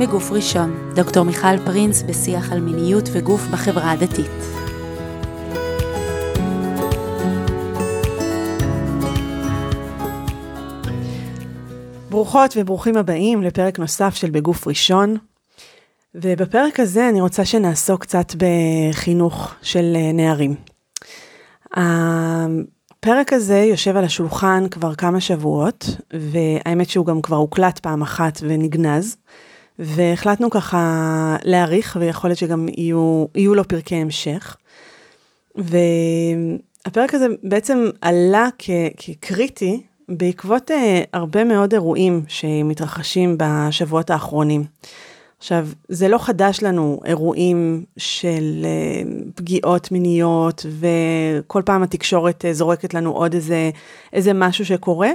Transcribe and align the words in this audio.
בגוף 0.00 0.32
ראשון, 0.32 0.92
דוקטור 0.94 1.24
מיכל 1.24 1.58
פרינס 1.64 2.02
בשיח 2.02 2.52
על 2.52 2.60
מיניות 2.60 3.04
וגוף 3.12 3.40
בחברה 3.52 3.90
הדתית. 3.90 4.30
ברוכות 12.10 12.56
וברוכים 12.56 12.96
הבאים 12.96 13.42
לפרק 13.42 13.78
נוסף 13.78 14.14
של 14.14 14.30
בגוף 14.30 14.66
ראשון. 14.66 15.16
ובפרק 16.14 16.80
הזה 16.80 17.08
אני 17.08 17.20
רוצה 17.20 17.44
שנעסוק 17.44 18.02
קצת 18.02 18.32
בחינוך 18.36 19.54
של 19.62 19.96
נערים. 20.14 20.54
הפרק 21.72 23.32
הזה 23.32 23.58
יושב 23.58 23.96
על 23.96 24.04
השולחן 24.04 24.68
כבר 24.70 24.94
כמה 24.94 25.20
שבועות, 25.20 25.86
והאמת 26.12 26.90
שהוא 26.90 27.06
גם 27.06 27.22
כבר 27.22 27.36
הוקלט 27.36 27.78
פעם 27.78 28.02
אחת 28.02 28.40
ונגנז, 28.42 29.16
והחלטנו 29.80 30.50
ככה 30.50 31.36
להעריך, 31.44 31.96
ויכול 32.00 32.30
להיות 32.30 32.38
שגם 32.38 32.66
יהיו, 32.76 33.26
יהיו 33.34 33.54
לו 33.54 33.68
פרקי 33.68 33.94
המשך. 33.94 34.56
והפרק 35.56 37.14
הזה 37.14 37.26
בעצם 37.42 37.90
עלה 38.00 38.48
כ, 38.58 38.70
כקריטי 38.96 39.82
בעקבות 40.08 40.70
uh, 40.70 40.74
הרבה 41.12 41.44
מאוד 41.44 41.72
אירועים 41.72 42.22
שמתרחשים 42.28 43.36
בשבועות 43.38 44.10
האחרונים. 44.10 44.64
עכשיו, 45.38 45.68
זה 45.88 46.08
לא 46.08 46.18
חדש 46.18 46.62
לנו 46.62 47.00
אירועים 47.04 47.84
של 47.96 48.64
uh, 48.64 49.08
פגיעות 49.34 49.92
מיניות, 49.92 50.66
וכל 50.80 51.62
פעם 51.66 51.82
התקשורת 51.82 52.44
uh, 52.44 52.52
זורקת 52.52 52.94
לנו 52.94 53.12
עוד 53.12 53.34
איזה, 53.34 53.70
איזה 54.12 54.32
משהו 54.32 54.64
שקורה, 54.66 55.10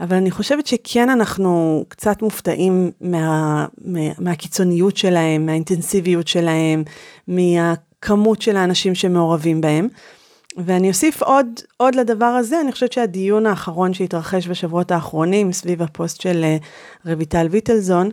אבל 0.00 0.16
אני 0.16 0.30
חושבת 0.30 0.66
שכן 0.66 1.10
אנחנו 1.10 1.84
קצת 1.88 2.22
מופתעים 2.22 2.90
מה, 3.00 3.66
מה, 3.84 4.00
מהקיצוניות 4.18 4.96
שלהם, 4.96 5.46
מהאינטנסיביות 5.46 6.28
שלהם, 6.28 6.84
מהכמות 7.28 8.42
של 8.42 8.56
האנשים 8.56 8.94
שמעורבים 8.94 9.60
בהם. 9.60 9.88
ואני 10.56 10.88
אוסיף 10.88 11.22
עוד, 11.22 11.46
עוד 11.76 11.94
לדבר 11.94 12.26
הזה, 12.26 12.60
אני 12.60 12.72
חושבת 12.72 12.92
שהדיון 12.92 13.46
האחרון 13.46 13.94
שהתרחש 13.94 14.48
בשבועות 14.48 14.90
האחרונים 14.90 15.52
סביב 15.52 15.82
הפוסט 15.82 16.20
של 16.20 16.44
רויטל 17.06 17.46
ויטלזון, 17.50 18.10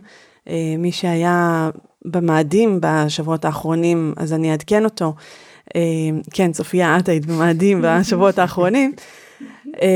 אה, 0.48 0.74
מי 0.78 0.92
שהיה 0.92 1.70
במאדים 2.04 2.78
בשבועות 2.82 3.44
האחרונים, 3.44 4.14
אז 4.16 4.32
אני 4.32 4.52
אעדכן 4.52 4.84
אותו. 4.84 5.14
אה, 5.76 5.80
כן, 6.30 6.52
צופיה, 6.52 6.98
את 6.98 7.08
היית 7.08 7.26
במאדים 7.26 7.80
בשבועות 7.84 8.38
האחרונים. 8.38 8.92
אה, 9.82 9.88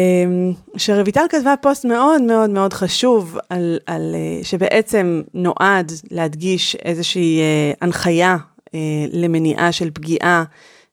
שרויטל 0.76 1.24
כתבה 1.28 1.54
פוסט 1.62 1.84
מאוד 1.84 2.22
מאוד 2.22 2.50
מאוד 2.50 2.72
חשוב, 2.72 3.38
על, 3.48 3.78
על, 3.86 4.14
שבעצם 4.42 5.22
נועד 5.34 5.92
להדגיש 6.10 6.76
איזושהי 6.76 7.40
הנחיה 7.80 8.36
למניעה 9.12 9.72
של 9.72 9.90
פגיעה, 9.90 10.44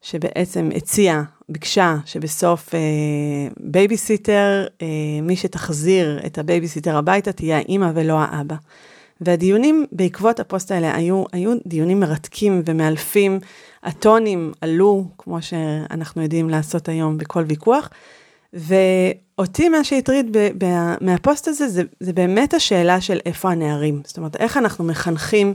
שבעצם 0.02 0.68
הציעה, 0.76 1.22
ביקשה 1.48 1.96
שבסוף 2.04 2.74
אה, 2.74 2.80
בייביסיטר, 3.60 4.66
אה, 4.82 4.86
מי 5.22 5.36
שתחזיר 5.36 6.20
את 6.26 6.38
הבייביסיטר 6.38 6.96
הביתה 6.96 7.32
תהיה 7.32 7.56
האימא 7.56 7.90
ולא 7.94 8.18
האבא. 8.18 8.56
והדיונים 9.20 9.86
בעקבות 9.92 10.40
הפוסט 10.40 10.70
האלה 10.70 10.94
היו, 10.94 11.24
היו 11.32 11.52
דיונים 11.66 12.00
מרתקים 12.00 12.62
ומאלפים, 12.64 13.40
הטונים 13.82 14.52
עלו, 14.60 15.04
כמו 15.18 15.42
שאנחנו 15.42 16.22
יודעים 16.22 16.50
לעשות 16.50 16.88
היום 16.88 17.18
בכל 17.18 17.44
ויכוח, 17.46 17.90
ואותי 18.52 19.68
מה 19.68 19.84
שהטריד 19.84 20.36
ב- 20.36 20.64
ב- 20.64 20.94
מהפוסט 21.00 21.48
הזה 21.48 21.68
זה, 21.68 21.82
זה 22.00 22.12
באמת 22.12 22.54
השאלה 22.54 23.00
של 23.00 23.18
איפה 23.26 23.50
הנערים. 23.50 24.02
זאת 24.04 24.16
אומרת, 24.16 24.36
איך 24.36 24.56
אנחנו 24.56 24.84
מחנכים 24.84 25.54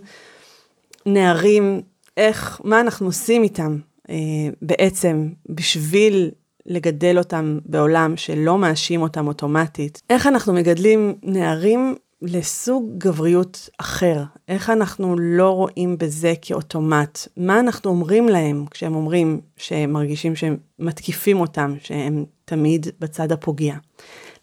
נערים, 1.05 1.81
איך, 2.17 2.61
מה 2.63 2.79
אנחנו 2.79 3.05
עושים 3.05 3.43
איתם 3.43 3.77
אה, 4.09 4.15
בעצם 4.61 5.29
בשביל 5.49 6.31
לגדל 6.65 7.17
אותם 7.17 7.59
בעולם 7.65 8.17
שלא 8.17 8.57
מאשים 8.57 9.01
אותם 9.01 9.27
אוטומטית. 9.27 10.01
איך 10.09 10.27
אנחנו 10.27 10.53
מגדלים 10.53 11.15
נערים 11.23 11.95
לסוג 12.21 12.85
גבריות 12.97 13.69
אחר, 13.77 14.23
איך 14.47 14.69
אנחנו 14.69 15.15
לא 15.19 15.49
רואים 15.49 15.97
בזה 15.97 16.33
כאוטומט, 16.41 17.19
מה 17.37 17.59
אנחנו 17.59 17.89
אומרים 17.89 18.29
להם 18.29 18.65
כשהם 18.71 18.95
אומרים 18.95 19.41
שהם 19.57 19.91
מרגישים 19.91 20.35
שהם 20.35 20.57
מתקיפים 20.79 21.39
אותם, 21.39 21.75
שהם 21.79 22.25
תמיד 22.45 22.87
בצד 22.99 23.31
הפוגע. 23.31 23.75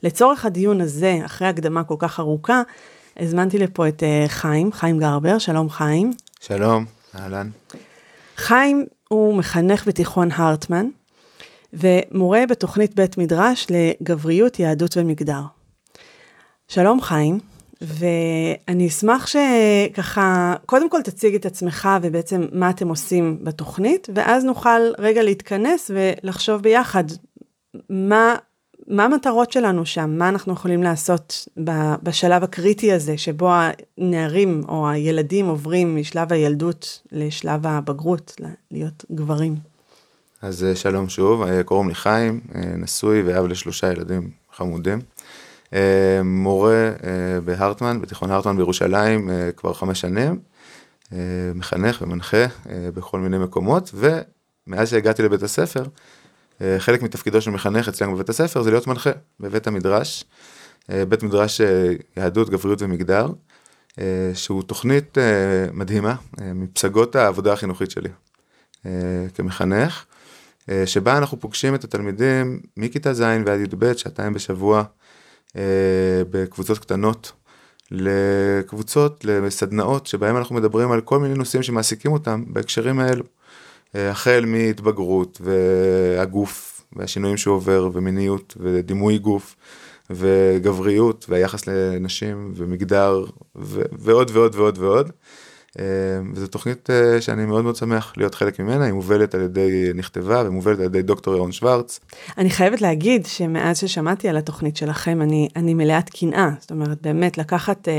לצורך 0.02 0.44
הדיון 0.44 0.80
הזה, 0.80 1.18
אחרי 1.24 1.48
הקדמה 1.48 1.84
כל 1.84 1.96
כך 1.98 2.20
ארוכה, 2.20 2.62
הזמנתי 3.16 3.58
לפה 3.58 3.88
את 3.88 4.02
uh, 4.02 4.28
חיים, 4.28 4.72
חיים 4.72 4.98
גרבר, 4.98 5.38
שלום 5.38 5.70
חיים. 5.70 6.12
שלום, 6.40 6.84
אהלן. 7.14 7.50
חיים 8.36 8.86
הוא 9.08 9.34
מחנך 9.34 9.88
בתיכון 9.88 10.28
הרטמן, 10.32 10.86
ומורה 11.72 12.42
בתוכנית 12.48 12.94
בית 12.94 13.18
מדרש 13.18 13.66
לגבריות, 13.70 14.58
יהדות 14.58 14.96
ומגדר. 14.96 15.42
שלום 16.68 17.00
חיים. 17.00 17.38
ואני 17.80 18.88
אשמח 18.88 19.26
שככה, 19.26 20.54
קודם 20.66 20.90
כל 20.90 21.02
תציג 21.02 21.34
את 21.34 21.46
עצמך 21.46 21.88
ובעצם 22.02 22.46
מה 22.52 22.70
אתם 22.70 22.88
עושים 22.88 23.38
בתוכנית, 23.42 24.08
ואז 24.14 24.44
נוכל 24.44 24.80
רגע 24.98 25.22
להתכנס 25.22 25.90
ולחשוב 25.94 26.62
ביחד 26.62 27.04
מה, 27.90 28.34
מה 28.86 29.04
המטרות 29.04 29.52
שלנו 29.52 29.86
שם, 29.86 30.10
מה 30.18 30.28
אנחנו 30.28 30.52
יכולים 30.52 30.82
לעשות 30.82 31.48
בשלב 32.02 32.44
הקריטי 32.44 32.92
הזה, 32.92 33.18
שבו 33.18 33.50
הנערים 33.98 34.62
או 34.68 34.88
הילדים 34.88 35.46
עוברים 35.46 35.96
משלב 35.96 36.32
הילדות 36.32 37.02
לשלב 37.12 37.66
הבגרות, 37.66 38.40
להיות 38.70 39.04
גברים. 39.12 39.70
אז 40.42 40.64
אה, 40.64 40.76
שלום 40.76 41.08
שוב, 41.08 41.42
אה, 41.42 41.62
קוראים 41.62 41.88
לי 41.88 41.94
חיים, 41.94 42.40
אה, 42.54 42.60
נשוי 42.76 43.22
ואב 43.22 43.46
לשלושה 43.46 43.92
ילדים 43.92 44.30
חמודים. 44.52 44.98
מורה 46.24 46.90
בהרטמן, 47.44 48.00
בתיכון 48.00 48.30
הרטמן 48.30 48.56
בירושלים 48.56 49.30
כבר 49.56 49.72
חמש 49.72 50.00
שנים, 50.00 50.40
מחנך 51.54 52.02
ומנחה 52.02 52.46
בכל 52.94 53.20
מיני 53.20 53.38
מקומות, 53.38 53.94
ומאז 53.94 54.90
שהגעתי 54.90 55.22
לבית 55.22 55.42
הספר, 55.42 55.84
חלק 56.78 57.02
מתפקידו 57.02 57.40
של 57.40 57.50
מחנך 57.50 57.88
אצלנו 57.88 58.14
בבית 58.14 58.28
הספר 58.28 58.62
זה 58.62 58.70
להיות 58.70 58.86
מנחה 58.86 59.10
בבית 59.40 59.66
המדרש, 59.66 60.24
בית 60.88 61.22
מדרש 61.22 61.60
יהדות, 62.16 62.50
גבריות 62.50 62.82
ומגדר, 62.82 63.28
שהוא 64.34 64.62
תוכנית 64.62 65.18
מדהימה 65.72 66.14
מפסגות 66.40 67.16
העבודה 67.16 67.52
החינוכית 67.52 67.90
שלי 67.90 68.08
כמחנך, 69.34 70.04
שבה 70.86 71.18
אנחנו 71.18 71.40
פוגשים 71.40 71.74
את 71.74 71.84
התלמידים 71.84 72.60
מכיתה 72.76 73.14
ז' 73.14 73.20
ועד 73.20 73.60
י"ב, 73.60 73.92
שעתיים 73.92 74.32
בשבוע. 74.32 74.84
אה, 75.56 76.22
בקבוצות 76.30 76.78
קטנות 76.78 77.32
לקבוצות, 77.90 79.24
לסדנאות 79.24 80.06
שבהם 80.06 80.36
אנחנו 80.36 80.54
מדברים 80.54 80.92
על 80.92 81.00
כל 81.00 81.18
מיני 81.18 81.34
נושאים 81.34 81.62
שמעסיקים 81.62 82.12
אותם 82.12 82.44
בהקשרים 82.46 83.00
האלו. 83.00 83.24
אה, 83.94 84.10
החל 84.10 84.44
מהתבגרות 84.46 85.40
והגוף 85.44 86.82
והשינויים 86.96 87.36
שהוא 87.36 87.54
עובר 87.54 87.90
ומיניות 87.92 88.56
ודימוי 88.60 89.18
גוף 89.18 89.56
וגבריות 90.10 91.26
והיחס 91.28 91.66
לנשים 91.66 92.52
ומגדר 92.56 93.24
ועוד 93.92 94.30
ועוד 94.32 94.54
ועוד 94.54 94.78
ועוד. 94.78 95.10
אה, 95.78 95.84
וזו 96.34 96.46
תוכנית 96.46 96.90
אה, 96.90 97.20
שאני 97.20 97.46
מאוד 97.46 97.64
מאוד 97.64 97.76
שמח 97.76 98.12
להיות 98.16 98.34
חלק 98.34 98.60
ממנה, 98.60 98.84
היא 98.84 98.92
מובלת 98.92 99.34
על 99.34 99.40
ידי, 99.40 99.90
נכתבה 99.94 100.42
ומובלת 100.46 100.78
על 100.78 100.84
ידי 100.84 101.02
דוקטור 101.02 101.34
ירון 101.34 101.52
שוורץ. 101.52 102.00
אני 102.38 102.50
חייבת 102.50 102.80
להגיד 102.80 103.26
שמאז 103.26 103.78
ששמעתי 103.78 104.28
על 104.28 104.36
התוכנית 104.36 104.76
שלכם, 104.76 105.22
אני, 105.22 105.48
אני 105.56 105.74
מלאת 105.74 106.10
קנאה, 106.10 106.50
זאת 106.60 106.70
אומרת, 106.70 107.02
באמת 107.02 107.38
לקחת 107.38 107.88
uh, 107.88 107.90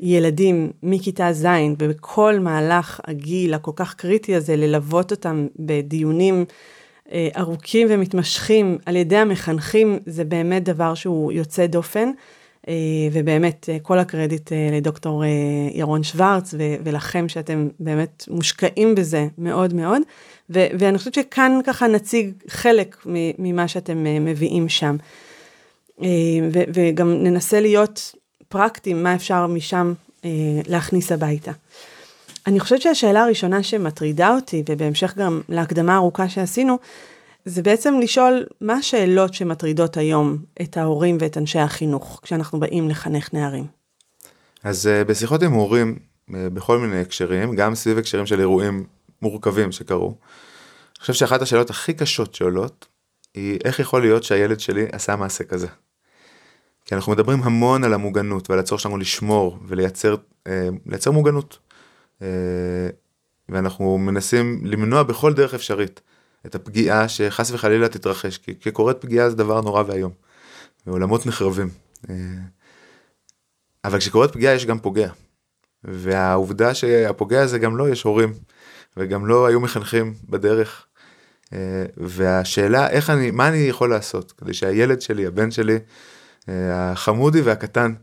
ילדים 0.00 0.70
מכיתה 0.82 1.32
ז' 1.32 1.46
ובכל 1.78 2.38
מהלך 2.40 3.00
הגיל 3.04 3.54
הכל 3.54 3.72
כך 3.76 3.94
קריטי 3.94 4.34
הזה, 4.34 4.56
ללוות 4.56 5.10
אותם 5.10 5.46
בדיונים 5.58 6.44
uh, 7.06 7.10
ארוכים 7.36 7.86
ומתמשכים 7.90 8.78
על 8.86 8.96
ידי 8.96 9.16
המחנכים, 9.16 9.98
זה 10.06 10.24
באמת 10.24 10.64
דבר 10.64 10.94
שהוא 10.94 11.32
יוצא 11.32 11.66
דופן. 11.66 12.10
אה, 12.68 12.74
ובאמת, 13.12 13.68
אה, 13.72 13.78
כל 13.82 13.98
הקרדיט 13.98 14.52
אה, 14.52 14.68
לדוקטור 14.72 15.24
ירון 15.72 16.02
שוורץ 16.02 16.54
ולכם 16.84 17.28
שאתם 17.28 17.68
באמת 17.80 18.24
מושקעים 18.30 18.94
בזה 18.94 19.26
מאוד 19.38 19.74
מאוד. 19.74 20.02
ואני 20.50 20.98
חושבת 20.98 21.14
שכאן 21.14 21.58
ככה 21.66 21.86
נציג 21.86 22.32
חלק 22.48 23.06
ממה 23.38 23.68
שאתם 23.68 24.04
מביאים 24.20 24.68
שם. 24.68 24.96
וגם 26.74 27.12
ננסה 27.12 27.60
להיות 27.60 28.14
פרקטיים, 28.48 29.02
מה 29.02 29.14
אפשר 29.14 29.46
משם 29.46 29.92
להכניס 30.68 31.12
הביתה. 31.12 31.52
אני 32.46 32.60
חושבת 32.60 32.82
שהשאלה 32.82 33.22
הראשונה 33.24 33.62
שמטרידה 33.62 34.34
אותי, 34.34 34.62
ובהמשך 34.68 35.14
גם 35.16 35.40
להקדמה 35.48 35.94
הארוכה 35.94 36.28
שעשינו, 36.28 36.78
זה 37.48 37.62
בעצם 37.62 37.94
לשאול 38.02 38.46
מה 38.60 38.74
השאלות 38.74 39.34
שמטרידות 39.34 39.96
היום 39.96 40.38
את 40.62 40.76
ההורים 40.76 41.18
ואת 41.20 41.38
אנשי 41.38 41.58
החינוך 41.58 42.20
כשאנחנו 42.22 42.60
באים 42.60 42.88
לחנך 42.88 43.34
נערים. 43.34 43.66
אז 44.64 44.86
uh, 44.86 45.08
בשיחות 45.08 45.42
עם 45.42 45.52
הורים 45.52 45.98
אה, 46.34 46.50
בכל 46.50 46.78
מיני 46.78 47.00
הקשרים, 47.00 47.56
גם 47.56 47.74
סביב 47.74 47.98
הקשרים 47.98 48.26
של 48.26 48.40
אירועים 48.40 48.84
מורכבים 49.22 49.72
שקרו. 49.72 50.08
אני 50.08 51.00
חושב 51.00 51.12
שאחת 51.12 51.42
השאלות 51.42 51.70
הכי 51.70 51.94
קשות 51.94 52.34
שעולות, 52.34 52.86
היא 53.34 53.58
איך 53.64 53.80
יכול 53.80 54.00
להיות 54.02 54.24
שהילד 54.24 54.60
שלי 54.60 54.86
עשה 54.92 55.16
מעשה 55.16 55.44
כזה. 55.44 55.66
כי 56.84 56.94
אנחנו 56.94 57.12
מדברים 57.12 57.42
המון 57.42 57.84
על 57.84 57.94
המוגנות 57.94 58.50
ועל 58.50 58.58
הצורך 58.58 58.80
שלנו 58.80 58.96
לשמור 58.96 59.58
ולייצר 59.66 60.16
אה, 60.46 60.68
מוגנות. 61.12 61.58
אה, 62.22 62.28
ואנחנו 63.48 63.98
מנסים 63.98 64.60
למנוע 64.64 65.02
בכל 65.02 65.32
דרך 65.32 65.54
אפשרית 65.54 66.00
את 66.46 66.54
הפגיעה 66.54 67.08
שחס 67.08 67.50
וחלילה 67.50 67.88
תתרחש, 67.88 68.38
כי 68.38 68.54
כקורית 68.54 68.96
פגיעה 69.00 69.30
זה 69.30 69.36
דבר 69.36 69.60
נורא 69.60 69.82
ואיום. 69.86 70.12
ועולמות 70.86 71.26
נחרבים. 71.26 71.68
אה, 72.10 72.14
אבל 73.84 73.98
כשקורית 73.98 74.32
פגיעה 74.32 74.54
יש 74.54 74.66
גם 74.66 74.78
פוגע. 74.78 75.10
והעובדה 75.84 76.74
שהפוגע 76.74 77.42
הזה 77.42 77.58
גם 77.58 77.76
לא 77.76 77.88
יש 77.88 78.02
הורים, 78.02 78.34
וגם 78.96 79.26
לא 79.26 79.46
היו 79.46 79.60
מחנכים 79.60 80.14
בדרך. 80.28 80.86
אה, 81.52 81.84
והשאלה 81.96 82.90
איך 82.90 83.10
אני, 83.10 83.30
מה 83.30 83.48
אני 83.48 83.56
יכול 83.56 83.90
לעשות 83.90 84.32
כדי 84.32 84.54
שהילד 84.54 85.00
שלי, 85.00 85.26
הבן 85.26 85.50
שלי, 85.50 85.78
אה, 86.48 86.92
החמודי 86.92 87.40
והקטן, 87.40 87.94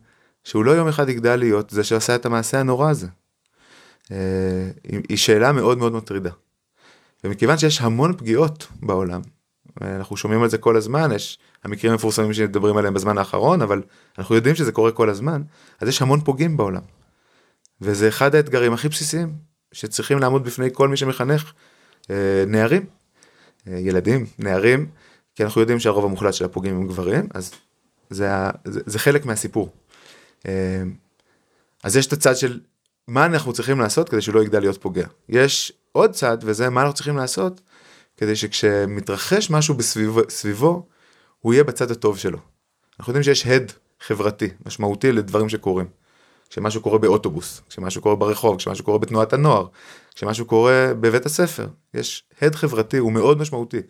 שהוא 0.43 0.65
לא 0.65 0.71
יום 0.71 0.87
אחד 0.87 1.09
יגדל 1.09 1.35
להיות 1.35 1.69
זה 1.69 1.83
שעשה 1.83 2.15
את 2.15 2.25
המעשה 2.25 2.59
הנורא 2.59 2.89
הזה. 2.89 3.07
היא 5.09 5.17
שאלה 5.17 5.51
מאוד 5.51 5.77
מאוד 5.77 5.93
מטרידה. 5.93 6.29
ומכיוון 7.23 7.57
שיש 7.57 7.81
המון 7.81 8.17
פגיעות 8.17 8.67
בעולם, 8.81 9.21
אנחנו 9.81 10.17
שומעים 10.17 10.43
על 10.43 10.49
זה 10.49 10.57
כל 10.57 10.77
הזמן, 10.77 11.11
יש 11.15 11.39
המקרים 11.63 11.91
המפורסמים 11.91 12.33
שמדברים 12.33 12.77
עליהם 12.77 12.93
בזמן 12.93 13.17
האחרון, 13.17 13.61
אבל 13.61 13.81
אנחנו 14.17 14.35
יודעים 14.35 14.55
שזה 14.55 14.71
קורה 14.71 14.91
כל 14.91 15.09
הזמן, 15.09 15.41
אז 15.81 15.87
יש 15.87 16.01
המון 16.01 16.21
פוגעים 16.21 16.57
בעולם. 16.57 16.81
וזה 17.81 18.07
אחד 18.07 18.35
האתגרים 18.35 18.73
הכי 18.73 18.89
בסיסיים 18.89 19.35
שצריכים 19.71 20.19
לעמוד 20.19 20.43
בפני 20.43 20.69
כל 20.73 20.87
מי 20.87 20.97
שמחנך 20.97 21.53
אה, 22.09 22.43
נערים, 22.47 22.85
אה, 23.67 23.79
ילדים, 23.79 24.25
נערים, 24.39 24.89
כי 25.35 25.43
אנחנו 25.43 25.61
יודעים 25.61 25.79
שהרוב 25.79 26.05
המוחלט 26.05 26.33
של 26.33 26.45
הפוגעים 26.45 26.75
הם 26.75 26.87
גברים, 26.87 27.27
אז 27.33 27.51
זה, 28.09 28.29
זה, 28.65 28.81
זה 28.85 28.99
חלק 28.99 29.25
מהסיפור. 29.25 29.69
אה, 30.47 30.83
אז 31.83 31.97
יש 31.97 32.07
את 32.07 32.13
הצד 32.13 32.37
של 32.37 32.59
מה 33.07 33.25
אנחנו 33.25 33.53
צריכים 33.53 33.79
לעשות 33.79 34.09
כדי 34.09 34.21
שהוא 34.21 34.35
לא 34.35 34.43
יגדל 34.43 34.59
להיות 34.59 34.81
פוגע. 34.81 35.07
יש 35.29 35.73
עוד 35.91 36.11
צד, 36.11 36.37
וזה 36.41 36.69
מה 36.69 36.81
אנחנו 36.81 36.93
צריכים 36.93 37.17
לעשות 37.17 37.61
כדי 38.17 38.35
שכשמתרחש 38.35 39.49
משהו 39.49 39.75
בסביבו, 39.75 40.21
בסביבו, 40.27 40.87
הוא 41.39 41.53
יהיה 41.53 41.63
בצד 41.63 41.91
הטוב 41.91 42.17
שלו. 42.17 42.37
אנחנו 42.99 43.11
יודעים 43.11 43.23
שיש 43.23 43.47
הד 43.47 43.71
חברתי 43.99 44.49
משמעותי 44.65 45.11
לדברים 45.11 45.49
שקורים. 45.49 45.87
כשמשהו 46.49 46.81
קורה 46.81 46.97
באוטובוס, 46.97 47.61
כשמשהו 47.69 48.01
קורה 48.01 48.15
ברחוב, 48.15 48.57
כשמשהו 48.57 48.85
קורה 48.85 48.97
בתנועת 48.97 49.33
הנוער, 49.33 49.67
כשמשהו 50.15 50.45
קורה 50.45 50.91
בבית 50.99 51.25
הספר, 51.25 51.67
יש 51.93 52.23
הד 52.41 52.55
חברתי, 52.55 52.97
הוא 52.97 53.11
מאוד 53.11 53.37
משמעותי. 53.37 53.81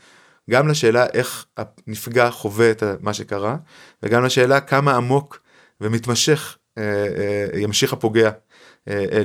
גם 0.49 0.67
לשאלה 0.67 1.05
איך 1.05 1.45
הנפגע 1.57 2.31
חווה 2.31 2.71
את 2.71 2.83
מה 3.01 3.13
שקרה, 3.13 3.55
וגם 4.03 4.23
לשאלה 4.23 4.59
כמה 4.59 4.95
עמוק 4.95 5.39
ומתמשך 5.81 6.57
אה, 6.77 6.83
אה, 6.83 7.59
ימשיך 7.59 7.93
הפוגע 7.93 8.31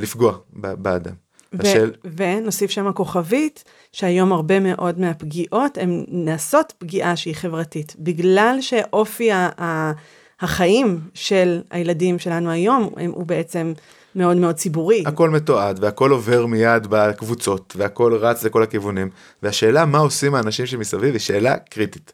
לפגוע 0.00 0.38
באדם. 0.52 1.12
השאל... 1.60 1.92
ונוסיף 2.16 2.70
שם 2.70 2.86
הכוכבית, 2.86 3.64
שהיום 3.92 4.32
הרבה 4.32 4.60
מאוד 4.60 5.00
מהפגיעות 5.00 5.78
הן 5.78 6.04
נעשות 6.08 6.72
פגיעה 6.78 7.16
שהיא 7.16 7.34
חברתית, 7.34 7.96
בגלל 7.98 8.56
שאופי 8.60 9.32
ה- 9.32 9.92
החיים 10.40 11.00
של 11.14 11.60
הילדים 11.70 12.18
שלנו 12.18 12.50
היום 12.50 12.90
הם, 12.96 13.10
הוא 13.10 13.26
בעצם 13.26 13.72
מאוד 14.14 14.36
מאוד 14.36 14.54
ציבורי. 14.54 15.04
הכל 15.06 15.30
מתועד 15.30 15.78
והכל 15.84 16.10
עובר 16.10 16.46
מיד 16.46 16.86
בקבוצות 16.90 17.74
והכל 17.78 18.14
רץ 18.14 18.44
לכל 18.44 18.62
הכיוונים 18.62 19.10
והשאלה 19.42 19.84
מה 19.84 19.98
עושים 19.98 20.34
האנשים 20.34 20.66
שמסביב 20.66 21.12
היא 21.12 21.20
שאלה 21.20 21.56
קריטית. 21.56 22.12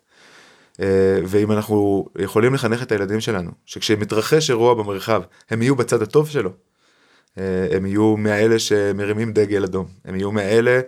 אה, 0.81 0.87
ואם 1.26 1.52
אנחנו 1.52 2.06
יכולים 2.19 2.55
לחנך 2.55 2.82
את 2.82 2.93
הילדים 2.93 3.20
שלנו 3.20 3.50
שכשמתרחש 3.67 4.50
אירוע 4.50 4.75
במרחב 4.75 5.23
הם 5.50 5.62
יהיו 5.62 5.76
בצד 5.76 6.02
הטוב 6.02 6.29
שלו. 6.29 6.50
אה, 7.38 7.66
הם 7.76 7.86
יהיו 7.86 8.16
מהאלה 8.16 8.58
שמרימים 8.58 9.32
דגל 9.32 9.64
אדום, 9.64 9.86
הם 10.04 10.14
יהיו 10.14 10.32
מהאלה 10.32 10.81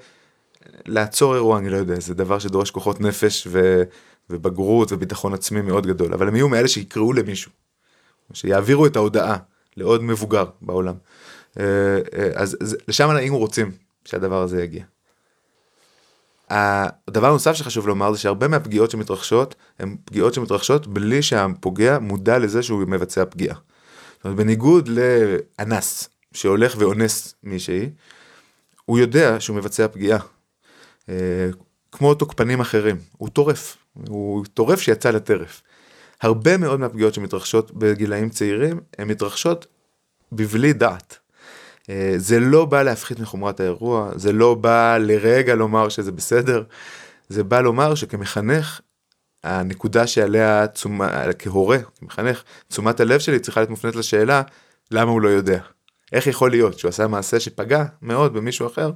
לעצור 0.86 1.34
אירוע, 1.34 1.58
אני 1.58 1.68
לא 1.68 1.76
יודע, 1.76 2.00
זה 2.00 2.14
דבר 2.14 2.38
שדורש 2.38 2.70
כוחות 2.70 3.00
נפש 3.00 3.46
ו, 3.50 3.82
ובגרות 4.30 4.92
וביטחון 4.92 5.34
עצמי 5.34 5.60
מאוד 5.60 5.86
גדול, 5.86 6.12
אבל 6.14 6.28
הם 6.28 6.36
יהיו 6.36 6.48
מאלה 6.48 6.68
שיקראו 6.68 7.12
למישהו, 7.12 7.50
שיעבירו 8.32 8.86
את 8.86 8.96
ההודעה 8.96 9.36
לעוד 9.76 10.02
מבוגר 10.02 10.44
בעולם. 10.60 10.94
אה, 11.58 11.64
אה, 12.18 12.30
אז 12.34 12.56
לשם 12.88 13.10
היינו 13.10 13.38
רוצים 13.38 13.72
שהדבר 14.04 14.42
הזה 14.42 14.62
יגיע. 14.62 14.84
הדבר 16.50 17.26
הנוסף 17.28 17.52
שחשוב 17.52 17.88
לומר 17.88 18.12
זה 18.12 18.18
שהרבה 18.18 18.48
מהפגיעות 18.48 18.90
שמתרחשות 18.90 19.54
הן 19.78 19.96
פגיעות 20.04 20.34
שמתרחשות 20.34 20.86
בלי 20.86 21.22
שהפוגע 21.22 21.98
מודע 21.98 22.38
לזה 22.38 22.62
שהוא 22.62 22.84
מבצע 22.88 23.24
פגיעה. 23.24 23.56
זאת 24.16 24.24
אומרת, 24.24 24.36
בניגוד 24.36 24.88
לאנס 24.88 26.08
שהולך 26.36 26.74
ואונס 26.78 27.34
מישהי, 27.42 27.90
הוא 28.84 28.98
יודע 28.98 29.40
שהוא 29.40 29.56
מבצע 29.56 29.88
פגיעה. 29.88 30.18
אה, 31.08 31.48
כמו 31.92 32.14
תוקפנים 32.14 32.60
אחרים, 32.60 32.96
הוא 33.12 33.28
טורף, 33.28 33.76
הוא 34.08 34.44
טורף 34.54 34.80
שיצא 34.80 35.10
לטרף. 35.10 35.62
הרבה 36.20 36.56
מאוד 36.56 36.80
מהפגיעות 36.80 37.14
שמתרחשות 37.14 37.70
בגילאים 37.70 38.28
צעירים, 38.28 38.80
הן 38.98 39.08
מתרחשות 39.08 39.66
בבלי 40.32 40.72
דעת. 40.72 41.18
אה, 41.90 42.14
זה 42.16 42.40
לא 42.40 42.64
בא 42.64 42.82
להפחית 42.82 43.20
מחומרת 43.20 43.60
האירוע, 43.60 44.10
זה 44.16 44.32
לא 44.32 44.54
בא 44.54 44.98
לרגע 44.98 45.54
לומר 45.54 45.88
שזה 45.88 46.12
בסדר, 46.12 46.62
זה 47.28 47.44
בא 47.44 47.60
לומר 47.60 47.94
שכמחנך, 47.94 48.80
הנקודה 49.44 50.06
שעליה, 50.06 50.66
תשומה, 50.66 51.32
כהורה, 51.38 51.78
כמחנך, 51.98 52.42
תשומת 52.68 53.00
הלב 53.00 53.20
שלי 53.20 53.38
צריכה 53.38 53.60
להיות 53.60 53.70
מופנית 53.70 53.96
לשאלה, 53.96 54.42
למה 54.90 55.10
הוא 55.10 55.20
לא 55.20 55.28
יודע? 55.28 55.60
איך 56.12 56.26
יכול 56.26 56.50
להיות 56.50 56.78
שהוא 56.78 56.88
עשה 56.88 57.06
מעשה 57.06 57.40
שפגע 57.40 57.84
מאוד 58.02 58.34
במישהו 58.34 58.66
אחר, 58.66 58.90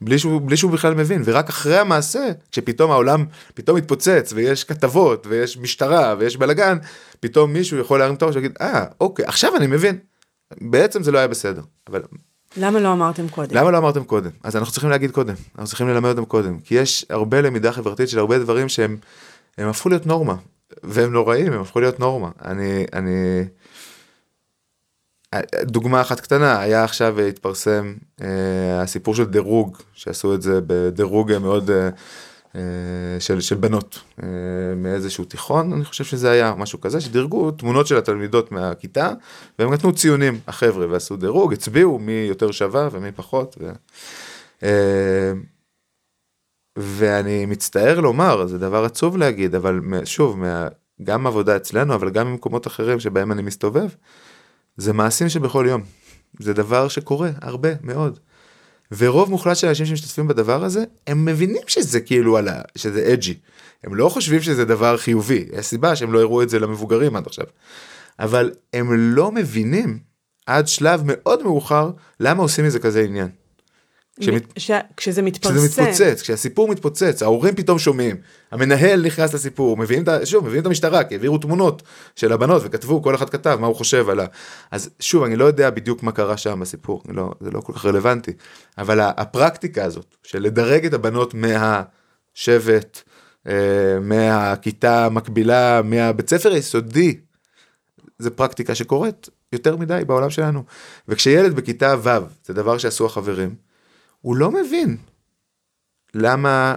בלי 0.00 0.18
שהוא, 0.18 0.40
בלי 0.40 0.56
שהוא 0.56 0.70
בכלל 0.70 0.94
מבין, 0.94 1.22
ורק 1.24 1.48
אחרי 1.48 1.78
המעשה, 1.78 2.28
כשפתאום 2.52 2.90
העולם 2.90 3.24
פתאום 3.54 3.76
מתפוצץ, 3.76 4.32
ויש 4.34 4.64
כתבות, 4.64 5.26
ויש 5.26 5.58
משטרה, 5.58 6.14
ויש 6.18 6.36
בלאגן, 6.36 6.78
פתאום 7.20 7.52
מישהו 7.52 7.78
יכול 7.78 7.98
להרים 7.98 8.14
את 8.14 8.22
הראש 8.22 8.34
ולהגיד, 8.34 8.52
אה, 8.60 8.84
אוקיי, 9.00 9.24
עכשיו 9.24 9.56
אני 9.56 9.66
מבין. 9.66 9.98
בעצם 10.60 11.02
זה 11.02 11.12
לא 11.12 11.18
היה 11.18 11.28
בסדר, 11.28 11.62
אבל... 11.88 12.02
למה 12.56 12.80
לא 12.80 12.92
אמרתם 12.92 13.28
קודם? 13.28 13.56
למה 13.56 13.70
לא 13.70 13.78
אמרתם 13.78 14.04
קודם? 14.04 14.30
אז 14.44 14.56
אנחנו 14.56 14.72
צריכים 14.72 14.90
להגיד 14.90 15.10
קודם, 15.10 15.34
אנחנו 15.54 15.66
צריכים 15.66 15.88
ללמד 15.88 16.10
אותם 16.10 16.24
קודם, 16.24 16.58
כי 16.60 16.74
יש 16.74 17.06
הרבה 17.10 17.40
למידה 17.40 17.72
חברתית 17.72 18.08
של 18.08 18.18
הרבה 18.18 18.38
דברים 18.38 18.68
שהם 18.68 18.96
הפכו 19.58 19.88
להיות 19.88 20.06
נורמה, 20.06 20.34
והם 20.82 21.12
נוראים, 21.12 21.52
הם 21.52 21.60
הפכו 21.60 21.80
להיות 21.80 22.00
נורמה. 22.00 22.30
אני, 22.44 22.84
אני, 22.92 23.44
דוגמה 25.62 26.00
אחת 26.00 26.20
קטנה, 26.20 26.60
היה 26.60 26.84
עכשיו 26.84 27.20
התפרסם 27.20 27.94
אה, 28.22 28.80
הסיפור 28.82 29.14
של 29.14 29.24
דירוג, 29.24 29.78
שעשו 29.92 30.34
את 30.34 30.42
זה 30.42 30.60
בדירוג 30.66 31.38
מאוד 31.38 31.70
אה, 31.70 31.90
אה, 32.56 33.20
של, 33.20 33.40
של 33.40 33.54
בנות 33.54 33.98
אה, 34.22 34.28
מאיזשהו 34.76 35.24
תיכון, 35.24 35.72
אני 35.72 35.84
חושב 35.84 36.04
שזה 36.04 36.30
היה 36.30 36.54
משהו 36.58 36.80
כזה, 36.80 37.00
שדירגו 37.00 37.50
תמונות 37.50 37.86
של 37.86 37.96
התלמידות 37.96 38.52
מהכיתה, 38.52 39.10
והם 39.58 39.72
נתנו 39.72 39.94
ציונים, 39.94 40.40
החבר'ה, 40.46 40.86
ועשו 40.90 41.16
דירוג, 41.16 41.52
הצביעו 41.52 41.98
מי 41.98 42.26
יותר 42.28 42.50
שווה 42.50 42.88
ומי 42.92 43.12
פחות. 43.12 43.56
ו, 43.60 43.70
אה, 44.62 45.32
ואני 46.78 47.46
מצטער 47.46 48.00
לומר, 48.00 48.46
זה 48.46 48.58
דבר 48.58 48.84
עצוב 48.84 49.16
להגיד, 49.16 49.54
אבל 49.54 49.80
שוב, 50.04 50.42
גם 51.04 51.26
עבודה 51.26 51.56
אצלנו, 51.56 51.94
אבל 51.94 52.10
גם 52.10 52.26
במקומות 52.26 52.66
אחרים 52.66 53.00
שבהם 53.00 53.32
אני 53.32 53.42
מסתובב, 53.42 53.88
זה 54.76 54.92
מעשים 54.92 55.28
שבכל 55.28 55.66
יום. 55.68 55.82
זה 56.40 56.52
דבר 56.52 56.88
שקורה 56.88 57.30
הרבה 57.42 57.68
מאוד. 57.82 58.18
ורוב 58.92 59.30
מוחלט 59.30 59.56
של 59.56 59.66
האנשים 59.66 59.86
שמשתתפים 59.86 60.28
בדבר 60.28 60.64
הזה, 60.64 60.84
הם 61.06 61.24
מבינים 61.24 61.62
שזה 61.66 62.00
כאילו 62.00 62.36
על 62.36 62.48
ה... 62.48 62.60
שזה 62.76 63.12
אג'י. 63.12 63.34
הם 63.84 63.94
לא 63.94 64.08
חושבים 64.08 64.42
שזה 64.42 64.64
דבר 64.64 64.96
חיובי, 64.96 65.46
יש 65.52 65.66
סיבה 65.66 65.96
שהם 65.96 66.12
לא 66.12 66.20
הראו 66.20 66.42
את 66.42 66.48
זה 66.48 66.58
למבוגרים 66.58 67.16
עד 67.16 67.26
עכשיו. 67.26 67.46
אבל 68.18 68.52
הם 68.72 68.92
לא 68.92 69.32
מבינים 69.32 69.98
עד 70.46 70.68
שלב 70.68 71.00
מאוד 71.04 71.42
מאוחר 71.42 71.90
למה 72.20 72.42
עושים 72.42 72.64
מזה 72.64 72.78
כזה 72.78 73.04
עניין. 73.04 73.28
כשמת... 74.20 74.42
ש... 74.56 74.70
כשזה 74.96 75.22
מתפרסם. 75.22 75.54
כשזה 75.54 75.82
מתפוצץ, 75.82 76.22
כשהסיפור 76.22 76.68
מתפוצץ, 76.68 77.22
ההורים 77.22 77.54
פתאום 77.54 77.78
שומעים, 77.78 78.16
המנהל 78.50 79.06
נכנס 79.06 79.34
לסיפור, 79.34 79.76
מביאים 79.76 80.02
את. 80.02 80.08
שוב, 80.26 80.44
מביאים 80.44 80.60
את 80.60 80.66
המשטרה, 80.66 81.04
כי 81.04 81.14
העבירו 81.14 81.38
תמונות 81.38 81.82
של 82.16 82.32
הבנות 82.32 82.62
וכתבו, 82.64 83.02
כל 83.02 83.14
אחד 83.14 83.30
כתב 83.30 83.58
מה 83.60 83.66
הוא 83.66 83.76
חושב 83.76 84.08
על 84.08 84.20
ה... 84.20 84.26
אז 84.70 84.90
שוב, 85.00 85.22
אני 85.22 85.36
לא 85.36 85.44
יודע 85.44 85.70
בדיוק 85.70 86.02
מה 86.02 86.12
קרה 86.12 86.36
שם 86.36 86.60
בסיפור, 86.60 87.02
לא, 87.08 87.30
זה 87.40 87.50
לא 87.50 87.60
כל 87.60 87.72
כך 87.72 87.86
רלוונטי, 87.86 88.32
אבל 88.78 89.00
הפרקטיקה 89.00 89.84
הזאת 89.84 90.16
של 90.22 90.42
לדרג 90.42 90.86
את 90.86 90.94
הבנות 90.94 91.34
מהשבט, 91.34 93.02
אה, 93.48 93.52
מהכיתה 94.00 95.06
המקבילה, 95.06 95.80
מהבית 95.84 96.30
ספר 96.30 96.52
היסודי, 96.52 97.20
זה 98.18 98.30
פרקטיקה 98.30 98.74
שקורית 98.74 99.28
יותר 99.52 99.76
מדי 99.76 100.02
בעולם 100.06 100.30
שלנו. 100.30 100.62
וכשילד 101.08 101.56
בכיתה 101.56 101.94
ו', 102.02 102.10
זה 102.44 102.54
דבר 102.54 102.78
שעשו 102.78 103.06
החברים, 103.06 103.65
הוא 104.20 104.36
לא 104.36 104.50
מבין 104.50 104.96
למה 106.14 106.74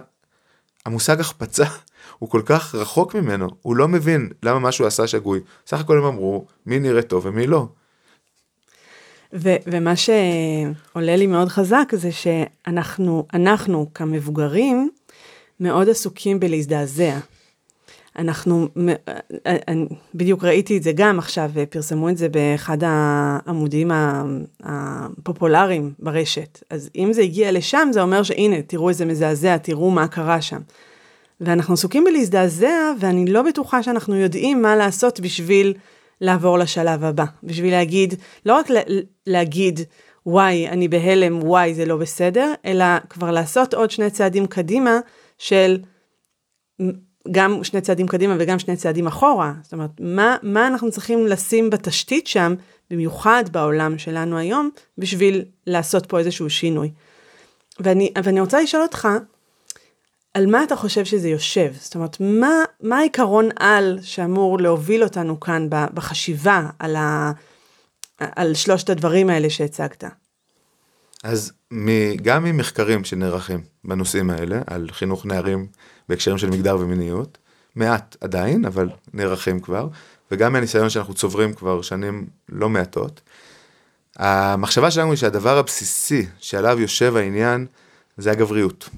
המושג 0.85 1.19
החפצה 1.19 1.65
הוא 2.19 2.29
כל 2.29 2.41
כך 2.45 2.75
רחוק 2.75 3.15
ממנו, 3.15 3.47
הוא 3.61 3.75
לא 3.75 3.87
מבין 3.87 4.29
למה 4.43 4.59
מה 4.59 4.71
שהוא 4.71 4.87
עשה 4.87 5.07
שגוי. 5.07 5.39
סך 5.67 5.79
הכל 5.79 5.97
הם 5.97 6.03
אמרו 6.03 6.45
מי 6.65 6.79
נראה 6.79 7.01
טוב 7.01 7.25
ומי 7.25 7.47
לא. 7.47 7.67
ו- 9.33 9.55
ומה 9.67 9.93
שעולה 9.95 11.15
לי 11.15 11.27
מאוד 11.27 11.47
חזק 11.47 11.91
זה 11.91 12.11
שאנחנו, 12.11 13.27
אנחנו 13.33 13.93
כמבוגרים, 13.93 14.89
מאוד 15.59 15.89
עסוקים 15.89 16.39
בלהזדעזע. 16.39 17.19
אנחנו, 18.17 18.67
בדיוק 20.15 20.43
ראיתי 20.43 20.77
את 20.77 20.83
זה 20.83 20.91
גם 20.95 21.19
עכשיו, 21.19 21.51
פרסמו 21.69 22.09
את 22.09 22.17
זה 22.17 22.29
באחד 22.29 22.77
העמודים 22.81 23.91
הפופולריים 24.63 25.93
ברשת. 25.99 26.63
אז 26.69 26.89
אם 26.95 27.13
זה 27.13 27.21
הגיע 27.21 27.51
לשם, 27.51 27.89
זה 27.91 28.01
אומר 28.01 28.23
שהנה, 28.23 28.61
תראו 28.61 28.89
איזה 28.89 29.05
מזעזע, 29.05 29.57
תראו 29.57 29.91
מה 29.91 30.07
קרה 30.07 30.41
שם. 30.41 30.59
ואנחנו 31.41 31.73
עסוקים 31.73 32.03
בלהזדעזע, 32.03 32.91
ואני 32.99 33.25
לא 33.25 33.41
בטוחה 33.41 33.83
שאנחנו 33.83 34.15
יודעים 34.15 34.61
מה 34.61 34.75
לעשות 34.75 35.19
בשביל 35.19 35.73
לעבור 36.21 36.59
לשלב 36.59 37.03
הבא. 37.03 37.25
בשביל 37.43 37.71
להגיד, 37.71 38.13
לא 38.45 38.53
רק 38.53 38.67
להגיד, 39.27 39.79
וואי, 40.25 40.67
אני 40.67 40.87
בהלם, 40.87 41.43
וואי, 41.43 41.73
זה 41.73 41.85
לא 41.85 41.97
בסדר, 41.97 42.53
אלא 42.65 42.85
כבר 43.09 43.31
לעשות 43.31 43.73
עוד 43.73 43.91
שני 43.91 44.09
צעדים 44.09 44.47
קדימה 44.47 44.99
של 45.37 45.77
גם 47.31 47.63
שני 47.63 47.81
צעדים 47.81 48.07
קדימה 48.07 48.35
וגם 48.39 48.59
שני 48.59 48.75
צעדים 48.75 49.07
אחורה. 49.07 49.53
זאת 49.63 49.73
אומרת, 49.73 49.89
מה, 49.99 50.37
מה 50.43 50.67
אנחנו 50.67 50.91
צריכים 50.91 51.27
לשים 51.27 51.69
בתשתית 51.69 52.27
שם, 52.27 52.53
במיוחד 52.91 53.43
בעולם 53.51 53.97
שלנו 53.97 54.37
היום, 54.37 54.69
בשביל 54.97 55.45
לעשות 55.67 56.05
פה 56.05 56.19
איזשהו 56.19 56.49
שינוי. 56.49 56.91
ואני, 57.79 58.13
ואני 58.23 58.39
רוצה 58.39 58.61
לשאול 58.61 58.83
אותך, 58.83 59.07
על 60.33 60.45
מה 60.45 60.63
אתה 60.63 60.75
חושב 60.75 61.05
שזה 61.05 61.29
יושב? 61.29 61.71
זאת 61.79 61.95
אומרת, 61.95 62.17
מה, 62.19 62.63
מה 62.81 62.97
העיקרון 62.97 63.49
על 63.59 63.99
שאמור 64.01 64.59
להוביל 64.59 65.03
אותנו 65.03 65.39
כאן 65.39 65.67
בחשיבה 65.69 66.69
על, 66.79 66.95
ה, 66.95 67.31
על 68.19 68.53
שלושת 68.53 68.89
הדברים 68.89 69.29
האלה 69.29 69.49
שהצגת? 69.49 70.03
אז 71.23 71.51
גם 72.21 72.43
ממחקרים 72.43 73.03
שנערכים 73.03 73.61
בנושאים 73.83 74.29
האלה, 74.29 74.61
על 74.67 74.87
חינוך 74.91 75.25
נערים 75.25 75.67
בהקשרים 76.09 76.37
של 76.37 76.49
מגדר 76.49 76.77
ומיניות, 76.79 77.37
מעט 77.75 78.15
עדיין, 78.21 78.65
אבל 78.65 78.89
נערכים 79.13 79.59
כבר, 79.59 79.87
וגם 80.31 80.53
מהניסיון 80.53 80.89
שאנחנו 80.89 81.13
צוברים 81.13 81.53
כבר 81.53 81.81
שנים 81.81 82.27
לא 82.49 82.69
מעטות, 82.69 83.21
המחשבה 84.15 84.91
שלנו 84.91 85.09
היא 85.09 85.17
שהדבר 85.17 85.57
הבסיסי 85.57 86.25
שעליו 86.39 86.79
יושב 86.79 87.15
העניין 87.15 87.65
זה 88.17 88.31
הגבריות. 88.31 88.89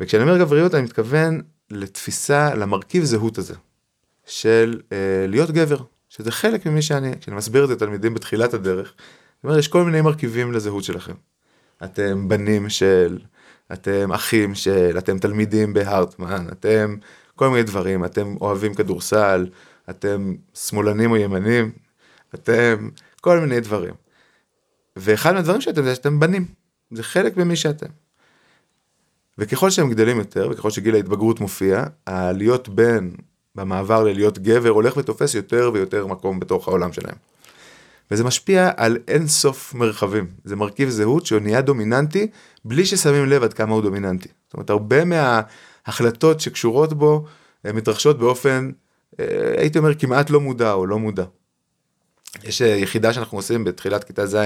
וכשאני 0.00 0.22
אומר 0.22 0.38
גבריות 0.38 0.74
אני 0.74 0.82
מתכוון 0.82 1.42
לתפיסה, 1.70 2.54
למרכיב 2.54 3.04
זהות 3.04 3.38
הזה, 3.38 3.54
של 4.26 4.80
אה, 4.92 5.26
להיות 5.28 5.50
גבר, 5.50 5.76
שזה 6.08 6.30
חלק 6.30 6.66
ממי 6.66 6.82
שאני, 6.82 7.12
כשאני 7.20 7.36
מסביר 7.36 7.62
את 7.62 7.68
זה 7.68 7.74
לתלמידים 7.74 8.14
בתחילת 8.14 8.54
הדרך, 8.54 8.92
אני 9.44 9.50
אומר, 9.50 9.58
יש 9.58 9.68
כל 9.68 9.84
מיני 9.84 10.00
מרכיבים 10.00 10.52
לזהות 10.52 10.84
שלכם. 10.84 11.14
אתם 11.84 12.28
בנים 12.28 12.68
של, 12.68 13.18
אתם 13.72 14.12
אחים 14.12 14.54
של, 14.54 14.98
אתם 14.98 15.18
תלמידים 15.18 15.72
בהרטמן, 15.72 16.46
אתם 16.52 16.96
כל 17.34 17.48
מיני 17.48 17.62
דברים, 17.62 18.04
אתם 18.04 18.36
אוהבים 18.40 18.74
כדורסל, 18.74 19.46
אתם 19.90 20.34
שמאלנים 20.54 21.10
או 21.10 21.16
ימנים, 21.16 21.70
אתם 22.34 22.88
כל 23.20 23.40
מיני 23.40 23.60
דברים. 23.60 23.94
ואחד 24.96 25.34
מהדברים 25.34 25.60
שאתם 25.60 25.84
זה 25.84 25.94
שאתם 25.94 26.20
בנים, 26.20 26.46
זה 26.90 27.02
חלק 27.02 27.36
ממי 27.36 27.56
שאתם. 27.56 27.86
וככל 29.38 29.70
שהם 29.70 29.90
גדלים 29.90 30.18
יותר, 30.18 30.48
וככל 30.52 30.70
שגיל 30.70 30.94
ההתבגרות 30.94 31.40
מופיע, 31.40 31.84
הלהיות 32.06 32.68
בן 32.68 33.10
במעבר 33.54 34.04
ללהיות 34.04 34.38
גבר 34.38 34.68
הולך 34.68 34.96
ותופס 34.96 35.34
יותר 35.34 35.70
ויותר 35.74 36.06
מקום 36.06 36.40
בתוך 36.40 36.68
העולם 36.68 36.92
שלהם. 36.92 37.16
וזה 38.10 38.24
משפיע 38.24 38.70
על 38.76 38.98
אין 39.08 39.28
סוף 39.28 39.74
מרחבים. 39.74 40.26
זה 40.44 40.56
מרכיב 40.56 40.88
זהות 40.88 41.26
שהוא 41.26 41.40
נהיה 41.40 41.60
דומיננטי 41.60 42.26
בלי 42.64 42.86
ששמים 42.86 43.26
לב 43.26 43.42
עד 43.42 43.52
כמה 43.52 43.74
הוא 43.74 43.82
דומיננטי. 43.82 44.28
זאת 44.46 44.54
אומרת, 44.54 44.70
הרבה 44.70 45.04
מההחלטות 45.04 46.40
שקשורות 46.40 46.92
בו 46.92 47.24
מתרחשות 47.64 48.18
באופן, 48.18 48.70
אה, 49.20 49.54
הייתי 49.56 49.78
אומר, 49.78 49.94
כמעט 49.94 50.30
לא 50.30 50.40
מודע 50.40 50.72
או 50.72 50.86
לא 50.86 50.98
מודע. 50.98 51.24
יש 52.44 52.62
אה, 52.62 52.66
יחידה 52.66 53.12
שאנחנו 53.12 53.38
עושים 53.38 53.64
בתחילת 53.64 54.04
כיתה 54.04 54.26
ז', 54.26 54.36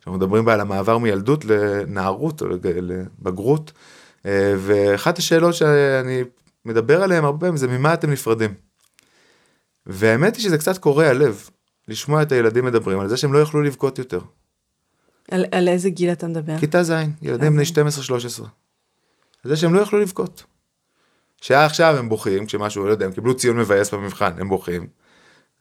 שאנחנו 0.00 0.12
מדברים 0.12 0.44
בה 0.44 0.54
על 0.54 0.60
המעבר 0.60 0.98
מילדות 0.98 1.44
לנערות 1.44 2.42
או 2.42 2.46
לבגרות, 2.62 3.72
אה, 4.26 4.54
ואחת 4.58 5.18
השאלות 5.18 5.54
שאני 5.54 6.24
מדבר 6.64 7.02
עליהן 7.02 7.24
הרבה 7.24 7.38
פעמים 7.38 7.56
זה 7.56 7.68
ממה 7.68 7.94
אתם 7.94 8.10
נפרדים. 8.10 8.54
והאמת 9.86 10.36
היא 10.36 10.42
שזה 10.42 10.58
קצת 10.58 10.78
קורע 10.78 11.12
לב, 11.12 11.48
לשמוע 11.88 12.22
את 12.22 12.32
הילדים 12.32 12.64
מדברים 12.64 13.00
על 13.00 13.08
זה 13.08 13.16
שהם 13.16 13.32
לא 13.32 13.38
יוכלו 13.38 13.62
לבכות 13.62 13.98
יותר. 13.98 14.20
על, 15.30 15.44
על 15.52 15.68
איזה 15.68 15.90
גיל 15.90 16.12
אתה 16.12 16.26
מדבר? 16.26 16.58
כיתה 16.58 16.82
ז', 16.82 16.92
ילדים 17.22 17.52
בני 17.52 17.64
12-13. 17.64 18.42
על 19.44 19.50
זה 19.50 19.56
שהם 19.56 19.74
לא 19.74 19.80
יוכלו 19.80 20.00
לבכות. 20.00 20.44
שעכשיו 21.40 21.96
הם 21.96 22.08
בוכים 22.08 22.46
כשמשהו, 22.46 22.86
לא 22.86 22.90
יודע, 22.90 23.06
הם 23.06 23.12
קיבלו 23.12 23.36
ציון 23.36 23.56
מבאס 23.56 23.94
במבחן, 23.94 24.32
הם 24.38 24.48
בוכים. 24.48 24.86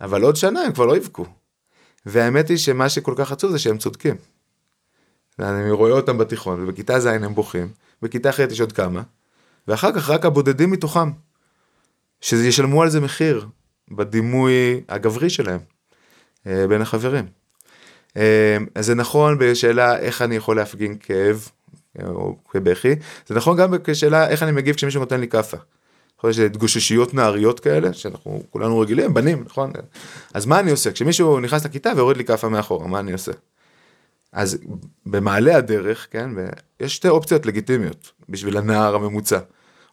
אבל 0.02 0.22
עוד 0.22 0.36
שנה 0.36 0.62
הם 0.62 0.74
כבר 0.74 0.86
לא 0.86 0.98
יבכו. 0.98 1.26
והאמת 2.06 2.50
היא 2.50 2.58
שמה 2.58 2.90
שכל 2.90 3.14
כך 3.18 3.32
עצוב 3.32 3.52
זה 3.52 3.60
שהם 3.60 3.78
צודקים. 3.78 4.16
אני 5.40 5.72
רואה 5.72 5.92
אותם 5.92 6.18
בתיכון, 6.18 6.64
ובכיתה 6.64 7.00
ז' 7.00 7.06
הם 7.06 7.36
בוכים, 7.36 7.72
בכיתה 8.02 8.32
ח' 8.32 8.40
יש 8.40 8.62
עוד 8.62 8.72
כמה, 8.72 9.02
ואחר 9.68 9.94
כך 9.96 10.10
רק 10.10 10.26
הבודדים 10.26 10.72
מתוכם, 10.72 11.12
שישלמו 12.22 12.84
על 12.84 12.90
זה 12.90 13.02
מחיר 13.02 13.48
בדימוי 13.92 14.82
הגברי 14.90 15.30
שלהם. 15.30 15.60
אה, 16.48 16.68
בין 16.68 16.82
החברים. 16.82 17.26
אה, 18.18 18.58
אז 18.76 18.86
זה 18.86 18.96
נכון 18.96 19.38
בשאלה 19.40 20.00
איך 20.00 20.22
אני 20.22 20.36
יכול 20.36 20.56
להפגין 20.56 20.98
כאב 21.00 21.50
אה, 22.00 22.08
או 22.08 22.36
כבכי, 22.50 22.96
זה 23.28 23.36
נכון 23.36 23.58
גם 23.58 23.72
בשאלה 23.72 24.30
איך 24.30 24.44
אני 24.44 24.52
מגיב 24.52 24.76
כשמישהו 24.76 25.00
נותן 25.00 25.20
לי 25.20 25.28
כאפה. 25.28 25.58
יכול 26.18 26.30
להיות 26.30 26.52
התגוששויות 26.52 27.14
נעריות 27.14 27.60
כאלה, 27.60 27.94
שאנחנו 27.94 28.44
כולנו 28.50 28.80
רגילים, 28.80 29.14
בנים, 29.14 29.44
נכון? 29.46 29.72
אז 30.34 30.46
מה 30.46 30.60
אני 30.60 30.72
עושה? 30.72 30.92
כשמישהו 30.92 31.40
נכנס 31.40 31.66
לכיתה 31.66 31.92
ויורד 31.96 32.18
לי 32.18 32.26
כאפה 32.26 32.50
מאחורה, 32.50 32.88
מה 32.88 33.00
אני 33.00 33.14
עושה? 33.14 33.32
אז 34.32 34.58
במעלה 35.06 35.58
הדרך, 35.58 36.08
כן, 36.12 36.30
יש 36.80 36.96
שתי 36.96 37.10
אופציות 37.10 37.46
לגיטימיות 37.46 38.12
בשביל 38.30 38.58
הנער 38.58 38.96
הממוצע. 38.96 39.40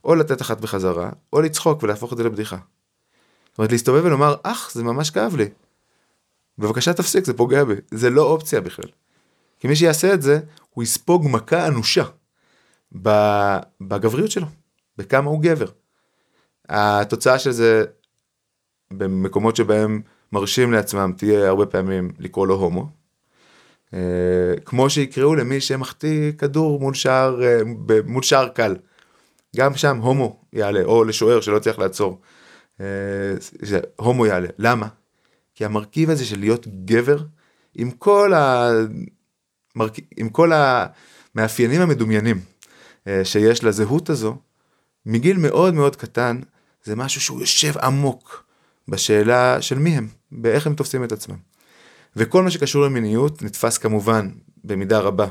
או 0.05 0.15
לתת 0.15 0.43
אחת 0.43 0.61
בחזרה, 0.61 1.11
או 1.33 1.41
לצחוק 1.41 1.83
ולהפוך 1.83 2.13
את 2.13 2.19
זה 2.19 2.25
לבדיחה. 2.25 2.57
זאת 3.51 3.59
אומרת, 3.59 3.73
להסתובב 3.73 4.05
ולומר, 4.05 4.35
אך, 4.43 4.71
זה 4.75 4.85
ממש 4.85 5.11
כאב 5.11 5.37
לי. 5.37 5.49
בבקשה 6.61 6.93
תפסיק, 6.93 7.25
זה 7.25 7.33
פוגע 7.33 7.65
בי. 7.65 7.75
זה 7.91 8.11
לא 8.11 8.23
אופציה 8.23 8.61
בכלל. 8.61 8.91
כי 9.59 9.69
מי 9.69 9.77
שיעשה 9.77 10.15
את 10.15 10.23
זה, 10.23 10.41
הוא 10.71 10.85
יספוג 10.85 11.27
מכה 11.31 11.67
אנושה 11.67 12.05
בגבריות 13.81 14.31
שלו, 14.31 14.47
בכמה 14.99 15.31
הוא 15.31 15.43
גבר. 15.43 15.67
התוצאה 16.69 17.39
של 17.39 17.51
זה, 17.51 17.85
במקומות 18.91 19.57
שבהם 19.57 20.03
מרשים 20.33 20.73
לעצמם, 20.73 21.13
תהיה 21.17 21.49
הרבה 21.49 21.67
פעמים 21.67 22.11
לקרוא 22.19 22.47
לו 22.47 22.55
הומו. 22.55 22.89
Uh, 23.87 23.93
כמו 24.65 24.91
שיקראו 24.91 25.35
למי 25.35 25.61
שמחטיא 25.61 26.33
כדור 26.33 26.81
מול 26.81 26.95
שער, 26.95 27.41
uh, 27.41 27.93
מול 28.07 28.23
שער 28.23 28.49
קל. 28.49 28.77
גם 29.57 29.75
שם 29.75 29.97
הומו 29.97 30.41
יעלה, 30.53 30.85
או 30.85 31.05
לשוער 31.05 31.41
שלא 31.41 31.59
צריך 31.59 31.79
לעצור. 31.79 32.21
Uh, 32.79 32.83
הומו 33.97 34.27
יעלה. 34.27 34.49
למה? 34.59 34.89
כי 35.61 35.65
המרכיב 35.65 36.11
הזה 36.11 36.25
של 36.25 36.39
להיות 36.39 36.67
גבר, 36.85 37.19
עם 37.75 37.91
כל, 37.91 38.35
ה... 38.35 38.71
עם 40.17 40.29
כל 40.29 40.53
המאפיינים 40.55 41.81
המדומיינים 41.81 42.41
אה, 43.07 43.25
שיש 43.25 43.65
לזהות 43.65 44.11
הזו, 44.11 44.37
מגיל 45.07 45.37
מאוד 45.37 45.75
מאוד 45.75 45.97
קטן, 45.97 46.41
זה 46.85 46.97
משהו 46.97 47.21
שהוא 47.21 47.41
יושב 47.41 47.79
עמוק 47.79 48.45
בשאלה 48.89 49.63
של 49.63 49.79
מי 49.79 49.91
הם, 49.91 50.09
באיך 50.33 50.67
הם 50.67 50.75
תופסים 50.75 51.05
את 51.05 51.13
עצמם. 51.13 51.37
וכל 52.17 52.43
מה 52.43 52.51
שקשור 52.51 52.85
למיניות 52.85 53.43
נתפס 53.43 53.79
כמובן 53.79 54.31
במידה 54.65 54.99
רבה 54.99 55.27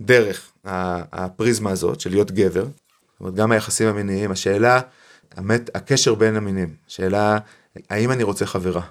דרך 0.00 0.52
הפריזמה 0.64 1.70
הזאת 1.70 2.00
של 2.00 2.10
להיות 2.10 2.30
גבר, 2.30 2.64
זאת 2.64 3.20
אומרת 3.20 3.34
גם 3.34 3.52
היחסים 3.52 3.88
המיניים, 3.88 4.30
השאלה, 4.30 4.80
המת, 5.36 5.76
הקשר 5.76 6.14
בין 6.14 6.36
המינים, 6.36 6.74
שאלה 6.86 7.38
האם 7.90 8.10
אני 8.10 8.22
רוצה 8.22 8.46
חברה, 8.46 8.82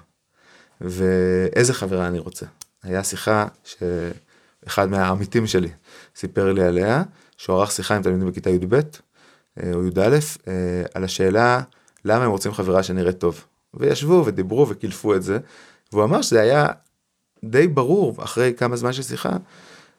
ואיזה 0.84 1.74
חברה 1.74 2.06
אני 2.06 2.18
רוצה. 2.18 2.46
היה 2.82 3.04
שיחה 3.04 3.46
שאחד 3.64 4.90
מהעמיתים 4.90 5.46
שלי 5.46 5.70
סיפר 6.16 6.52
לי 6.52 6.62
עליה, 6.62 7.02
שהוא 7.36 7.56
ערך 7.56 7.72
שיחה 7.72 7.96
עם 7.96 8.02
תלמידים 8.02 8.28
בכיתה 8.28 8.50
י"ב 8.50 8.74
אה, 8.74 9.70
או 9.74 9.86
י"א, 9.86 10.18
אה, 10.48 10.82
על 10.94 11.04
השאלה 11.04 11.60
למה 12.04 12.24
הם 12.24 12.30
רוצים 12.30 12.52
חברה 12.52 12.82
שנראית 12.82 13.18
טוב. 13.18 13.44
וישבו 13.74 14.22
ודיברו 14.26 14.68
וקילפו 14.68 15.14
את 15.14 15.22
זה, 15.22 15.38
והוא 15.92 16.04
אמר 16.04 16.22
שזה 16.22 16.40
היה 16.40 16.66
די 17.44 17.68
ברור 17.68 18.14
אחרי 18.24 18.54
כמה 18.56 18.76
זמן 18.76 18.92
של 18.92 19.02
שיחה, 19.02 19.36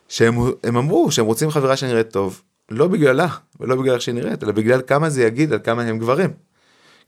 שהם 0.07 0.37
אמרו 0.77 1.11
שהם 1.11 1.25
רוצים 1.25 1.49
חברה 1.49 1.77
שנראית 1.77 2.09
טוב, 2.09 2.41
לא 2.71 2.87
בגללה 2.87 3.27
ולא 3.59 3.75
בגלל 3.75 3.93
איך 3.93 4.01
שהיא 4.01 4.15
נראית, 4.15 4.43
אלא 4.43 4.51
בגלל 4.51 4.81
כמה 4.87 5.09
זה 5.09 5.23
יגיד 5.23 5.53
על 5.53 5.59
כמה 5.63 5.83
הם 5.83 5.99
גברים. 5.99 6.33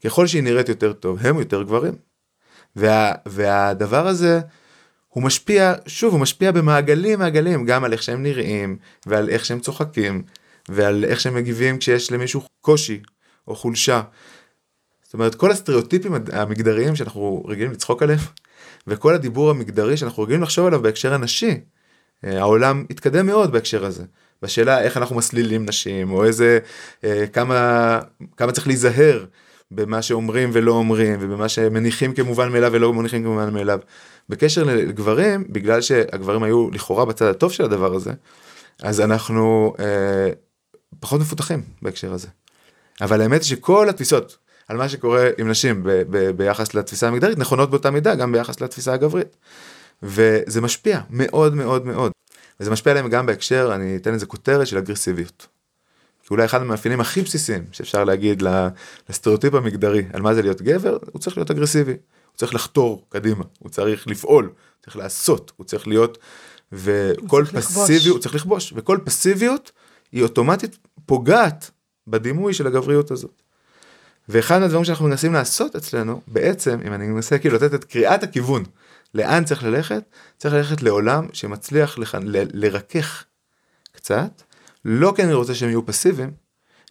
ככל 0.03 0.27
שהיא 0.27 0.43
נראית 0.43 0.69
יותר 0.69 0.93
טוב, 0.93 1.17
הם 1.21 1.39
יותר 1.39 1.63
גברים. 1.63 1.93
וה, 2.75 3.11
והדבר 3.25 4.07
הזה, 4.07 4.39
הוא 5.17 5.23
משפיע, 5.23 5.73
שוב, 5.87 6.13
הוא 6.13 6.21
משפיע 6.21 6.51
במעגלים 6.51 7.19
מעגלים, 7.19 7.65
גם 7.65 7.83
על 7.83 7.93
איך 7.93 8.03
שהם 8.03 8.23
נראים, 8.23 8.77
ועל 9.05 9.29
איך 9.29 9.45
שהם 9.45 9.59
צוחקים, 9.59 10.23
ועל 10.69 11.05
איך 11.05 11.19
שהם 11.19 11.35
מגיבים 11.35 11.77
כשיש 11.77 12.11
למישהו 12.11 12.41
קושי 12.61 13.01
או 13.47 13.55
חולשה. 13.55 14.01
זאת 15.03 15.13
אומרת, 15.13 15.35
כל 15.35 15.51
הסטריאוטיפים 15.51 16.13
המגדריים 16.33 16.95
שאנחנו 16.95 17.43
רגילים 17.47 17.71
לצחוק 17.71 18.03
עליהם, 18.03 18.19
וכל 18.87 19.13
הדיבור 19.13 19.49
המגדרי 19.49 19.97
שאנחנו 19.97 20.23
רגילים 20.23 20.41
לחשוב 20.41 20.67
עליו 20.67 20.81
בהקשר 20.81 21.13
הנשי, 21.13 21.59
אה, 22.25 22.39
העולם 22.39 22.85
התקדם 22.89 23.25
מאוד 23.25 23.51
בהקשר 23.51 23.85
הזה. 23.85 24.03
בשאלה 24.41 24.81
איך 24.81 24.97
אנחנו 24.97 25.15
מסלילים 25.15 25.65
נשים, 25.65 26.11
או 26.11 26.25
איזה, 26.25 26.59
אה, 27.03 27.27
כמה, 27.33 27.99
כמה 28.37 28.51
צריך 28.51 28.67
להיזהר 28.67 29.25
במה 29.71 30.01
שאומרים 30.01 30.49
ולא 30.53 30.71
אומרים, 30.71 31.17
ובמה 31.19 31.49
שמניחים 31.49 32.13
כמובן 32.13 32.51
מאליו 32.51 32.71
ולא 32.73 32.93
מניחים 32.93 33.23
כמובן 33.23 33.53
מאליו. 33.53 33.79
בקשר 34.29 34.63
לגברים, 34.63 35.43
בגלל 35.49 35.81
שהגברים 35.81 36.43
היו 36.43 36.71
לכאורה 36.71 37.05
בצד 37.05 37.25
הטוב 37.25 37.51
של 37.51 37.63
הדבר 37.63 37.95
הזה, 37.95 38.11
אז 38.81 39.01
אנחנו 39.01 39.73
אה, 39.79 40.29
פחות 40.99 41.21
מפותחים 41.21 41.61
בהקשר 41.81 42.13
הזה. 42.13 42.27
אבל 43.01 43.21
האמת 43.21 43.41
היא 43.41 43.49
שכל 43.49 43.89
התפיסות 43.89 44.37
על 44.67 44.77
מה 44.77 44.89
שקורה 44.89 45.29
עם 45.37 45.49
נשים 45.49 45.83
ב- 45.83 46.03
ב- 46.09 46.29
ביחס 46.29 46.73
לתפיסה 46.73 47.07
המגדרית 47.07 47.37
נכונות 47.37 47.69
באותה 47.69 47.91
מידה 47.91 48.15
גם 48.15 48.31
ביחס 48.31 48.61
לתפיסה 48.61 48.93
הגברית. 48.93 49.37
וזה 50.03 50.61
משפיע 50.61 50.99
מאוד 51.09 51.55
מאוד 51.55 51.85
מאוד. 51.85 52.11
וזה 52.59 52.71
משפיע 52.71 52.91
עליהם 52.91 53.09
גם 53.09 53.25
בהקשר, 53.25 53.71
אני 53.75 53.95
אתן 53.95 54.13
לזה 54.13 54.25
כותרת 54.25 54.67
של 54.67 54.77
אגרסיביות. 54.77 55.47
כי 56.27 56.33
אולי 56.33 56.45
אחד 56.45 56.61
המאפיינים 56.61 56.99
הכי 56.99 57.21
בסיסיים 57.21 57.65
שאפשר 57.71 58.03
להגיד 58.03 58.43
לסטריאוטיפ 59.09 59.53
המגדרי 59.53 60.05
על 60.13 60.21
מה 60.21 60.33
זה 60.33 60.41
להיות 60.41 60.61
גבר, 60.61 60.97
הוא 61.11 61.19
צריך 61.19 61.37
להיות 61.37 61.51
אגרסיבי. 61.51 61.91
הוא 61.91 62.37
צריך 62.37 62.55
לחתור 62.55 63.05
קדימה, 63.09 63.43
הוא 63.59 63.69
צריך 63.69 64.07
לפעול, 64.07 64.45
הוא 64.45 64.53
צריך 64.83 64.97
לעשות, 64.97 65.51
הוא 65.57 65.65
צריך 65.65 65.87
להיות, 65.87 66.17
וכל 66.71 67.45
פסיביות, 67.45 68.15
הוא 68.15 68.19
צריך 68.19 68.35
לכבוש, 68.35 68.73
וכל 68.75 68.99
פסיביות 69.05 69.71
היא 70.11 70.23
אוטומטית 70.23 70.77
פוגעת 71.05 71.71
בדימוי 72.07 72.53
של 72.53 72.67
הגבריות 72.67 73.11
הזאת. 73.11 73.41
ואחד 74.29 74.61
הדברים 74.61 74.85
שאנחנו 74.85 75.05
מנסים 75.05 75.33
לעשות 75.33 75.75
אצלנו, 75.75 76.21
בעצם, 76.27 76.79
אם 76.87 76.93
אני 76.93 77.07
מנסה 77.07 77.37
כאילו 77.37 77.55
לתת 77.55 77.73
את 77.73 77.83
קריאת 77.83 78.23
הכיוון, 78.23 78.63
לאן 79.13 79.43
צריך 79.43 79.63
ללכת? 79.63 80.03
צריך 80.37 80.53
ללכת 80.53 80.81
לעולם 80.81 81.27
שמצליח 81.33 81.97
לח... 81.97 82.15
ל... 82.15 82.43
לרכך 82.53 83.23
קצת, 83.91 84.41
לא 84.89 85.13
כי 85.15 85.23
אני 85.23 85.33
רוצה 85.33 85.55
שהם 85.55 85.69
יהיו 85.69 85.85
פסיביים, 85.85 86.31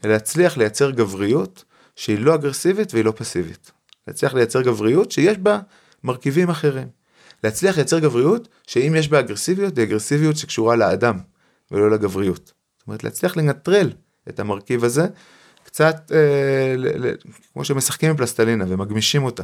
אלא 0.05 0.13
להצליח 0.13 0.57
לייצר 0.57 0.91
גבריות 0.91 1.65
שהיא 1.97 2.19
לא 2.19 2.35
אגרסיבית 2.35 2.95
והיא 2.95 3.05
לא 3.05 3.13
פסיבית. 3.17 3.71
להצליח 4.07 4.35
לייצר 4.35 4.63
גבריות 4.63 5.13
שיש 5.13 5.39
בה 5.39 5.59
מרכיבים 6.05 6.51
אחרים. 6.51 6.89
להצליח 7.45 7.77
לייצר 7.77 7.99
גבריות 7.99 8.49
שאם 8.67 8.95
יש 8.97 9.09
בה 9.09 9.21
אגרסיביות, 9.21 9.79
היא 9.79 9.85
אגרסיביות 9.85 10.37
שקשורה 10.37 10.77
לאדם 10.77 11.19
ולא 11.71 11.91
לגבריות. 11.91 12.53
זאת 12.79 12.87
אומרת 12.87 13.05
להצליח 13.05 13.37
לנטרל 13.37 13.93
את 14.29 14.41
המרכיב 14.41 14.85
הזה 14.85 15.07
קצת 15.65 16.13
אה, 16.15 16.75
ל, 16.77 17.07
ל, 17.07 17.15
כמו 17.53 17.65
שמשחקים 17.65 18.11
עם 18.11 18.17
פלסטלינה 18.17 18.65
ומגמישים 18.69 19.25
אותה. 19.25 19.43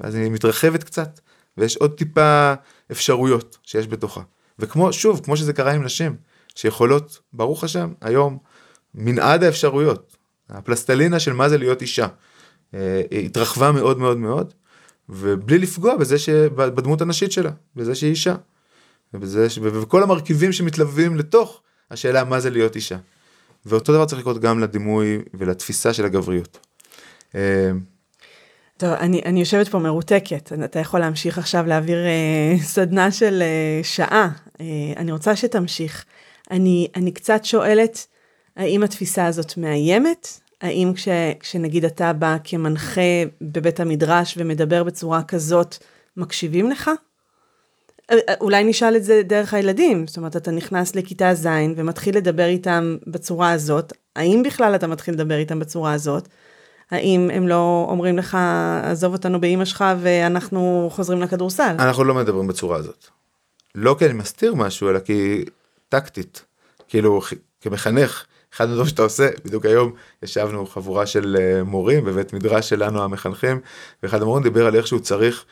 ואז 0.00 0.14
היא 0.14 0.30
מתרחבת 0.30 0.84
קצת 0.84 1.20
ויש 1.56 1.76
עוד 1.76 1.92
טיפה 1.98 2.54
אפשרויות 2.92 3.58
שיש 3.62 3.86
בתוכה. 3.86 4.20
וכמו 4.58 4.92
שוב 4.92 5.20
כמו 5.24 5.36
שזה 5.36 5.52
קרה 5.52 5.72
עם 5.72 5.82
נשים 5.82 6.16
שיכולות 6.54 7.20
ברוך 7.32 7.64
השם 7.64 7.92
היום 8.00 8.38
מנעד 8.94 9.44
האפשרויות 9.44 10.16
הפלסטלינה 10.50 11.20
של 11.20 11.32
מה 11.32 11.48
זה 11.48 11.58
להיות 11.58 11.82
אישה. 11.82 12.06
אה, 12.74 13.02
התרחבה 13.24 13.72
מאוד 13.72 13.98
מאוד 13.98 14.18
מאוד 14.18 14.54
ובלי 15.08 15.58
לפגוע 15.58 15.96
בזה 15.96 16.18
שבדמות 16.18 17.00
הנשית 17.00 17.32
שלה 17.32 17.50
בזה 17.76 17.94
שהיא 17.94 18.10
אישה. 18.10 18.34
ובזה, 19.14 19.46
וכל 19.62 20.02
המרכיבים 20.02 20.52
שמתלווים 20.52 21.16
לתוך 21.16 21.62
השאלה 21.90 22.24
מה 22.24 22.40
זה 22.40 22.50
להיות 22.50 22.76
אישה. 22.76 22.96
ואותו 23.66 23.92
דבר 23.92 24.04
צריך 24.04 24.20
לקרות 24.20 24.38
גם 24.38 24.60
לדימוי 24.60 25.18
ולתפיסה 25.34 25.92
של 25.92 26.04
הגבריות. 26.04 26.58
אה, 27.34 27.70
טוב, 28.76 28.90
אני, 28.90 29.22
אני 29.24 29.40
יושבת 29.40 29.68
פה 29.68 29.78
מרותקת, 29.78 30.52
אתה 30.64 30.78
יכול 30.78 31.00
להמשיך 31.00 31.38
עכשיו 31.38 31.66
להעביר 31.66 31.98
אה, 32.06 32.56
סדנה 32.62 33.10
של 33.10 33.42
אה, 33.42 33.80
שעה. 33.84 34.28
אה, 34.60 34.66
אני 34.96 35.12
רוצה 35.12 35.36
שתמשיך. 35.36 36.04
אני, 36.52 36.88
אני 36.96 37.12
קצת 37.12 37.44
שואלת, 37.44 38.06
האם 38.56 38.82
התפיסה 38.82 39.26
הזאת 39.26 39.56
מאיימת? 39.56 40.28
האם 40.60 40.92
כש, 40.94 41.08
כשנגיד 41.40 41.84
אתה 41.84 42.12
בא 42.12 42.36
כמנחה 42.44 43.00
בבית 43.40 43.80
המדרש 43.80 44.34
ומדבר 44.36 44.84
בצורה 44.84 45.22
כזאת, 45.22 45.76
מקשיבים 46.16 46.70
לך? 46.70 46.90
אה, 48.10 48.16
אה, 48.28 48.34
אולי 48.40 48.64
נשאל 48.64 48.96
את 48.96 49.04
זה 49.04 49.22
דרך 49.24 49.54
הילדים, 49.54 50.06
זאת 50.06 50.16
אומרת, 50.16 50.36
אתה 50.36 50.50
נכנס 50.50 50.96
לכיתה 50.96 51.34
ז' 51.34 51.48
ומתחיל 51.76 52.16
לדבר 52.16 52.46
איתם 52.46 52.96
בצורה 53.06 53.52
הזאת, 53.52 53.92
האם 54.16 54.42
בכלל 54.46 54.74
אתה 54.74 54.86
מתחיל 54.86 55.14
לדבר 55.14 55.36
איתם 55.36 55.58
בצורה 55.58 55.92
הזאת? 55.92 56.28
האם 56.90 57.30
הם 57.32 57.48
לא 57.48 57.86
אומרים 57.88 58.18
לך, 58.18 58.38
עזוב 58.82 59.12
אותנו 59.12 59.40
באימא 59.40 59.64
שלך 59.64 59.84
ואנחנו 60.00 60.88
חוזרים 60.92 61.20
לכדורסל? 61.20 61.74
אנחנו 61.78 62.04
לא 62.04 62.14
מדברים 62.14 62.46
בצורה 62.46 62.76
הזאת. 62.76 63.06
לא 63.74 63.96
כי 63.98 64.06
אני 64.06 64.14
מסתיר 64.14 64.54
משהו, 64.54 64.90
אלא 64.90 64.98
כי 64.98 65.44
טקטית. 65.92 66.44
כאילו, 66.88 67.20
כמחנך, 67.60 68.24
אחד 68.54 68.68
הדברים 68.68 68.88
שאתה 68.88 69.02
עושה, 69.02 69.28
בדיוק 69.44 69.64
היום 69.64 69.92
ישבנו 70.22 70.66
חבורה 70.66 71.06
של 71.06 71.36
אה, 71.40 71.62
מורים 71.62 72.04
בבית 72.04 72.32
מדרש 72.32 72.68
שלנו 72.68 73.02
המחנכים, 73.02 73.60
ואחד 74.02 74.22
המורים 74.22 74.42
דיבר 74.42 74.66
על 74.66 74.76
איך 74.76 74.86
שהוא 74.86 75.00
צריך 75.00 75.44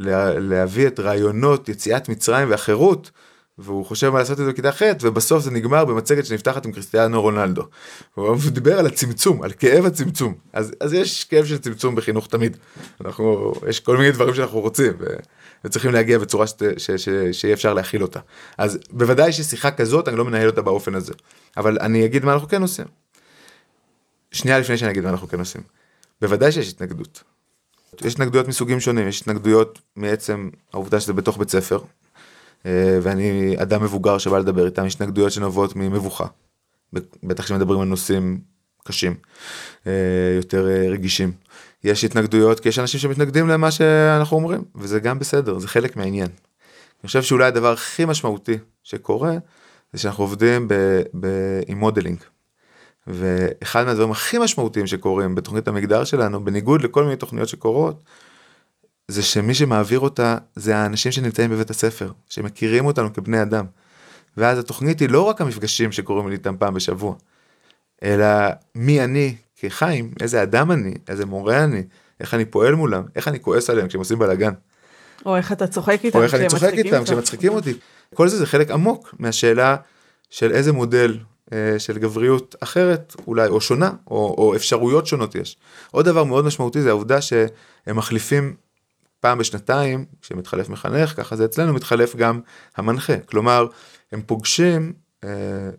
לה, 0.00 0.38
להביא 0.38 0.86
את 0.86 1.00
רעיונות 1.00 1.68
יציאת 1.68 2.08
מצרים 2.08 2.50
והחירות 2.50 3.10
והוא 3.58 3.86
חושב 3.86 4.10
מה 4.10 4.18
לעשות 4.18 4.40
את 4.40 4.44
זה 4.44 4.52
בכיתה 4.52 4.72
ח' 4.72 4.82
ובסוף 5.02 5.42
זה 5.42 5.50
נגמר 5.50 5.84
במצגת 5.84 6.26
שנפתחת 6.26 6.66
עם 6.66 6.72
קריסטיאנו 6.72 7.22
רונלדו. 7.22 7.62
הוא 8.14 8.36
דיבר 8.46 8.78
על 8.78 8.86
הצמצום, 8.86 9.42
על 9.42 9.52
כאב 9.52 9.86
הצמצום. 9.86 10.34
אז, 10.52 10.72
אז 10.80 10.92
יש 10.92 11.24
כאב 11.24 11.44
של 11.44 11.58
צמצום 11.58 11.94
בחינוך 11.94 12.26
תמיד. 12.26 12.56
אנחנו, 13.04 13.52
יש 13.68 13.80
כל 13.80 13.96
מיני 13.96 14.10
דברים 14.10 14.34
שאנחנו 14.34 14.60
רוצים 14.60 14.92
ו, 14.98 15.06
וצריכים 15.64 15.92
להגיע 15.92 16.18
בצורה 16.18 16.46
שיהיה 17.32 17.54
אפשר 17.54 17.74
להכיל 17.74 18.02
אותה. 18.02 18.20
אז 18.58 18.78
בוודאי 18.90 19.32
ששיחה 19.32 19.70
כזאת 19.70 20.08
אני 20.08 20.16
לא 20.16 20.24
מנהל 20.24 20.46
אותה 20.46 20.62
באופן 20.62 20.94
הזה. 20.94 21.12
אבל 21.56 21.78
אני 21.80 22.04
אגיד 22.04 22.24
מה 22.24 22.32
אנחנו 22.32 22.48
כן 22.48 22.62
עושים. 22.62 22.86
שנייה 24.32 24.58
לפני 24.58 24.78
שאני 24.78 24.90
אגיד 24.90 25.04
מה 25.04 25.10
אנחנו 25.10 25.28
כן 25.28 25.38
עושים. 25.38 25.60
בוודאי 26.20 26.52
שיש 26.52 26.68
התנגדות. 26.68 27.22
יש 28.04 28.14
התנגדויות 28.14 28.48
מסוגים 28.48 28.80
שונים, 28.80 29.08
יש 29.08 29.20
התנגדויות 29.20 29.78
מעצם 29.96 30.50
העובדה 30.72 31.00
שזה 31.00 31.12
בתוך 31.12 31.38
בית 31.38 31.50
ספר, 31.50 31.78
אה, 32.66 32.98
ואני 33.02 33.56
אדם 33.62 33.82
מבוגר 33.82 34.18
שבא 34.18 34.38
לדבר 34.38 34.66
איתם, 34.66 34.86
יש 34.86 34.94
התנגדויות 34.94 35.32
שנובעות 35.32 35.76
ממבוכה, 35.76 36.26
בטח 37.22 37.44
כשמדברים 37.44 37.80
על 37.80 37.88
נושאים 37.88 38.40
קשים, 38.84 39.14
אה, 39.86 39.92
יותר 40.36 40.68
אה, 40.68 40.88
רגישים. 40.90 41.32
יש 41.84 42.04
התנגדויות 42.04 42.60
כי 42.60 42.68
יש 42.68 42.78
אנשים 42.78 43.00
שמתנגדים 43.00 43.48
למה 43.48 43.70
שאנחנו 43.70 44.36
אומרים, 44.36 44.64
וזה 44.74 45.00
גם 45.00 45.18
בסדר, 45.18 45.58
זה 45.58 45.68
חלק 45.68 45.96
מהעניין. 45.96 46.28
אני 47.02 47.06
חושב 47.06 47.22
שאולי 47.22 47.44
הדבר 47.44 47.72
הכי 47.72 48.04
משמעותי 48.04 48.58
שקורה, 48.82 49.32
זה 49.92 49.98
שאנחנו 49.98 50.24
עובדים 50.24 50.68
ב, 50.68 50.74
ב, 51.20 51.26
עם 51.66 51.78
מודלינג. 51.78 52.18
ואחד 53.06 53.84
מהדברים 53.84 54.10
הכי 54.10 54.38
משמעותיים 54.38 54.86
שקורים 54.86 55.34
בתוכנית 55.34 55.68
המגדר 55.68 56.04
שלנו, 56.04 56.44
בניגוד 56.44 56.82
לכל 56.82 57.04
מיני 57.04 57.16
תוכניות 57.16 57.48
שקורות, 57.48 58.02
זה 59.08 59.22
שמי 59.22 59.54
שמעביר 59.54 60.00
אותה 60.00 60.38
זה 60.56 60.76
האנשים 60.76 61.12
שנמצאים 61.12 61.50
בבית 61.50 61.70
הספר, 61.70 62.12
שמכירים 62.28 62.86
אותנו 62.86 63.14
כבני 63.14 63.42
אדם. 63.42 63.66
ואז 64.36 64.58
התוכנית 64.58 65.00
היא 65.00 65.08
לא 65.08 65.22
רק 65.22 65.40
המפגשים 65.40 65.92
שקורים 65.92 66.32
איתם 66.32 66.56
פעם 66.58 66.74
בשבוע, 66.74 67.14
אלא 68.02 68.26
מי 68.74 69.04
אני 69.04 69.36
כחיים, 69.60 70.12
איזה 70.20 70.42
אדם 70.42 70.70
אני, 70.70 70.94
איזה 71.08 71.26
מורה 71.26 71.64
אני, 71.64 71.82
איך 72.20 72.34
אני 72.34 72.44
פועל 72.44 72.74
מולם, 72.74 73.02
איך 73.16 73.28
אני 73.28 73.40
כועס 73.40 73.70
עליהם 73.70 73.88
כשהם 73.88 73.98
עושים 73.98 74.18
בלאגן. 74.18 74.52
או 75.26 75.36
איך 75.36 75.52
אתה 75.52 75.66
צוחק 75.66 76.00
איתם, 76.04 76.18
או 76.18 76.24
איך 76.24 76.34
אני 76.34 76.48
צוחק 76.48 76.72
איתם 76.72 77.04
כשמצחיקים 77.04 77.52
אותי. 77.52 77.74
כל 78.14 78.28
זה 78.28 78.36
זה 78.36 78.46
חלק 78.46 78.70
עמוק 78.70 79.14
מהשאלה 79.18 79.76
של 80.30 80.52
איזה 80.52 80.72
מודל 80.72 81.18
אה, 81.52 81.78
של 81.78 81.98
גבריות 81.98 82.56
אחרת 82.60 83.16
אולי 83.26 83.48
או 83.48 83.60
שונה 83.60 83.90
או, 84.10 84.34
או 84.38 84.56
אפשרויות 84.56 85.06
שונות 85.06 85.34
יש. 85.34 85.56
עוד 85.90 86.04
דבר 86.04 86.24
מאוד 86.24 86.44
משמעותי 86.44 86.82
זה 86.82 86.88
העובדה 86.88 87.20
שהם 87.20 87.96
מחליפים 87.96 88.54
פעם 89.20 89.38
בשנתיים, 89.38 90.04
כשמתחלף 90.22 90.68
מחנך, 90.68 91.16
ככה 91.16 91.36
זה 91.36 91.44
אצלנו, 91.44 91.72
מתחלף 91.72 92.16
גם 92.16 92.40
המנחה. 92.76 93.16
כלומר, 93.16 93.66
הם 94.12 94.22
פוגשים 94.26 94.92
אה, 95.24 95.30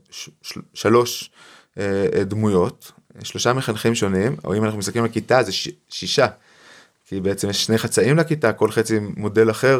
ש, 0.09 0.29
של, 0.41 0.61
שלוש 0.73 1.31
אה, 1.77 2.23
דמויות, 2.25 2.91
שלושה 3.23 3.53
מחנכים 3.53 3.95
שונים, 3.95 4.35
או 4.43 4.55
אם 4.55 4.63
אנחנו 4.63 4.79
מסתכלים 4.79 5.03
על 5.03 5.09
כיתה 5.09 5.43
זה 5.43 5.51
ש, 5.51 5.69
שישה, 5.89 6.27
כי 7.05 7.21
בעצם 7.21 7.49
יש 7.49 7.65
שני 7.65 7.77
חצאים 7.77 8.17
לכיתה, 8.17 8.53
כל 8.53 8.71
חצי 8.71 8.99
מודל 8.99 9.51
אחר, 9.51 9.79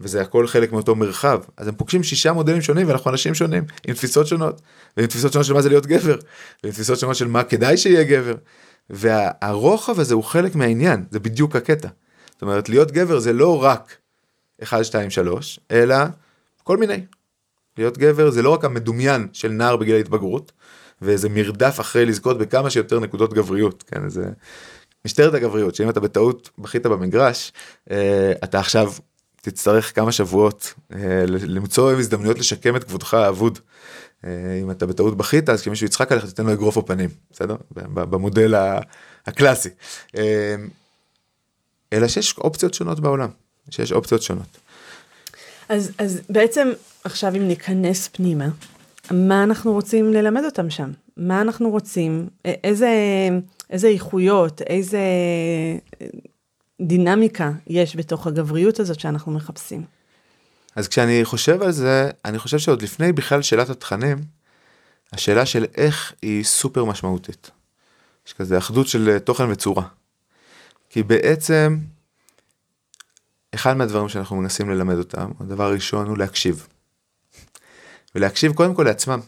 וזה 0.00 0.22
הכל 0.22 0.46
חלק 0.46 0.72
מאותו 0.72 0.94
מרחב, 0.94 1.40
אז 1.56 1.68
הם 1.68 1.74
פוגשים 1.74 2.02
שישה 2.02 2.32
מודלים 2.32 2.62
שונים 2.62 2.88
ואנחנו 2.88 3.10
אנשים 3.10 3.34
שונים, 3.34 3.64
עם 3.86 3.94
תפיסות 3.94 4.26
שונות, 4.26 4.60
ועם 4.96 5.06
תפיסות 5.06 5.32
שונות 5.32 5.46
של 5.46 5.54
מה 5.54 5.62
זה 5.62 5.68
להיות 5.68 5.86
גבר, 5.86 6.16
ועם 6.62 6.72
תפיסות 6.72 6.98
שונות 6.98 7.16
של 7.16 7.28
מה 7.28 7.44
כדאי 7.44 7.76
שיהיה 7.76 8.04
גבר, 8.04 8.34
והרוחב 8.90 10.00
הזה 10.00 10.14
הוא 10.14 10.24
חלק 10.24 10.54
מהעניין, 10.54 11.04
זה 11.10 11.20
בדיוק 11.20 11.56
הקטע. 11.56 11.88
זאת 12.32 12.42
אומרת, 12.42 12.68
להיות 12.68 12.90
גבר 12.90 13.18
זה 13.18 13.32
לא 13.32 13.62
רק 13.62 13.96
1, 14.62 14.84
2, 14.84 15.10
3, 15.10 15.60
אלא 15.70 15.96
כל 16.64 16.76
מיני. 16.76 17.00
להיות 17.78 17.98
גבר 17.98 18.30
זה 18.30 18.42
לא 18.42 18.50
רק 18.50 18.64
המדומיין 18.64 19.28
של 19.32 19.48
נער 19.48 19.76
בגיל 19.76 19.94
ההתבגרות, 19.94 20.52
ואיזה 21.02 21.28
מרדף 21.28 21.80
אחרי 21.80 22.06
לזכות 22.06 22.38
בכמה 22.38 22.70
שיותר 22.70 23.00
נקודות 23.00 23.34
גבריות, 23.34 23.84
כן, 23.86 24.08
זה 24.08 24.24
משטרת 25.04 25.34
הגבריות, 25.34 25.74
שאם 25.74 25.90
אתה 25.90 26.00
בטעות 26.00 26.50
בכית 26.58 26.86
במגרש, 26.86 27.52
אה, 27.90 28.32
אתה 28.44 28.58
עכשיו 28.58 28.92
תצטרך 29.42 29.94
כמה 29.94 30.12
שבועות 30.12 30.74
אה, 30.92 31.24
למצוא 31.26 31.92
הזדמנויות 31.92 32.38
לשקם 32.38 32.76
את 32.76 32.84
כבודך 32.84 33.14
האבוד. 33.14 33.58
אה, 34.24 34.30
אם 34.62 34.70
אתה 34.70 34.86
בטעות 34.86 35.16
בכית 35.16 35.48
אז 35.48 35.60
כשמישהו 35.60 35.86
יצחק 35.86 36.12
עליך 36.12 36.24
תיתן 36.24 36.46
לו 36.46 36.52
אגרוף 36.52 36.78
בפנים, 36.78 37.10
בסדר? 37.30 37.56
במודל 37.94 38.54
הקלאסי. 39.26 39.68
אלא 41.92 42.08
שיש 42.08 42.38
אופציות 42.38 42.74
שונות 42.74 43.00
בעולם, 43.00 43.28
שיש 43.70 43.92
אופציות 43.92 44.22
שונות. 44.22 44.58
אז, 45.68 45.92
אז 45.98 46.20
בעצם 46.28 46.68
עכשיו 47.04 47.34
אם 47.36 47.48
ניכנס 47.48 48.08
פנימה, 48.08 48.48
מה 49.10 49.42
אנחנו 49.42 49.72
רוצים 49.72 50.12
ללמד 50.12 50.44
אותם 50.44 50.70
שם? 50.70 50.90
מה 51.16 51.40
אנחנו 51.40 51.70
רוצים? 51.70 52.28
איזה, 52.44 52.88
איזה 53.70 53.88
איכויות, 53.88 54.62
איזה 54.62 55.00
דינמיקה 56.80 57.52
יש 57.66 57.96
בתוך 57.96 58.26
הגבריות 58.26 58.80
הזאת 58.80 59.00
שאנחנו 59.00 59.32
מחפשים? 59.32 59.84
אז 60.76 60.88
כשאני 60.88 61.24
חושב 61.24 61.62
על 61.62 61.72
זה, 61.72 62.10
אני 62.24 62.38
חושב 62.38 62.58
שעוד 62.58 62.82
לפני 62.82 63.12
בכלל 63.12 63.42
שאלת 63.42 63.70
התכנים, 63.70 64.18
השאלה 65.12 65.46
של 65.46 65.64
איך 65.74 66.12
היא 66.22 66.44
סופר 66.44 66.84
משמעותית. 66.84 67.50
יש 68.26 68.32
כזה 68.32 68.58
אחדות 68.58 68.86
של 68.88 69.18
תוכן 69.18 69.50
וצורה. 69.50 69.84
כי 70.90 71.02
בעצם, 71.02 71.78
אחד 73.54 73.76
מהדברים 73.76 74.08
שאנחנו 74.08 74.36
מנסים 74.36 74.70
ללמד 74.70 74.98
אותם, 74.98 75.30
הדבר 75.40 75.64
הראשון 75.64 76.06
הוא 76.06 76.18
להקשיב. 76.18 76.66
ולהקשיב 78.14 78.52
קודם 78.52 78.74
כל 78.74 78.82
לעצמם. 78.82 79.20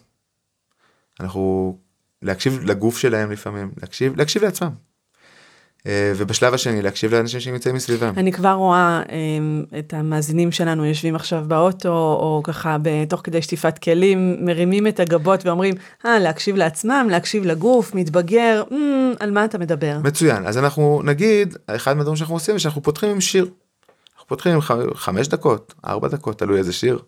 אנחנו, 1.20 1.78
להקשיב 2.22 2.60
לגוף 2.64 2.98
שלהם 2.98 3.30
לפעמים, 3.30 3.70
להקשיב, 3.82 4.16
להקשיב 4.16 4.44
לעצמם. 4.44 4.70
אה, 5.86 6.12
ובשלב 6.16 6.54
השני 6.54 6.82
להקשיב 6.82 7.14
לאנשים 7.14 7.40
שנמצאים 7.40 7.74
מסביבם. 7.74 8.12
אני 8.16 8.32
כבר 8.32 8.52
רואה 8.52 9.02
אה, 9.10 9.78
את 9.78 9.94
המאזינים 9.94 10.52
שלנו 10.52 10.84
יושבים 10.84 11.14
עכשיו 11.14 11.44
באוטו, 11.48 11.88
או 11.92 12.40
ככה 12.44 12.76
תוך 13.08 13.20
כדי 13.24 13.42
שטיפת 13.42 13.78
כלים, 13.78 14.36
מרימים 14.40 14.86
את 14.86 15.00
הגבות 15.00 15.46
ואומרים, 15.46 15.74
אה, 16.06 16.18
להקשיב 16.18 16.56
לעצמם, 16.56 17.06
להקשיב 17.10 17.44
לגוף, 17.44 17.94
מתבגר, 17.94 18.62
mm, 18.70 18.74
על 19.20 19.30
מה 19.30 19.44
אתה 19.44 19.58
מדבר? 19.58 19.98
מצוין, 20.04 20.46
אז 20.46 20.58
אנחנו 20.58 21.02
נגיד, 21.04 21.56
אחד 21.66 21.96
מהדברים 21.96 22.16
שאנחנו 22.16 22.34
עושים, 22.34 22.58
שאנחנו 22.58 22.82
פותחים 22.82 23.10
עם 23.10 23.20
שיר. 23.20 23.50
אנחנו 24.14 24.28
פותחים 24.28 24.52
עם 24.52 24.60
חמש 24.94 25.28
דקות, 25.28 25.74
ארבע 25.84 26.08
דקות, 26.08 26.38
תלוי 26.38 26.58
איזה 26.58 26.72
שיר. 26.72 26.98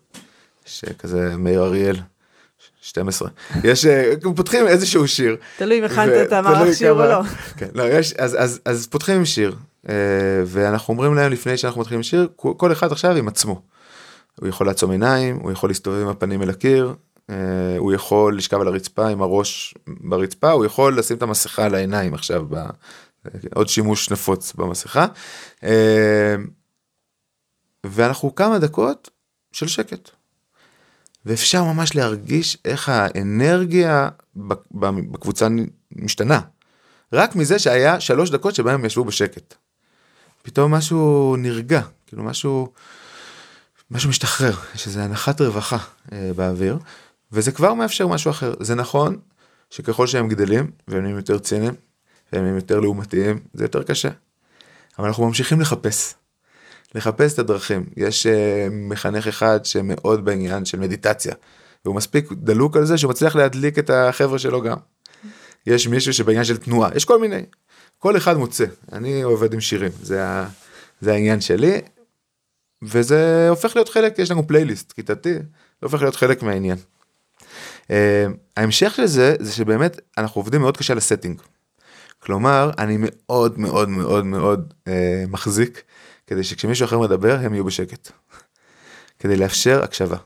שכזה 0.65 1.37
מאיר 1.37 1.63
אריאל. 1.63 1.95
12 2.83 3.29
יש 3.63 3.85
אה, 3.85 4.13
פותחים 4.35 4.67
איזשהו 4.67 5.07
שיר 5.07 5.37
תלוי 5.57 5.79
אם 5.79 5.83
הכנת 5.83 6.27
את 6.27 6.33
המערך 6.33 6.77
שיר 6.77 6.91
או 6.91 6.97
לא. 6.97 7.23
כן, 7.57 7.69
לא 7.73 7.83
יש 7.83 8.13
אז 8.13 8.37
אז 8.39 8.59
אז 8.65 8.87
פותחים 8.87 9.15
עם 9.15 9.25
שיר 9.25 9.55
אה, 9.89 9.95
ואנחנו 10.45 10.93
אומרים 10.93 11.15
להם 11.15 11.31
לפני 11.31 11.57
שאנחנו 11.57 11.81
מתחילים 11.81 11.99
עם 11.99 12.03
שיר 12.03 12.27
כל 12.35 12.71
אחד 12.71 12.91
עכשיו 12.91 13.15
עם 13.15 13.27
עצמו. 13.27 13.61
הוא 14.39 14.49
יכול 14.49 14.67
לעצום 14.67 14.91
עיניים 14.91 15.39
הוא 15.39 15.51
יכול 15.51 15.69
להסתובב 15.69 16.01
עם 16.01 16.07
הפנים 16.07 16.41
אל 16.41 16.49
הקיר 16.49 16.93
אה, 17.29 17.35
הוא 17.77 17.93
יכול 17.93 18.37
לשכב 18.37 18.61
על 18.61 18.67
הרצפה 18.67 19.07
עם 19.07 19.21
הראש 19.21 19.75
ברצפה 19.87 20.51
הוא 20.51 20.65
יכול 20.65 20.99
לשים 20.99 21.17
את 21.17 21.21
המסכה 21.21 21.65
על 21.65 21.75
העיניים 21.75 22.13
עכשיו 22.13 22.47
עוד 23.53 23.67
שימוש 23.67 24.11
נפוץ 24.11 24.53
במסכה. 24.53 25.05
ואנחנו 27.85 28.35
כמה 28.35 28.59
דקות 28.59 29.09
של 29.51 29.67
שקט. 29.67 30.09
ואפשר 31.25 31.63
ממש 31.63 31.95
להרגיש 31.95 32.57
איך 32.65 32.89
האנרגיה 32.89 34.09
בקבוצה 34.71 35.47
משתנה. 35.91 36.39
רק 37.13 37.35
מזה 37.35 37.59
שהיה 37.59 37.99
שלוש 37.99 38.29
דקות 38.29 38.55
שבהם 38.55 38.75
הם 38.75 38.85
ישבו 38.85 39.03
בשקט. 39.03 39.55
פתאום 40.43 40.73
משהו 40.73 41.35
נרגע, 41.37 41.81
כאילו 42.07 42.23
משהו, 42.23 42.73
משהו 43.91 44.09
משתחרר, 44.09 44.55
יש 44.75 44.87
איזו 44.87 44.99
הנחת 44.99 45.41
רווחה 45.41 45.77
אה, 46.11 46.31
באוויר, 46.35 46.77
וזה 47.31 47.51
כבר 47.51 47.73
מאפשר 47.73 48.07
משהו 48.07 48.31
אחר. 48.31 48.53
זה 48.59 48.75
נכון 48.75 49.19
שככל 49.69 50.07
שהם 50.07 50.27
גדלים, 50.27 50.71
והם 50.87 51.01
נהיים 51.01 51.17
יותר 51.17 51.39
ציניים, 51.39 51.73
והם 52.33 52.41
נהיים 52.41 52.55
יותר 52.55 52.79
לעומתיים, 52.79 53.39
זה 53.53 53.63
יותר 53.63 53.83
קשה. 53.83 54.09
אבל 54.99 55.07
אנחנו 55.07 55.27
ממשיכים 55.27 55.61
לחפש. 55.61 56.13
לחפש 56.95 57.33
את 57.33 57.39
הדרכים. 57.39 57.85
יש 57.97 58.27
uh, 58.27 58.29
מחנך 58.71 59.27
אחד 59.27 59.65
שמאוד 59.65 60.25
בעניין 60.25 60.65
של 60.65 60.79
מדיטציה, 60.79 61.33
והוא 61.85 61.95
מספיק 61.95 62.31
דלוק 62.31 62.77
על 62.77 62.85
זה 62.85 62.97
שהוא 62.97 63.09
מצליח 63.09 63.35
להדליק 63.35 63.79
את 63.79 63.89
החבר'ה 63.89 64.39
שלו 64.39 64.61
גם. 64.61 64.77
יש 65.67 65.87
מישהו 65.87 66.13
שבעניין 66.13 66.43
של 66.43 66.57
תנועה, 66.57 66.89
יש 66.95 67.05
כל 67.05 67.19
מיני. 67.19 67.41
כל 67.97 68.17
אחד 68.17 68.37
מוצא, 68.37 68.65
אני 68.91 69.21
עובד 69.21 69.53
עם 69.53 69.61
שירים, 69.61 69.91
זה, 70.01 70.25
ה, 70.25 70.47
זה 71.01 71.13
העניין 71.13 71.41
שלי, 71.41 71.81
וזה 72.81 73.49
הופך 73.49 73.75
להיות 73.75 73.89
חלק, 73.89 74.19
יש 74.19 74.31
לנו 74.31 74.47
פלייליסט 74.47 74.91
כיתתי, 74.91 75.33
זה 75.33 75.39
הופך 75.83 76.01
להיות 76.01 76.15
חלק 76.15 76.43
מהעניין. 76.43 76.77
Uh, 77.83 77.89
ההמשך 78.57 78.93
של 78.95 79.05
זה, 79.05 79.35
זה 79.39 79.53
שבאמת 79.53 80.01
אנחנו 80.17 80.39
עובדים 80.39 80.61
מאוד 80.61 80.77
קשה 80.77 80.93
לסטינג. 80.93 81.41
כלומר, 82.19 82.71
אני 82.77 82.97
מאוד 82.99 83.59
מאוד 83.59 83.89
מאוד 83.89 84.25
מאוד 84.25 84.73
uh, 84.85 84.91
מחזיק 85.27 85.83
כדי 86.27 86.43
שכשמישהו 86.43 86.85
אחר 86.85 86.99
מדבר 86.99 87.37
הם 87.41 87.53
יהיו 87.53 87.65
בשקט. 87.65 88.11
כדי 89.19 89.35
לאפשר 89.37 89.83
הקשבה. 89.83 90.17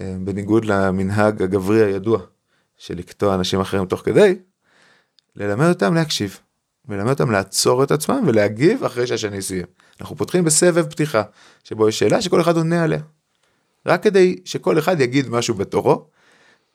אה, 0.00 0.16
בניגוד 0.24 0.64
למנהג 0.64 1.42
הגברי 1.42 1.84
הידוע 1.84 2.20
של 2.76 2.98
לקטוע 2.98 3.34
אנשים 3.34 3.60
אחרים 3.60 3.86
תוך 3.86 4.00
כדי, 4.04 4.38
ללמד 5.36 5.68
אותם 5.68 5.94
להקשיב. 5.94 6.38
וללמד 6.88 7.10
אותם 7.10 7.30
לעצור 7.30 7.84
את 7.84 7.90
עצמם 7.90 8.24
ולהגיב 8.26 8.84
אחרי 8.84 9.06
שהשני 9.06 9.42
סיים. 9.42 9.66
אנחנו 10.00 10.16
פותחים 10.16 10.44
בסבב 10.44 10.90
פתיחה, 10.90 11.22
שבו 11.64 11.88
יש 11.88 11.98
שאלה 11.98 12.22
שכל 12.22 12.40
אחד 12.40 12.56
עונה 12.56 12.84
עליה. 12.84 13.00
רק 13.86 14.02
כדי 14.02 14.40
שכל 14.44 14.78
אחד 14.78 15.00
יגיד 15.00 15.28
משהו 15.28 15.54
בתורו. 15.54 16.06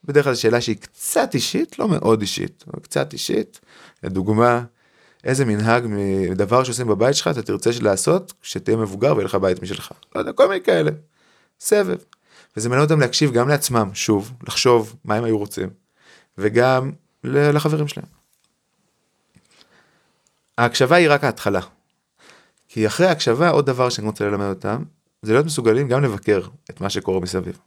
בדרך 0.03 0.25
כלל 0.25 0.35
שאלה 0.35 0.61
שהיא 0.61 0.77
קצת 0.77 1.33
אישית, 1.33 1.79
לא 1.79 1.87
מאוד 1.87 2.21
אישית, 2.21 2.63
אבל 2.67 2.79
קצת 2.79 3.13
אישית. 3.13 3.59
לדוגמה, 4.03 4.63
איזה 5.25 5.45
מנהג 5.45 5.85
מדבר 6.29 6.63
שעושים 6.63 6.87
בבית 6.87 7.15
שלך 7.15 7.27
אתה 7.27 7.41
תרצה 7.41 7.69
לעשות 7.81 8.33
כשתהיה 8.41 8.77
מבוגר 8.77 9.15
ויהיה 9.15 9.25
לך 9.25 9.35
בית 9.35 9.61
משלך. 9.61 9.91
לא 10.15 10.19
יודע, 10.19 10.33
כל 10.33 10.47
מיני 10.47 10.61
כאלה. 10.61 10.91
סבב. 11.59 11.97
וזה 12.57 12.69
מלמד 12.69 12.81
אותם 12.81 12.99
להקשיב 12.99 13.31
גם 13.31 13.49
לעצמם, 13.49 13.89
שוב, 13.93 14.33
לחשוב 14.47 14.95
מה 15.05 15.15
הם 15.15 15.23
היו 15.23 15.37
רוצים, 15.37 15.69
וגם 16.37 16.91
לחברים 17.23 17.87
שלהם. 17.87 18.05
ההקשבה 20.57 20.95
היא 20.95 21.07
רק 21.09 21.23
ההתחלה. 21.23 21.61
כי 22.67 22.87
אחרי 22.87 23.07
ההקשבה 23.07 23.49
עוד 23.49 23.65
דבר 23.65 23.89
שאני 23.89 24.07
רוצה 24.07 24.25
ללמד 24.25 24.45
אותם, 24.49 24.83
זה 25.21 25.33
להיות 25.33 25.45
מסוגלים 25.45 25.87
גם 25.87 26.03
לבקר 26.03 26.41
את 26.69 26.81
מה 26.81 26.89
שקורה 26.89 27.19
מסביב. 27.19 27.59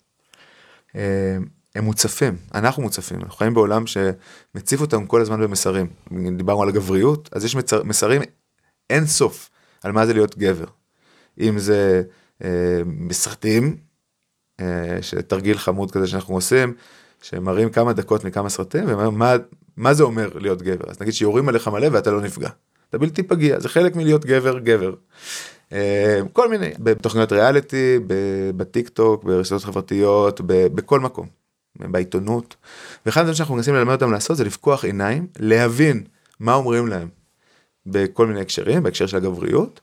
הם 1.74 1.84
מוצפים, 1.84 2.36
אנחנו 2.54 2.82
מוצפים, 2.82 3.18
אנחנו 3.20 3.36
חיים 3.36 3.54
בעולם 3.54 3.84
שמציף 3.86 4.80
אותם 4.80 5.06
כל 5.06 5.20
הזמן 5.20 5.40
במסרים. 5.40 5.86
דיברנו 6.36 6.62
על 6.62 6.68
הגבריות, 6.68 7.28
אז 7.32 7.44
יש 7.44 7.56
מצר, 7.56 7.82
מסרים 7.82 8.22
אין 8.90 9.06
סוף 9.06 9.50
על 9.82 9.92
מה 9.92 10.06
זה 10.06 10.14
להיות 10.14 10.38
גבר. 10.38 10.66
אם 11.40 11.58
זה 11.58 12.02
אה, 12.44 12.80
בסרטים, 13.08 13.76
אה, 14.60 14.98
שתרגיל 15.00 15.58
חמוד 15.58 15.90
כזה 15.90 16.06
שאנחנו 16.06 16.34
עושים, 16.34 16.74
שמראים 17.22 17.70
כמה 17.70 17.92
דקות 17.92 18.24
מכמה 18.24 18.48
סרטים, 18.48 18.84
ואומרים 18.86 19.18
מה, 19.18 19.34
מה 19.76 19.94
זה 19.94 20.02
אומר 20.02 20.28
להיות 20.34 20.62
גבר. 20.62 20.90
אז 20.90 21.00
נגיד 21.00 21.14
שיורים 21.14 21.48
עליך 21.48 21.68
מלא 21.68 21.88
ואתה 21.92 22.10
לא 22.10 22.20
נפגע. 22.20 22.48
אתה 22.90 22.98
בלתי 22.98 23.22
פגיע, 23.22 23.60
זה 23.60 23.68
חלק 23.68 23.96
מלהיות 23.96 24.24
גבר 24.24 24.58
גבר. 24.58 24.94
אה, 25.72 26.20
כל 26.32 26.50
מיני, 26.50 26.70
בתוכניות 26.78 27.32
ריאליטי, 27.32 27.98
בטיק 28.56 28.88
טוק, 28.88 29.24
ברשתות 29.24 29.64
חברתיות, 29.64 30.40
בכל 30.46 31.00
מקום. 31.00 31.37
בעיתונות. 31.80 32.56
ואחד 33.06 33.20
הדברים 33.20 33.36
שאנחנו 33.36 33.54
מנסים 33.54 33.74
ללמד 33.74 33.92
אותם 33.92 34.12
לעשות 34.12 34.36
זה 34.36 34.44
לפקוח 34.44 34.84
עיניים, 34.84 35.26
להבין 35.38 36.04
מה 36.40 36.54
אומרים 36.54 36.86
להם 36.86 37.08
בכל 37.86 38.26
מיני 38.26 38.40
הקשרים, 38.40 38.82
בהקשר 38.82 39.06
של 39.06 39.16
הגבריות, 39.16 39.80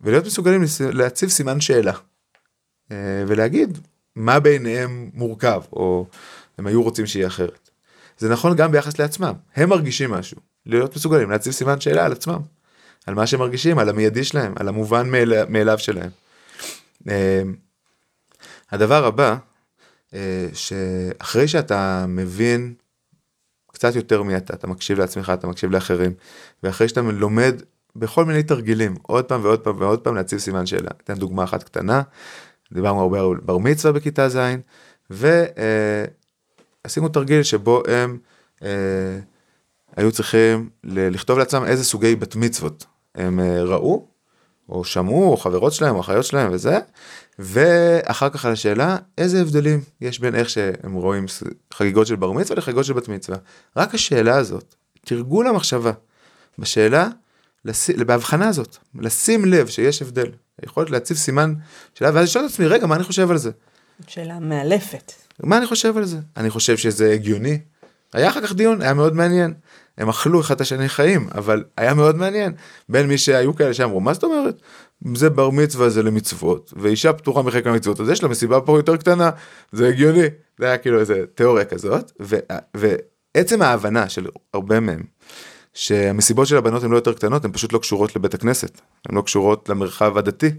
ולהיות 0.00 0.26
מסוגלים 0.26 0.62
להציב 0.92 1.28
סימן 1.28 1.60
שאלה. 1.60 1.92
אה, 2.92 3.24
ולהגיד 3.26 3.78
מה 4.16 4.40
ביניהם 4.40 5.10
מורכב, 5.14 5.62
או 5.72 6.06
הם 6.58 6.66
היו 6.66 6.82
רוצים 6.82 7.06
שיהיה 7.06 7.26
אחרת. 7.26 7.70
זה 8.18 8.28
נכון 8.28 8.56
גם 8.56 8.72
ביחס 8.72 8.98
לעצמם, 8.98 9.32
הם 9.56 9.68
מרגישים 9.68 10.10
משהו, 10.10 10.36
להיות 10.66 10.96
מסוגלים 10.96 11.30
להציב 11.30 11.52
סימן 11.52 11.80
שאלה 11.80 12.04
על 12.04 12.12
עצמם, 12.12 12.40
על 13.06 13.14
מה 13.14 13.26
שהם 13.26 13.40
מרגישים, 13.40 13.78
על 13.78 13.88
המיידי 13.88 14.24
שלהם, 14.24 14.52
על 14.56 14.68
המובן 14.68 15.10
מאליו 15.48 15.78
שלהם. 15.78 16.10
אה, 17.08 17.42
הדבר 18.70 19.04
הבא, 19.04 19.36
שאחרי 20.52 21.48
שאתה 21.48 22.04
מבין 22.08 22.74
קצת 23.72 23.94
יותר 23.94 24.22
מי 24.22 24.36
אתה, 24.36 24.54
אתה 24.54 24.66
מקשיב 24.66 24.98
לעצמך, 24.98 25.32
אתה 25.34 25.46
מקשיב 25.46 25.70
לאחרים, 25.70 26.12
ואחרי 26.62 26.88
שאתה 26.88 27.00
לומד 27.00 27.54
בכל 27.96 28.24
מיני 28.24 28.42
תרגילים, 28.42 28.96
עוד 29.02 29.24
פעם 29.24 29.44
ועוד 29.44 29.60
פעם 29.60 29.76
ועוד 29.78 30.00
פעם 30.00 30.14
להציב 30.14 30.38
סימן 30.38 30.66
שאלה. 30.66 30.90
אתן 31.04 31.14
דוגמה 31.14 31.44
אחת 31.44 31.62
קטנה, 31.62 32.02
דיברנו 32.72 33.00
הרבה 33.00 33.20
על 33.20 33.36
בר 33.42 33.58
מצווה 33.58 33.92
בכיתה 33.92 34.28
ז', 34.28 34.38
ועשינו 35.10 37.08
תרגיל 37.08 37.42
שבו 37.42 37.82
הם 37.88 38.18
אה, 38.62 39.18
היו 39.96 40.12
צריכים 40.12 40.70
לכתוב 40.84 41.38
לעצמם 41.38 41.64
איזה 41.64 41.84
סוגי 41.84 42.16
בת 42.16 42.36
מצוות 42.36 42.86
הם 43.14 43.40
אה, 43.40 43.62
ראו, 43.62 44.06
או 44.68 44.84
שמעו, 44.84 45.32
או 45.32 45.36
חברות 45.36 45.72
שלהם, 45.72 45.94
או 45.94 46.00
אחיות 46.00 46.24
שלהם 46.24 46.52
וזה, 46.52 46.78
ואחר 47.38 48.30
כך 48.30 48.44
על 48.44 48.52
השאלה 48.52 48.96
איזה 49.18 49.40
הבדלים 49.40 49.80
יש 50.00 50.20
בין 50.20 50.34
איך 50.34 50.50
שהם 50.50 50.92
רואים 50.92 51.26
חגיגות 51.74 52.06
של 52.06 52.16
בר 52.16 52.32
מצווה 52.32 52.58
לחגיגות 52.58 52.84
של 52.84 52.92
בת 52.92 53.08
מצווה. 53.08 53.38
רק 53.76 53.94
השאלה 53.94 54.36
הזאת, 54.36 54.74
תרגול 55.04 55.46
המחשבה 55.46 55.92
בשאלה, 56.58 57.08
לש... 57.64 57.90
בהבחנה 57.90 58.48
הזאת, 58.48 58.76
לשים 58.94 59.44
לב 59.44 59.66
שיש 59.66 60.02
הבדל, 60.02 60.30
היכולת 60.62 60.90
להציב 60.90 61.16
סימן 61.16 61.54
שאלה, 61.94 62.10
ואז 62.14 62.24
לשאול 62.24 62.44
את 62.44 62.50
עצמי, 62.50 62.66
רגע, 62.66 62.86
מה 62.86 62.96
אני 62.96 63.04
חושב 63.04 63.30
על 63.30 63.36
זה? 63.36 63.50
שאלה 64.06 64.38
מאלפת. 64.38 65.12
מה 65.42 65.58
אני 65.58 65.66
חושב 65.66 65.96
על 65.96 66.04
זה? 66.04 66.18
אני 66.36 66.50
חושב 66.50 66.76
שזה 66.76 67.12
הגיוני. 67.12 67.58
היה 68.12 68.28
אחר 68.28 68.40
כך 68.40 68.52
דיון, 68.52 68.82
היה 68.82 68.94
מאוד 68.94 69.14
מעניין. 69.14 69.54
הם 69.98 70.08
אכלו 70.08 70.40
אחד 70.40 70.54
את 70.54 70.60
השני 70.60 70.88
חיים, 70.88 71.28
אבל 71.34 71.64
היה 71.76 71.94
מאוד 71.94 72.16
מעניין. 72.16 72.52
בין 72.88 73.06
מי 73.06 73.18
שהיו 73.18 73.56
כאלה 73.56 73.74
שאמרו, 73.74 74.00
מה 74.00 74.14
זאת 74.14 74.24
אומרת? 74.24 74.62
זה 75.14 75.30
בר 75.30 75.50
מצווה 75.50 75.90
זה 75.90 76.02
למצוות, 76.02 76.72
ואישה 76.76 77.12
פתוחה 77.12 77.42
מחלק 77.42 77.66
המצוות, 77.66 78.00
אז 78.00 78.08
יש 78.08 78.22
לה 78.22 78.28
מסיבה 78.28 78.60
פה 78.60 78.78
יותר 78.78 78.96
קטנה, 78.96 79.30
זה 79.72 79.88
הגיוני. 79.88 80.26
זה 80.58 80.66
היה 80.66 80.78
כאילו 80.78 81.00
איזה 81.00 81.24
תיאוריה 81.34 81.64
כזאת, 81.64 82.12
ו- 82.22 82.38
ועצם 83.36 83.62
ההבנה 83.62 84.08
של 84.08 84.26
הרבה 84.54 84.80
מהם, 84.80 85.02
שהמסיבות 85.74 86.46
של 86.46 86.56
הבנות 86.56 86.82
הן 86.82 86.90
לא 86.90 86.96
יותר 86.96 87.12
קטנות, 87.12 87.44
הן 87.44 87.52
פשוט 87.52 87.72
לא 87.72 87.78
קשורות 87.78 88.16
לבית 88.16 88.34
הכנסת, 88.34 88.80
הן 89.08 89.14
לא 89.16 89.22
קשורות 89.22 89.68
למרחב 89.68 90.18
הדתי 90.18 90.50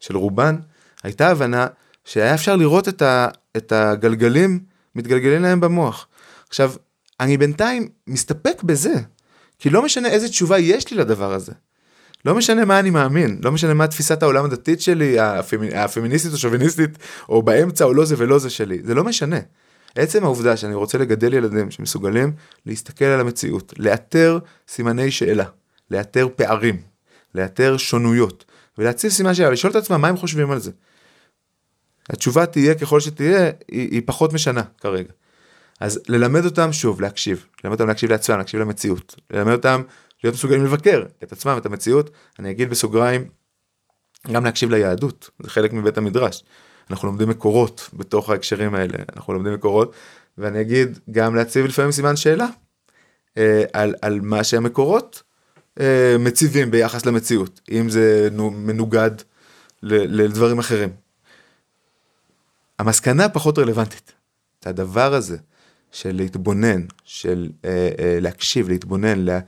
של 0.00 0.16
רובן, 0.16 0.56
הייתה 1.02 1.28
הבנה 1.28 1.66
שהיה 2.04 2.34
אפשר 2.34 2.56
לראות 2.56 2.88
את, 2.88 3.02
ה- 3.02 3.28
את 3.56 3.72
הגלגלים 3.72 4.60
מתגלגלים 4.94 5.42
להם 5.42 5.60
במוח. 5.60 6.06
עכשיו, 6.48 6.72
אני 7.20 7.36
בינתיים 7.36 7.88
מסתפק 8.06 8.62
בזה, 8.62 8.94
כי 9.58 9.70
לא 9.70 9.82
משנה 9.82 10.08
איזה 10.08 10.28
תשובה 10.28 10.58
יש 10.58 10.90
לי 10.90 10.96
לדבר 10.96 11.32
הזה. 11.32 11.52
לא 12.24 12.34
משנה 12.34 12.64
מה 12.64 12.78
אני 12.78 12.90
מאמין, 12.90 13.40
לא 13.44 13.52
משנה 13.52 13.74
מה 13.74 13.86
תפיסת 13.86 14.22
העולם 14.22 14.44
הדתית 14.44 14.80
שלי, 14.80 15.20
הפמינ... 15.20 15.76
הפמיניסטית 15.76 16.32
או 16.32 16.38
שוביניסטית, 16.38 16.98
או 17.28 17.42
באמצע 17.42 17.84
או 17.84 17.94
לא 17.94 18.04
זה 18.04 18.14
ולא 18.18 18.38
זה 18.38 18.50
שלי, 18.50 18.78
זה 18.84 18.94
לא 18.94 19.04
משנה. 19.04 19.38
עצם 19.94 20.24
העובדה 20.24 20.56
שאני 20.56 20.74
רוצה 20.74 20.98
לגדל 20.98 21.34
ילדים 21.34 21.70
שמסוגלים 21.70 22.32
להסתכל 22.66 23.04
על 23.04 23.20
המציאות, 23.20 23.74
לאתר 23.78 24.38
סימני 24.68 25.10
שאלה, 25.10 25.44
לאתר 25.90 26.28
פערים, 26.36 26.80
לאתר 27.34 27.76
שונויות, 27.76 28.44
ולהציב 28.78 29.10
סימן 29.10 29.34
שאלה, 29.34 29.50
לשאול 29.50 29.70
את 29.70 29.76
עצמם 29.76 30.00
מה 30.00 30.08
הם 30.08 30.16
חושבים 30.16 30.50
על 30.50 30.58
זה. 30.58 30.70
התשובה 32.10 32.46
תהיה 32.46 32.74
ככל 32.74 33.00
שתהיה, 33.00 33.50
היא, 33.68 33.88
היא 33.90 34.02
פחות 34.04 34.32
משנה 34.32 34.62
כרגע. 34.78 35.12
אז 35.80 36.00
ללמד 36.08 36.44
אותם 36.44 36.72
שוב 36.72 37.00
להקשיב, 37.00 37.46
ללמד 37.64 37.80
אותם 37.80 37.88
להקשיב 37.88 38.10
לעצמם, 38.10 38.38
להקשיב 38.38 38.60
למציאות, 38.60 39.16
ללמד 39.30 39.52
אותם 39.52 39.82
להיות 40.24 40.34
מסוגלים 40.34 40.64
לבקר 40.64 41.04
את 41.22 41.32
עצמם, 41.32 41.58
את 41.58 41.66
המציאות, 41.66 42.10
אני 42.38 42.50
אגיד 42.50 42.70
בסוגריים, 42.70 43.24
גם 44.32 44.44
להקשיב 44.44 44.70
ליהדות, 44.70 45.30
זה 45.42 45.50
חלק 45.50 45.72
מבית 45.72 45.98
המדרש. 45.98 46.44
אנחנו 46.90 47.08
לומדים 47.08 47.28
מקורות 47.28 47.90
בתוך 47.92 48.30
ההקשרים 48.30 48.74
האלה, 48.74 48.98
אנחנו 49.16 49.32
לומדים 49.32 49.54
מקורות, 49.54 49.94
ואני 50.38 50.60
אגיד 50.60 50.98
גם 51.10 51.34
להציב 51.34 51.66
לפעמים 51.66 51.92
סימן 51.92 52.16
שאלה 52.16 52.46
אה, 53.38 53.64
על, 53.72 53.94
על 54.02 54.20
מה 54.20 54.44
שהמקורות 54.44 55.22
אה, 55.80 56.16
מציבים 56.18 56.70
ביחס 56.70 57.06
למציאות, 57.06 57.60
אם 57.70 57.88
זה 57.88 58.28
מנוגד 58.52 59.10
ל, 59.82 60.22
לדברים 60.22 60.58
אחרים. 60.58 60.90
המסקנה 62.78 63.28
פחות 63.28 63.58
רלוונטית. 63.58 64.12
את 64.60 64.66
הדבר 64.66 65.14
הזה 65.14 65.36
של 65.92 66.12
להתבונן, 66.12 66.82
של 67.04 67.50
אה, 67.64 67.88
אה, 67.98 68.18
להקשיב, 68.20 68.68
להתבונן, 68.68 69.18
לה, 69.18 69.40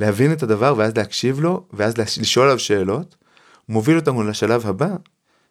להבין 0.00 0.32
את 0.32 0.42
הדבר 0.42 0.74
ואז 0.76 0.96
להקשיב 0.96 1.40
לו, 1.40 1.66
ואז 1.72 1.98
לשאול 1.98 2.44
עליו 2.44 2.58
שאלות, 2.58 3.16
מוביל 3.68 3.96
אותנו 3.96 4.22
לשלב 4.22 4.66
הבא, 4.66 4.96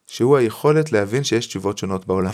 שהוא 0.08 0.38
היכולת 0.38 0.92
להבין 0.92 1.24
שיש 1.24 1.48
תשובות 1.48 1.78
שונות 1.78 2.08
בעולם. 2.08 2.32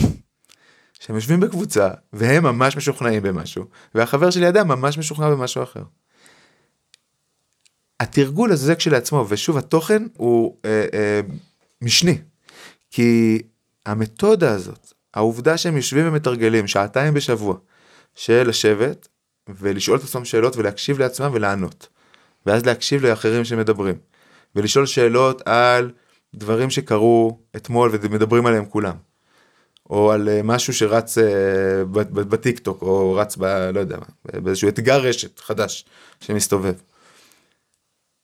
שהם 0.99 1.15
יושבים 1.15 1.39
בקבוצה, 1.39 1.89
והם 2.13 2.43
ממש 2.43 2.77
משוכנעים 2.77 3.23
במשהו, 3.23 3.65
והחבר 3.95 4.29
שלי 4.29 4.49
אדם 4.49 4.67
ממש 4.67 4.97
משוכנע 4.97 5.29
במשהו 5.29 5.63
אחר. 5.63 5.83
התרגול 7.99 8.51
הזה 8.51 8.75
כשלעצמו, 8.75 9.25
ושוב 9.29 9.57
התוכן 9.57 10.03
הוא 10.17 10.57
אה, 10.65 10.85
אה, 10.93 11.21
משני, 11.81 12.17
כי 12.91 13.41
המתודה 13.85 14.51
הזאת, 14.51 14.93
העובדה 15.13 15.57
שהם 15.57 15.77
יושבים 15.77 16.07
ומתרגלים 16.07 16.67
שעתיים 16.67 17.13
בשבוע, 17.13 17.57
של 18.15 18.49
לשבת 18.49 19.07
ולשאול 19.49 19.97
את 19.97 20.03
עצמם 20.03 20.25
שאלות 20.25 20.57
ולהקשיב 20.57 20.99
לעצמם 20.99 21.31
ולענות. 21.33 21.87
ואז 22.45 22.65
להקשיב 22.65 23.05
לאחרים 23.05 23.45
שמדברים. 23.45 23.95
ולשאול 24.55 24.85
שאלות 24.85 25.41
על 25.45 25.91
דברים 26.35 26.69
שקרו 26.69 27.39
אתמול 27.55 27.89
ומדברים 27.93 28.45
עליהם 28.45 28.65
כולם. 28.65 28.95
או 29.89 30.11
על 30.11 30.29
אה, 30.29 30.41
משהו 30.43 30.73
שרץ 30.73 31.17
uh, 31.17 31.21
בטיק 32.11 32.59
טוק 32.59 32.81
או 32.81 33.13
רץ 33.13 33.37
ב... 33.37 33.43
לא 33.73 33.79
יודע 33.79 33.97
מה, 33.97 34.39
באיזשהו 34.39 34.69
אתגר 34.69 35.01
רשת 35.01 35.39
חדש 35.39 35.85
שמסתובב. 36.21 36.73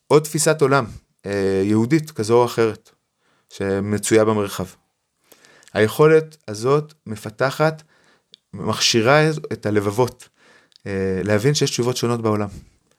עוד 0.07 0.23
תפיסת 0.23 0.61
עולם 0.61 0.85
uh, 0.85 1.29
יהודית 1.63 2.11
כזו 2.11 2.41
או 2.41 2.45
אחרת 2.45 2.91
שמצויה 3.49 4.25
במרחב. 4.25 4.65
היכולת 5.75 6.37
הזאת 6.47 6.93
מפתחת, 7.05 7.83
מכשירה 8.53 9.29
את 9.53 9.65
הלבבות, 9.65 10.29
אה, 10.87 11.21
להבין 11.23 11.53
שיש 11.53 11.69
תשובות 11.69 11.97
שונות 11.97 12.21
בעולם. 12.21 12.47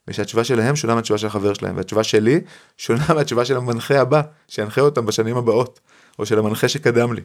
ושהתשובה 0.08 0.44
שלהם 0.44 0.76
שונה 0.76 0.94
מהתשובה 0.94 1.18
של 1.18 1.26
החבר 1.26 1.54
שלהם, 1.54 1.76
והתשובה 1.76 2.04
שלי 2.04 2.40
שונה 2.76 3.04
מהתשובה 3.16 3.44
של 3.44 3.56
המנחה 3.56 4.00
הבא, 4.00 4.22
שינחה 4.48 4.80
אותם 4.80 5.06
בשנים 5.06 5.36
הבאות, 5.36 5.80
או 6.18 6.26
של 6.26 6.38
המנחה 6.38 6.68
שקדם 6.68 7.12
לי. 7.12 7.22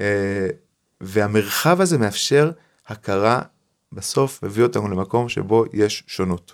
אה, 0.00 0.48
והמרחב 1.00 1.80
הזה 1.80 1.98
מאפשר 1.98 2.50
הכרה, 2.86 3.40
בסוף 3.92 4.42
מביא 4.42 4.62
אותנו 4.62 4.88
למקום 4.88 5.28
שבו 5.28 5.64
יש 5.72 6.04
שונות. 6.06 6.52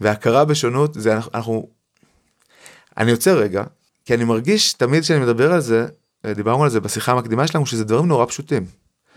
והכרה 0.00 0.44
בשונות 0.44 0.94
זה 0.94 1.16
אנחנו, 1.34 1.68
אני 2.96 3.10
עוצר 3.10 3.38
רגע, 3.38 3.64
כי 4.04 4.14
אני 4.14 4.24
מרגיש 4.24 4.72
תמיד 4.72 5.02
כשאני 5.02 5.20
מדבר 5.20 5.52
על 5.52 5.60
זה, 5.60 5.86
דיברנו 6.26 6.64
על 6.64 6.70
זה 6.70 6.80
בשיחה 6.80 7.12
המקדימה 7.12 7.46
שלנו, 7.46 7.66
שזה 7.66 7.84
דברים 7.84 8.06
נורא 8.06 8.26
פשוטים. 8.26 8.66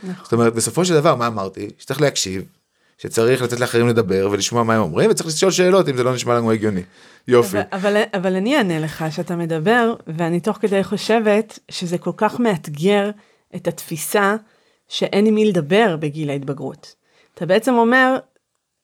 נכון. 0.04 0.24
זאת 0.24 0.34
אומרת, 0.34 0.54
בסופו 0.54 0.86
של 0.86 0.94
דבר, 0.94 1.16
מה 1.16 1.28
אמרתי? 1.28 1.70
שצריך 1.78 2.02
להקשיב, 2.02 2.44
שצריך 2.98 3.42
לתת 3.42 3.60
לאחרים 3.60 3.88
לדבר 3.88 4.30
ולשמוע 4.32 4.64
מה 4.64 4.76
הם 4.76 4.82
אומרים, 4.82 5.12
וצריך 5.12 5.30
לשאול 5.30 5.52
שאלות 5.52 5.90
אם 5.90 5.98
זה 5.98 6.04
לא 6.04 6.14
נשמע 6.14 6.36
לנו 6.36 6.52
הגיוני. 6.52 6.82
יופי. 7.28 7.58
אבל, 7.58 7.66
אבל, 7.72 8.04
אבל 8.14 8.36
אני 8.36 8.58
אענה 8.58 8.80
לך 8.80 9.06
שאתה 9.10 9.36
מדבר, 9.36 9.94
ואני 10.08 10.40
תוך 10.40 10.58
כדי 10.58 10.84
חושבת 10.84 11.60
שזה 11.72 11.98
כל 11.98 12.12
כך 12.18 12.40
מאתגר 12.40 13.10
את 13.56 13.68
התפיסה 13.68 14.36
שאין 14.88 15.26
עם 15.26 15.36
מי 15.36 15.46
לדבר 15.46 15.98
בגיל 16.00 16.30
ההתבגרות. 16.30 16.96
אתה 17.34 17.46
בעצם 17.46 17.74
אומר, 17.74 18.18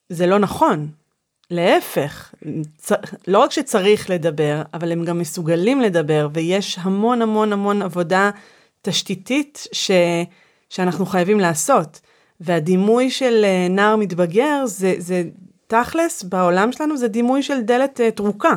זה 0.08 0.26
לא 0.26 0.38
נכון, 0.38 0.88
להפך, 1.50 2.34
צ... 2.78 2.92
לא 3.26 3.38
רק 3.38 3.50
שצריך 3.50 4.10
לדבר, 4.10 4.62
אבל 4.74 4.92
הם 4.92 5.04
גם 5.04 5.18
מסוגלים 5.18 5.80
לדבר, 5.80 6.28
ויש 6.32 6.78
המון 6.80 7.22
המון 7.22 7.52
המון 7.52 7.82
עבודה 7.82 8.30
תשתיתית 8.82 9.66
ש... 9.72 9.90
שאנחנו 10.70 11.06
חייבים 11.06 11.40
לעשות. 11.40 12.00
והדימוי 12.44 13.10
של 13.10 13.44
אה, 13.44 13.66
נער 13.70 13.96
מתבגר 13.96 14.66
זה, 14.66 14.94
זה 14.98 15.22
תכלס 15.66 16.22
בעולם 16.22 16.72
שלנו 16.72 16.96
זה 16.96 17.08
דימוי 17.08 17.42
של 17.42 17.60
דלת 17.60 18.00
uh, 18.00 18.10
טרוקה. 18.10 18.54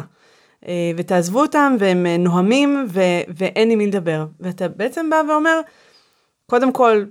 Uh, 0.63 0.67
ותעזבו 0.97 1.41
אותם 1.41 1.75
והם 1.79 2.07
נוהמים 2.07 2.87
ו, 2.89 3.01
ואין 3.37 3.71
עם 3.71 3.77
מי 3.77 3.87
לדבר. 3.87 4.25
ואתה 4.39 4.67
בעצם 4.67 5.09
בא 5.09 5.21
ואומר, 5.29 5.59
קודם 6.45 6.71
כל 6.73 7.05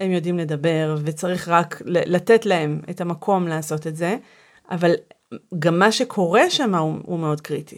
הם 0.00 0.10
יודעים 0.10 0.38
לדבר 0.38 0.96
וצריך 1.04 1.48
רק 1.48 1.82
לתת 1.86 2.46
להם 2.46 2.80
את 2.90 3.00
המקום 3.00 3.48
לעשות 3.48 3.86
את 3.86 3.96
זה, 3.96 4.16
אבל 4.70 4.92
גם 5.58 5.78
מה 5.78 5.92
שקורה 5.92 6.50
שם 6.50 6.74
הוא, 6.74 6.94
הוא 7.02 7.18
מאוד 7.18 7.40
קריטי. 7.40 7.76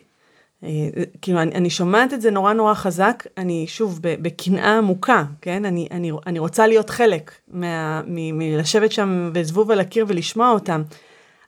כאילו, 1.23 1.43
אני, 1.43 1.55
אני 1.55 1.71
שומעת 1.71 2.13
את 2.13 2.21
זה 2.21 2.31
נורא 2.31 2.53
נורא 2.53 2.75
חזק, 2.75 3.27
אני 3.39 3.65
שוב 3.67 3.99
בקנאה 4.03 4.79
עמוקה, 4.79 5.25
כן? 5.41 5.65
אני, 5.65 5.89
אני, 5.91 6.13
אני 6.27 6.39
רוצה 6.39 6.67
להיות 6.67 6.91
חלק 6.91 7.33
מה, 7.49 8.03
מ, 8.07 8.39
מלשבת 8.39 8.93
שם 8.93 9.31
וזבוב 9.35 9.71
על 9.71 9.81
הקיר 9.81 10.05
ולשמוע 10.09 10.51
אותם, 10.51 10.83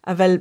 אבל 0.06 0.38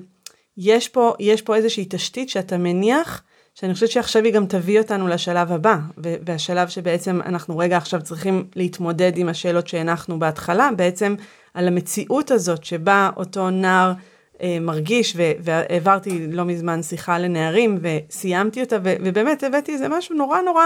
יש 0.58 0.88
פה, 0.90 1.14
יש 1.20 1.42
פה 1.42 1.56
איזושהי 1.56 1.86
תשתית 1.90 2.30
שאתה 2.30 2.58
מניח 2.58 3.24
שאני 3.56 3.74
חושבת 3.74 3.92
שעכשיו 3.92 4.24
היא 4.24 4.34
גם 4.34 4.46
תביא 4.46 4.80
אותנו 4.80 5.08
לשלב 5.08 5.52
הבא, 5.52 5.78
והשלב 5.98 6.68
שבעצם 6.68 7.22
אנחנו 7.26 7.58
רגע 7.58 7.78
עכשיו 7.78 8.02
צריכים 8.02 8.48
להתמודד 8.56 9.18
עם 9.18 9.30
השאלות 9.30 9.68
שהנחנו 9.68 10.20
בהתחלה, 10.20 10.70
בעצם 10.76 11.16
על 11.54 11.68
המציאות 11.68 12.32
הזאת 12.32 12.64
שבה 12.64 13.10
אותו 13.18 13.50
נער 13.50 13.94
מרגיש, 14.62 15.18
והעברתי 15.40 16.28
לא 16.28 16.46
מזמן 16.46 16.84
שיחה 16.84 17.18
לנערים, 17.18 17.80
וסיימתי 17.82 18.62
אותה, 18.62 18.78
ובאמת 18.84 19.44
הבאתי 19.44 19.74
איזה 19.74 19.90
משהו 19.90 20.16
נורא 20.16 20.42
נורא 20.42 20.66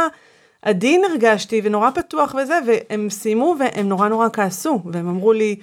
עדין 0.62 1.02
הרגשתי, 1.10 1.62
ונורא 1.64 1.90
פתוח 1.90 2.36
וזה, 2.36 2.60
והם 2.68 3.10
סיימו 3.10 3.56
והם 3.60 3.90
נורא 3.90 4.08
נורא 4.08 4.28
כעסו, 4.34 4.82
והם 4.86 5.10
אמרו 5.10 5.34
לי, 5.34 5.56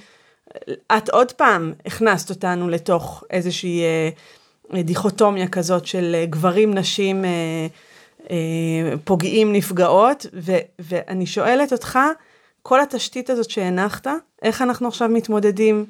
את 0.96 1.08
עוד 1.08 1.32
פעם 1.32 1.72
הכנסת 1.86 2.30
אותנו 2.30 2.68
לתוך 2.68 3.24
איזושהי 3.30 3.82
אה, 3.82 4.82
דיכוטומיה 4.82 5.48
כזאת 5.48 5.86
של 5.86 6.12
אה, 6.14 6.26
גברים, 6.26 6.74
נשים, 6.74 7.24
אה, 7.24 7.30
אה, 8.30 8.96
פוגעים, 9.04 9.52
נפגעות, 9.52 10.26
ו, 10.34 10.52
ואני 10.78 11.26
שואלת 11.26 11.72
אותך, 11.72 11.98
כל 12.62 12.80
התשתית 12.80 13.30
הזאת 13.30 13.50
שהנחת, 13.50 14.06
איך 14.42 14.62
אנחנו 14.62 14.88
עכשיו 14.88 15.08
מתמודדים 15.08 15.84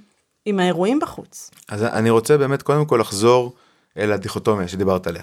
עם 0.46 0.58
האירועים 0.58 0.98
בחוץ? 1.00 1.50
אז 1.68 1.82
אני 1.82 2.10
רוצה 2.10 2.38
באמת 2.38 2.62
קודם 2.62 2.84
כל 2.84 2.96
לחזור 3.00 3.54
אל 3.98 4.12
הדיכוטומיה 4.12 4.68
שדיברת 4.68 5.06
עליה. 5.06 5.22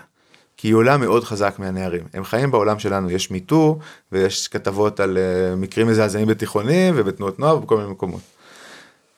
כי 0.58 0.68
היא 0.68 0.76
עולה 0.76 0.98
מאוד 0.98 1.24
חזק 1.24 1.56
מהנערים. 1.60 2.04
הם 2.14 2.24
חיים 2.24 2.52
בעולם 2.52 2.80
שלנו, 2.80 3.12
יש 3.12 3.32
מיטו 3.32 3.80
ויש 4.12 4.48
כתבות 4.48 5.00
על 5.00 5.18
uh, 5.18 5.56
מקרים 5.56 5.88
מזעזעים 5.88 6.28
בתיכונים 6.28 6.94
ובתנועות 6.98 7.40
נוער 7.40 7.58
ובכל 7.58 7.78
מיני 7.78 7.92
מקומות. 7.92 8.22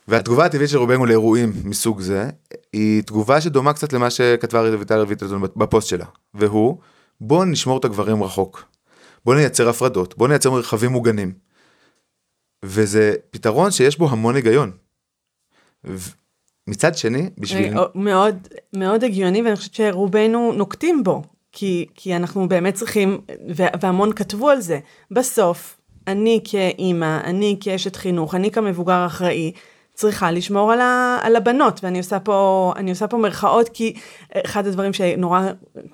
והתגובה 0.08 0.46
הטבעית 0.46 0.70
של 0.70 0.78
רובנו 0.78 1.06
לאירועים 1.06 1.54
מסוג 1.64 2.02
זה, 2.02 2.30
היא 2.74 3.04
תגובה 3.04 3.42
שדומה 3.42 3.74
קצת 3.74 3.94
למה 3.94 4.10
שכתבה 4.10 4.70
רויטל 4.70 5.02
רויטלטון 5.02 5.42
בפוסט 5.56 5.88
שלה, 5.88 6.06
והוא, 6.34 6.78
בוא 7.22 7.46
נשמור 7.46 7.78
את 7.78 7.86
הגברים 7.86 8.24
רחוק. 8.24 8.64
בוא 9.26 9.36
נייצר 9.36 9.70
הפרדות, 9.70 10.18
בוא 10.18 10.28
נייצר 10.28 10.52
מרחבים 10.52 10.92
מוגנים. 10.92 11.32
וזה 12.66 13.16
פתרון 13.32 13.72
שיש 13.72 13.98
בו 13.98 14.10
המון 14.10 14.36
היגיון. 14.36 14.72
מצד 16.68 16.98
שני, 16.98 17.30
בשביל... 17.38 17.74
מאוד, 17.96 18.48
מאוד 18.74 19.04
הגיוני, 19.04 19.42
ואני 19.42 19.56
חושבת 19.56 19.74
שרובנו 19.74 20.54
נוקטים 20.54 21.04
בו, 21.04 21.24
כי, 21.52 21.86
כי 21.96 22.16
אנחנו 22.16 22.48
באמת 22.48 22.74
צריכים, 22.74 23.22
והמון 23.82 24.14
כתבו 24.14 24.50
על 24.50 24.62
זה. 24.62 24.80
בסוף, 25.12 25.78
אני 26.08 26.42
כאימא, 26.44 27.20
אני 27.24 27.58
כאשת 27.60 27.96
חינוך, 27.96 28.36
אני 28.36 28.52
כמבוגר 28.52 29.06
אחראי, 29.06 29.52
צריכה 29.94 30.32
לשמור 30.32 30.72
על, 30.72 30.82
ה, 30.82 31.20
על 31.22 31.36
הבנות, 31.36 31.84
ואני 31.84 31.98
עושה, 31.98 32.20
פה, 32.20 32.74
עושה 32.90 33.08
פה 33.08 33.18
מרכאות, 33.18 33.70
כי 33.70 33.94
אחד 34.32 34.68
הדברים 34.68 34.94
שנורא 34.94 35.42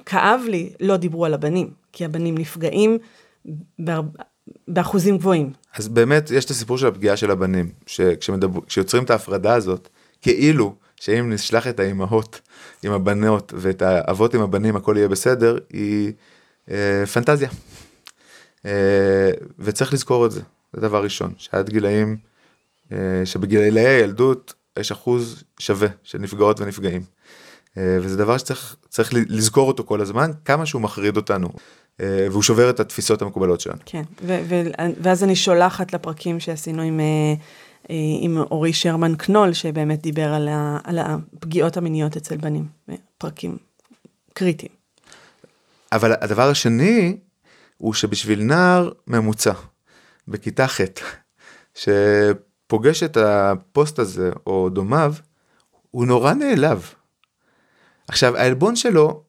כאב 0.06 0.42
לי, 0.48 0.70
לא 0.80 0.98
דיברו 0.98 1.26
על 1.26 1.34
הבנים, 1.34 1.70
כי 1.94 2.06
הבנים 2.06 2.38
נפגעים 2.38 2.98
בהר, 3.80 4.02
באחוזים 4.68 5.18
גבוהים. 5.18 5.52
אז 5.76 5.88
באמת, 5.88 6.32
יש 6.32 6.46
את 6.46 6.50
הסיפור 6.50 6.78
של 6.78 6.88
הפגיעה 6.88 7.18
של 7.18 7.32
הבנים, 7.32 7.72
שכשיוצרים 7.86 9.04
את 9.04 9.10
ההפרדה 9.10 9.54
הזאת, 9.54 9.90
כאילו 10.22 10.76
שאם 10.96 11.34
נשלח 11.34 11.68
את 11.68 11.80
האימהות 11.80 12.42
עם 12.84 12.92
הבנות 12.92 13.54
ואת 13.58 13.82
האבות 13.82 14.34
עם 14.34 14.42
הבנים 14.42 14.76
הכל 14.76 14.96
יהיה 14.98 15.08
בסדר, 15.08 15.58
היא 15.70 16.14
אה, 16.72 17.06
פנטזיה. 17.14 17.50
אה, 18.66 19.32
וצריך 19.60 19.94
לזכור 19.94 20.26
את 20.26 20.32
זה, 20.32 20.42
זה 20.74 20.82
דבר 20.82 21.04
ראשון, 21.04 21.34
שעד 21.38 21.70
גילאים, 21.70 22.18
אה, 22.92 23.22
שבגילאי 23.26 23.88
הילדות 23.88 24.54
יש 24.80 24.92
אחוז 24.92 25.44
שווה 25.60 25.88
של 26.04 26.18
נפגעות 26.18 26.62
ונפגעים. 26.62 27.02
אה, 27.78 27.98
וזה 28.02 28.18
דבר 28.18 28.38
שצריך 28.38 29.14
לזכור 29.14 29.68
אותו 29.68 29.84
כל 29.84 30.02
הזמן, 30.02 30.32
כמה 30.46 30.66
שהוא 30.66 30.82
מחריד 30.82 31.18
אותנו. 31.18 31.50
אה, 32.00 32.28
והוא 32.32 32.44
שובר 32.44 32.70
את 32.70 32.80
התפיסות 32.80 33.22
המקובלות 33.22 33.60
שלנו. 33.60 33.80
כן, 33.86 34.04
ואז 35.02 35.24
אני 35.24 35.36
שולחת 35.36 35.94
לפרקים 35.94 36.40
שעשינו 36.40 36.82
עם 36.82 37.00
אה, 37.00 37.34
אה, 37.90 37.96
עם 38.20 38.38
אורי 38.38 38.74
שרמן 38.74 39.16
קנול, 39.16 39.54
שבאמת 39.54 40.02
דיבר 40.02 40.34
על, 40.34 40.48
ה, 40.48 40.78
על 40.84 41.00
הפגיעות 41.00 41.78
המיניות 41.78 42.18
אצל 42.18 42.38
בנים, 42.38 42.66
פרקים 43.18 43.58
קריטיים. 44.34 44.72
אבל 45.92 46.14
הדבר 46.22 46.50
השני, 46.50 47.18
הוא 47.78 47.94
שבשביל 47.94 48.44
נער 48.44 48.92
ממוצע, 49.08 49.54
בכיתה 50.28 50.68
ח', 50.68 50.82
שפוגש 51.76 53.04
את 53.04 53.18
הפוסט 53.18 54.00
הזה, 54.00 54.32
או 54.48 54.70
דומיו, 54.70 55.14
הוא 55.92 56.06
נורא 56.06 56.34
נעלב. 56.34 56.94
עכשיו, 58.08 58.38
העלבון 58.38 58.76
שלו, 58.76 59.24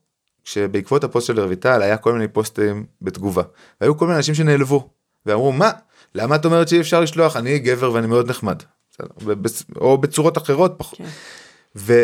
שבעקבות 0.44 1.04
הפוסט 1.04 1.26
של 1.26 1.40
רויטל, 1.40 1.82
היה 1.82 1.96
כל 1.96 2.12
מיני 2.12 2.28
פוסטים 2.28 2.84
בתגובה. 3.02 3.42
והיו 3.80 3.96
כל 3.96 4.06
מיני 4.06 4.16
אנשים 4.16 4.34
שנעלבו, 4.34 4.88
ואמרו, 5.26 5.52
מה, 5.52 5.70
למה 6.14 6.36
את 6.36 6.44
אומרת 6.44 6.68
שאי 6.68 6.80
אפשר 6.80 7.00
לשלוח 7.00 7.36
אני 7.36 7.58
גבר 7.58 7.92
ואני 7.92 8.06
מאוד 8.06 8.30
נחמד. 8.30 8.62
או 9.76 9.98
בצורות 9.98 10.38
אחרות 10.38 10.74
פחות. 10.76 10.98
כן. 10.98 11.08
ו, 11.76 12.02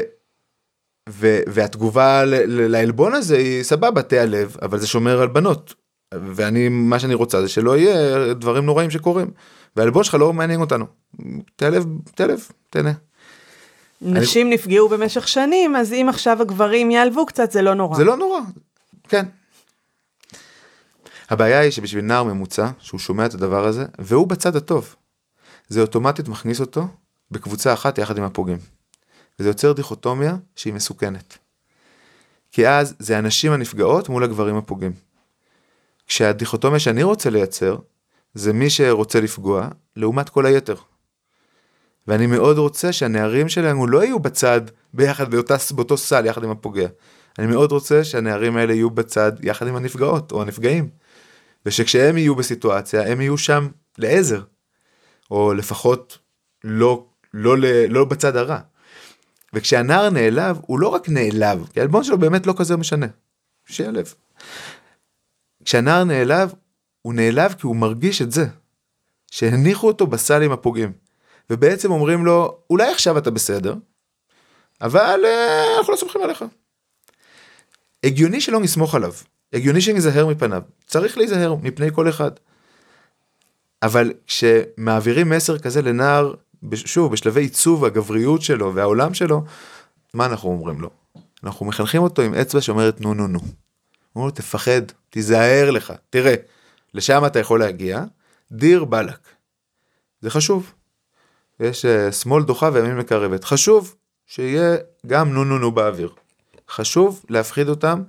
ו, 1.08 1.38
והתגובה 1.46 2.22
לעלבון 2.46 3.14
הזה 3.14 3.38
היא 3.38 3.62
סבבה 3.62 4.02
תיעלב 4.02 4.56
אבל 4.62 4.78
זה 4.78 4.86
שומר 4.86 5.20
על 5.22 5.28
בנות. 5.28 5.74
ואני 6.14 6.68
מה 6.68 6.98
שאני 6.98 7.14
רוצה 7.14 7.42
זה 7.42 7.48
שלא 7.48 7.76
יהיה 7.76 8.34
דברים 8.34 8.66
נוראים 8.66 8.90
שקורים. 8.90 9.30
והעלבון 9.76 10.04
שלך 10.04 10.14
לא 10.14 10.32
מעניין 10.32 10.60
אותנו. 10.60 10.86
תיעלב 11.56 11.86
תיעלב 12.14 12.48
תהנה. 12.70 12.92
נשים 14.02 14.46
אני... 14.46 14.54
נפגעו 14.54 14.88
במשך 14.88 15.28
שנים 15.28 15.76
אז 15.76 15.92
אם 15.92 16.06
עכשיו 16.08 16.42
הגברים 16.42 16.90
יעלבו 16.90 17.26
קצת 17.26 17.52
זה 17.52 17.62
לא 17.62 17.74
נורא. 17.74 17.96
זה 17.96 18.04
לא 18.04 18.16
נורא. 18.16 18.40
כן 19.08 19.26
הבעיה 21.28 21.60
היא 21.60 21.70
שבשביל 21.70 22.04
נער 22.04 22.22
ממוצע, 22.22 22.70
שהוא 22.78 23.00
שומע 23.00 23.26
את 23.26 23.34
הדבר 23.34 23.66
הזה, 23.66 23.84
והוא 23.98 24.26
בצד 24.26 24.56
הטוב, 24.56 24.94
זה 25.68 25.80
אוטומטית 25.80 26.28
מכניס 26.28 26.60
אותו 26.60 26.86
בקבוצה 27.30 27.72
אחת 27.72 27.98
יחד 27.98 28.18
עם 28.18 28.24
הפוגעים. 28.24 28.58
וזה 29.38 29.48
יוצר 29.48 29.72
דיכוטומיה 29.72 30.36
שהיא 30.56 30.74
מסוכנת. 30.74 31.38
כי 32.52 32.68
אז 32.68 32.94
זה 32.98 33.18
הנשים 33.18 33.52
הנפגעות 33.52 34.08
מול 34.08 34.24
הגברים 34.24 34.56
הפוגעים. 34.56 34.92
כשהדיכוטומיה 36.06 36.78
שאני 36.78 37.02
רוצה 37.02 37.30
לייצר, 37.30 37.76
זה 38.34 38.52
מי 38.52 38.70
שרוצה 38.70 39.20
לפגוע, 39.20 39.68
לעומת 39.96 40.28
כל 40.28 40.46
היתר. 40.46 40.76
ואני 42.08 42.26
מאוד 42.26 42.58
רוצה 42.58 42.92
שהנערים 42.92 43.48
שלנו 43.48 43.86
לא 43.86 44.04
יהיו 44.04 44.18
בצד 44.18 44.60
ביחד 44.94 45.30
באותה, 45.30 45.56
באותו 45.74 45.96
סל 45.96 46.26
יחד 46.26 46.44
עם 46.44 46.50
הפוגע. 46.50 46.88
אני 47.38 47.46
מאוד 47.46 47.72
רוצה 47.72 48.04
שהנערים 48.04 48.56
האלה 48.56 48.74
יהיו 48.74 48.90
בצד 48.90 49.32
יחד 49.42 49.66
עם 49.66 49.76
הנפגעות 49.76 50.32
או 50.32 50.42
הנפגעים. 50.42 50.88
ושכשהם 51.66 52.18
יהיו 52.18 52.34
בסיטואציה 52.34 53.12
הם 53.12 53.20
יהיו 53.20 53.38
שם 53.38 53.68
לעזר, 53.98 54.42
או 55.30 55.54
לפחות 55.54 56.18
לא, 56.64 57.06
לא, 57.34 57.58
לא, 57.58 57.68
לא 57.88 58.04
בצד 58.04 58.36
הרע. 58.36 58.58
וכשהנער 59.52 60.10
נעלב, 60.10 60.58
הוא 60.62 60.80
לא 60.80 60.88
רק 60.88 61.08
נעלב, 61.08 61.66
כי 61.72 61.80
העלבון 61.80 62.04
שלו 62.04 62.18
באמת 62.18 62.46
לא 62.46 62.54
כזה 62.56 62.76
משנה, 62.76 63.06
שיהיה 63.66 63.90
לב. 63.90 64.14
כשהנער 65.64 66.04
נעלב, 66.04 66.52
הוא 67.02 67.14
נעלב 67.14 67.52
כי 67.52 67.66
הוא 67.66 67.76
מרגיש 67.76 68.22
את 68.22 68.32
זה, 68.32 68.46
שהניחו 69.30 69.86
אותו 69.86 70.06
בסל 70.06 70.42
עם 70.42 70.52
הפוגעים, 70.52 70.92
ובעצם 71.50 71.90
אומרים 71.90 72.24
לו, 72.24 72.58
אולי 72.70 72.92
עכשיו 72.92 73.18
אתה 73.18 73.30
בסדר, 73.30 73.74
אבל 74.80 75.20
uh, 75.24 75.78
אנחנו 75.78 75.92
לא 75.92 75.96
סומכים 75.98 76.22
עליך. 76.22 76.44
הגיוני 78.04 78.40
שלא 78.40 78.60
נסמוך 78.60 78.94
עליו, 78.94 79.12
הגיוני 79.52 79.80
שניזהר 79.80 80.26
מפניו, 80.26 80.62
צריך 80.86 81.18
להיזהר 81.18 81.54
מפני 81.54 81.92
כל 81.92 82.08
אחד. 82.08 82.30
אבל 83.82 84.12
כשמעבירים 84.26 85.28
מסר 85.28 85.58
כזה 85.58 85.82
לנער, 85.82 86.34
שוב, 86.74 87.12
בשלבי 87.12 87.40
עיצוב 87.40 87.84
הגבריות 87.84 88.42
שלו 88.42 88.74
והעולם 88.74 89.14
שלו, 89.14 89.44
מה 90.14 90.26
אנחנו 90.26 90.48
אומרים 90.48 90.80
לו? 90.80 90.90
אנחנו 91.44 91.66
מחנכים 91.66 92.02
אותו 92.02 92.22
עם 92.22 92.34
אצבע 92.34 92.60
שאומרת 92.60 93.00
נו 93.00 93.14
נו 93.14 93.26
נו. 93.26 93.38
אומרים 93.38 94.28
לו 94.28 94.30
תפחד, 94.30 94.82
תיזהר 95.10 95.70
לך, 95.70 95.92
תראה, 96.10 96.34
לשם 96.94 97.22
אתה 97.26 97.38
יכול 97.38 97.60
להגיע, 97.60 98.04
דיר 98.52 98.84
באלק. 98.84 99.18
זה 100.20 100.30
חשוב. 100.30 100.72
יש 101.60 101.84
uh, 101.84 102.12
שמאל 102.12 102.42
דוחה 102.42 102.70
וימין 102.72 102.96
מקרבת. 102.96 103.44
חשוב 103.44 103.94
שיהיה 104.26 104.76
גם 105.06 105.32
נו 105.32 105.44
נו 105.44 105.58
נו 105.58 105.72
באוויר. 105.72 106.12
חשוב 106.68 107.24
להפחיד 107.28 107.68
אותם 107.68 108.02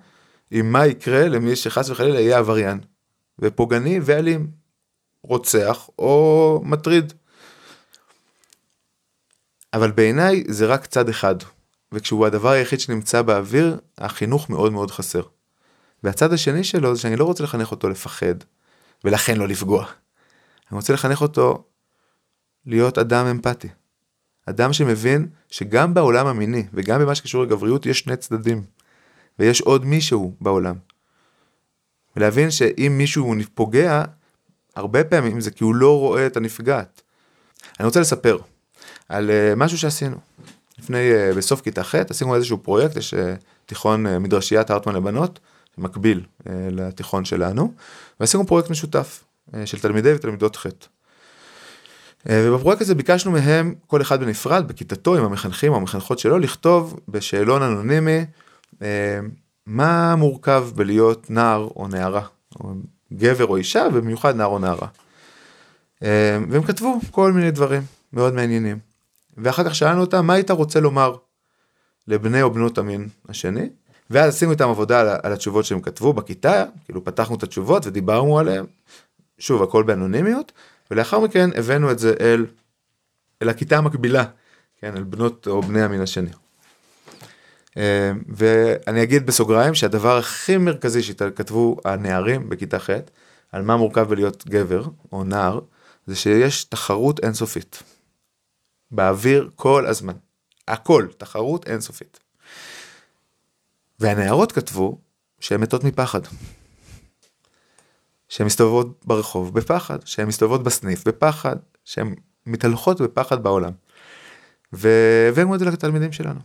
עם 0.52 0.72
מה 0.72 0.88
יקרה 0.88 1.28
למי 1.28 1.56
שחס 1.56 1.90
וחלילה 1.90 2.20
יהיה 2.20 2.38
עבריין, 2.38 2.80
ופוגעני 3.40 4.00
ואלים, 4.04 4.48
רוצח 5.24 5.90
או 6.00 6.62
מטריד. 6.66 7.14
אבל 9.74 9.92
בעיניי 9.92 10.44
זה 10.48 10.66
רק 10.66 10.86
צד 10.86 11.10
אחד, 11.10 11.36
וכשהוא 11.92 12.26
הדבר 12.26 12.50
היחיד 12.50 12.80
שנמצא 12.80 13.22
באוויר, 13.22 13.78
החינוך 13.98 14.50
מאוד 14.50 14.72
מאוד 14.72 14.92
חסר. 14.92 15.22
והצד 16.04 16.34
השני 16.34 16.64
שלו 16.64 16.96
זה 16.96 17.02
שאני 17.02 17.16
לא 17.16 17.24
רוצה 17.24 17.44
לחנך 17.44 17.72
אותו 17.72 17.90
לפחד, 17.90 18.36
ולכן 19.04 19.38
לא 19.38 19.48
לפגוע. 19.48 19.86
אני 20.72 20.78
רוצה 20.78 20.94
לחנך 20.94 21.22
אותו 21.22 21.64
להיות 22.70 22.98
אדם 22.98 23.26
אמפתי. 23.26 23.68
אדם 24.46 24.74
שמבין 24.74 25.28
שגם 25.50 25.94
בעולם 25.94 26.28
המיני 26.28 26.64
וגם 26.74 27.02
במה 27.02 27.16
שקשור 27.16 27.44
לגבריות 27.44 27.86
יש 27.86 28.00
שני 28.00 28.18
צדדים. 28.18 28.64
ויש 29.40 29.62
עוד 29.62 29.86
מישהו 29.86 30.36
בעולם. 30.42 30.76
ולהבין 32.16 32.52
שאם 32.52 32.96
מישהו 32.98 33.36
פוגע, 33.54 34.04
הרבה 34.76 35.04
פעמים 35.04 35.42
זה 35.42 35.52
כי 35.52 35.64
הוא 35.64 35.76
לא 35.76 36.00
רואה 36.00 36.28
את 36.28 36.38
הנפגעת. 36.38 37.02
אני 37.80 37.86
רוצה 37.86 38.00
לספר 38.00 38.38
על 39.10 39.30
uh, 39.30 39.56
משהו 39.56 39.78
שעשינו. 39.78 40.18
לפני, 40.80 40.98
uh, 40.98 41.38
בסוף 41.38 41.62
כיתה 41.62 41.84
ח' 41.84 41.96
עשינו 41.96 42.36
איזשהו 42.36 42.58
פרויקט, 42.58 42.96
יש 42.96 43.14
uh, 43.14 43.18
תיכון 43.66 44.18
מדרשיית 44.24 44.70
הרטמן 44.70 44.96
לבנות, 44.96 45.40
מקביל 45.78 46.26
לתיכון 46.72 47.26
שלנו, 47.26 47.74
ועשינו 48.20 48.48
פרויקט 48.48 48.70
משותף 48.70 49.24
של 49.66 49.80
תלמידי 49.80 50.14
ותלמידות 50.14 50.56
ח'. 50.56 50.66
Uh, 52.20 52.32
ובפרויקט 52.32 52.82
הזה 52.82 52.96
ביקשנו 52.96 53.32
מהם, 53.32 53.76
כל 53.88 54.02
אחד 54.02 54.20
בנפרד, 54.20 54.68
בכיתתו, 54.68 55.16
עם 55.16 55.26
המחנכים 55.26 55.72
או 55.72 55.78
המחנכות 55.78 56.20
שלו, 56.20 56.40
לכתוב 56.40 57.00
בשאלון 57.08 57.62
אנונימי 57.62 58.26
uh, 58.74 58.80
מה 59.66 60.16
מורכב 60.16 60.70
בלהיות 60.76 61.30
נער 61.30 61.68
או 61.76 61.88
נערה, 61.88 62.22
או 62.60 62.74
גבר 63.14 63.46
או 63.46 63.58
אישה, 63.58 63.88
ובמיוחד 63.94 64.36
נער 64.36 64.48
או 64.48 64.60
נערה. 64.60 64.88
אה, 66.04 66.38
והם 66.50 66.64
כתבו 66.64 67.00
כל 67.12 67.32
מיני 67.34 67.52
דברים 67.52 67.82
מאוד 68.14 68.34
מעניינים. 68.34 68.80
ואחר 69.38 69.64
כך 69.64 69.76
שאלנו 69.76 70.02
אותם, 70.02 70.28
מה 70.28 70.34
היית 70.34 70.52
רוצה 70.52 70.80
לומר 70.80 71.16
לבני 72.08 72.42
או 72.42 72.54
בנות 72.54 72.78
המין 72.78 73.08
השני? 73.30 73.70
ואז 74.10 74.36
עשינו 74.36 74.52
איתם 74.52 74.70
עבודה 74.70 75.02
על, 75.02 75.08
על 75.24 75.34
התשובות 75.34 75.66
שהם 75.66 75.82
כתבו 75.82 76.14
בכיתה, 76.14 76.66
כאילו 76.86 77.04
פתחנו 77.04 77.36
את 77.36 77.44
התשובות 77.44 77.86
ודיברנו 77.86 78.40
עליהם, 78.40 78.66
שוב, 79.40 79.64
הכל 79.64 79.84
באנונימיות, 79.84 80.52
ולאחר 80.92 81.20
מכן 81.20 81.50
הבאנו 81.56 81.92
את 81.92 82.00
זה 82.00 82.14
אל, 82.20 82.46
אל 83.42 83.50
הכיתה 83.50 83.78
המקבילה, 83.78 84.24
כן, 84.78 84.98
אל 84.98 85.04
בנות 85.04 85.48
או 85.48 85.62
בני 85.62 85.82
המין 85.82 86.02
השני. 86.02 86.30
אה, 87.78 88.12
ואני 88.28 89.04
אגיד 89.04 89.26
בסוגריים 89.26 89.76
שהדבר 89.76 90.18
הכי 90.18 90.58
מרכזי 90.58 91.04
שכתבו 91.04 91.78
הנערים 91.86 92.50
בכיתה 92.50 92.80
ח' 92.80 92.90
על 93.52 93.62
מה 93.62 93.78
מורכב 93.78 94.10
בלהיות 94.10 94.48
גבר 94.48 94.84
או 95.12 95.24
נער, 95.24 95.60
זה 96.08 96.16
שיש 96.16 96.64
תחרות 96.64 97.20
אינסופית. 97.24 97.84
באוויר 98.92 99.50
כל 99.56 99.86
הזמן. 99.88 100.14
הכל, 100.68 101.08
תחרות 101.18 101.68
אינסופית. 101.68 102.20
והנערות 104.00 104.52
כתבו 104.52 104.98
שהן 105.40 105.62
מתות 105.62 105.84
מפחד. 105.84 106.22
שהן 108.30 108.46
מסתובבות 108.46 109.06
ברחוב 109.06 109.54
בפחד, 109.54 109.98
שהן 110.06 110.28
מסתובבות 110.28 110.64
בסניף 110.64 111.08
בפחד, 111.08 111.56
שהן 111.86 112.16
מתהלכות 112.46 113.02
בפחד 113.02 113.44
בעולם. 113.44 113.72
והבאנו 114.74 115.56
את 115.56 115.60
זה 115.60 115.66
לתלמידים 115.66 116.12
שלנו. 116.12 116.40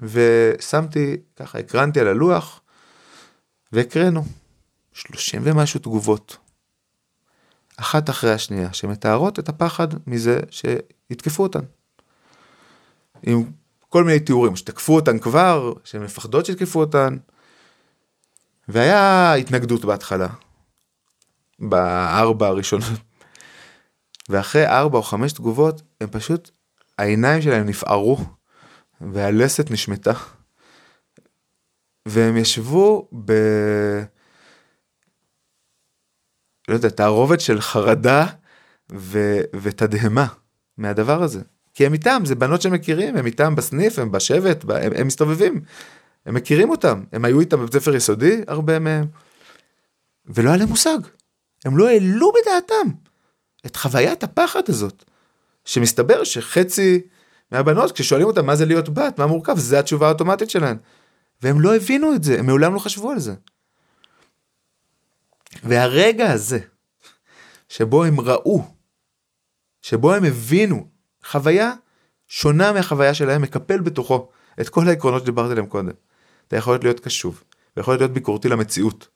ושמתי, 0.00 1.16
ככה 1.36 1.58
הקרנתי 1.58 2.00
על 2.00 2.08
הלוח, 2.08 2.60
והקראנו 3.72 4.24
30 4.92 5.42
ומשהו 5.44 5.80
תגובות, 5.80 6.36
אחת 7.76 8.10
אחרי 8.10 8.32
השנייה, 8.32 8.72
שמתארות 8.72 9.38
את 9.38 9.48
הפחד 9.48 9.88
מזה 10.06 10.40
שיתקפו 10.50 11.42
אותן. 11.42 11.64
עם 13.22 13.50
כל 13.88 14.04
מיני 14.04 14.20
תיאורים, 14.20 14.56
שתקפו 14.56 14.94
אותן 14.94 15.18
כבר, 15.18 15.72
שהן 15.84 16.02
מפחדות 16.02 16.46
שיתקפו 16.46 16.80
אותן, 16.80 17.16
והיה 18.68 19.34
התנגדות 19.34 19.84
בהתחלה, 19.84 20.28
בארבע 21.60 22.46
הראשונות, 22.46 23.00
ואחרי 24.28 24.66
ארבע 24.66 24.98
או 24.98 25.02
חמש 25.02 25.32
תגובות, 25.32 25.82
הם 26.00 26.08
פשוט, 26.10 26.50
העיניים 26.98 27.42
שלהם 27.42 27.66
נפערו. 27.66 28.18
והלסת 29.00 29.70
נשמטה. 29.70 30.12
והם 32.06 32.36
ישבו 32.36 33.08
ב... 33.24 33.32
לא 36.68 36.74
יודע, 36.74 36.88
תערובת 36.88 37.40
של 37.40 37.60
חרדה 37.60 38.26
ו... 38.92 39.40
ותדהמה 39.62 40.26
מהדבר 40.78 41.22
הזה. 41.22 41.40
כי 41.74 41.86
הם 41.86 41.92
איתם, 41.92 42.22
זה 42.24 42.34
בנות 42.34 42.62
שמכירים, 42.62 43.16
הם 43.16 43.26
איתם 43.26 43.54
בסניף, 43.54 43.98
הם 43.98 44.12
בשבט, 44.12 44.64
הם, 44.64 44.92
הם 44.96 45.06
מסתובבים. 45.06 45.60
הם 46.26 46.34
מכירים 46.34 46.70
אותם, 46.70 47.04
הם 47.12 47.24
היו 47.24 47.40
איתם 47.40 47.58
בבית 47.60 47.72
ספר 47.72 47.94
יסודי, 47.94 48.42
הרבה 48.46 48.78
מהם. 48.78 49.06
ולא 50.26 50.48
היה 50.48 50.58
להם 50.58 50.68
מושג. 50.68 50.98
הם 51.64 51.76
לא 51.76 51.88
העלו 51.88 52.32
בדעתם 52.32 52.90
את 53.66 53.76
חוויית 53.76 54.22
הפחד 54.22 54.62
הזאת. 54.68 55.04
שמסתבר 55.64 56.24
שחצי 56.24 57.00
מהבנות, 57.52 57.92
כששואלים 57.92 58.26
אותם 58.26 58.46
מה 58.46 58.56
זה 58.56 58.66
להיות 58.66 58.88
בת, 58.88 59.18
מה 59.18 59.26
מורכב, 59.26 59.58
זה 59.58 59.78
התשובה 59.78 60.06
האוטומטית 60.06 60.50
שלהן. 60.50 60.76
והם 61.42 61.60
לא 61.60 61.76
הבינו 61.76 62.14
את 62.14 62.24
זה, 62.24 62.38
הם 62.38 62.46
מעולם 62.46 62.74
לא 62.74 62.78
חשבו 62.78 63.10
על 63.10 63.18
זה. 63.18 63.34
והרגע 65.64 66.30
הזה, 66.30 66.58
שבו 67.68 68.04
הם 68.04 68.20
ראו, 68.20 68.64
שבו 69.82 70.14
הם 70.14 70.24
הבינו, 70.24 70.88
חוויה 71.24 71.72
שונה 72.28 72.72
מהחוויה 72.72 73.14
שלהם, 73.14 73.42
מקפל 73.42 73.80
בתוכו 73.80 74.28
את 74.60 74.68
כל 74.68 74.88
העקרונות 74.88 75.22
שדיברתי 75.22 75.52
עליהם 75.52 75.66
קודם. 75.66 75.90
אתה 76.48 76.56
יכול 76.56 76.78
להיות 76.82 77.00
קשוב, 77.00 77.44
ויכול 77.76 77.96
להיות 77.96 78.10
ביקורתי 78.10 78.48
למציאות, 78.48 79.08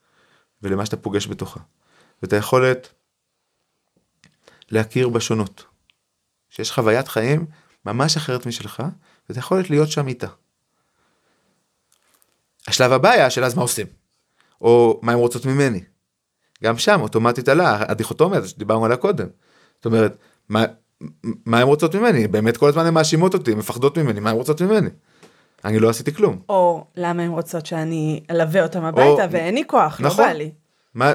ולמה 0.62 0.86
שאתה 0.86 0.96
פוגש 0.96 1.26
בתוכה. 1.26 1.60
ואת 2.24 2.32
היכולת 2.32 2.88
להכיר 4.70 5.08
בשונות. 5.08 5.64
שיש 6.50 6.72
חוויית 6.72 7.08
חיים 7.08 7.46
ממש 7.86 8.16
אחרת 8.16 8.46
משלך, 8.46 8.82
ואתה 9.28 9.38
יכול 9.38 9.62
להיות 9.70 9.90
שם 9.90 10.08
איתה. 10.08 10.26
השלב 12.66 12.92
הבא 12.92 13.10
היה 13.10 13.26
השאלה 13.26 13.46
אז 13.46 13.54
מה 13.54 13.62
עושים, 13.62 13.86
או 14.60 15.00
מה 15.02 15.12
הם 15.12 15.18
רוצות 15.18 15.46
ממני. 15.46 15.80
גם 16.62 16.78
שם 16.78 17.00
אוטומטית 17.00 17.48
עלה 17.48 17.90
הדיכוטומיה 17.90 18.38
הזאת 18.38 18.50
שדיברנו 18.50 18.84
עליה 18.84 18.96
קודם. 18.96 19.26
זאת 19.76 19.86
אומרת, 19.86 20.16
מה, 20.48 20.64
מה 21.46 21.60
הם 21.60 21.68
רוצות 21.68 21.94
ממני? 21.94 22.28
באמת 22.28 22.56
כל 22.56 22.68
הזמן 22.68 22.86
הן 22.86 22.94
מאשימות 22.94 23.34
אותי, 23.34 23.54
מפחדות 23.54 23.98
ממני, 23.98 24.20
מה 24.20 24.30
הם 24.30 24.36
רוצות 24.36 24.62
ממני? 24.62 24.90
אני 25.64 25.78
לא 25.78 25.88
עשיתי 25.88 26.14
כלום. 26.14 26.42
או 26.48 26.86
למה 26.96 27.22
הן 27.22 27.30
רוצות 27.30 27.66
שאני 27.66 28.24
אלווה 28.30 28.62
אותם 28.62 28.84
הביתה 28.84 29.24
או... 29.24 29.30
ואין 29.30 29.54
לי 29.54 29.62
כוח, 29.66 30.00
לא 30.00 30.06
נכון. 30.06 30.24
לא 30.24 30.30
בא 30.30 30.38
לי. 30.38 30.52
מה, 30.94 31.12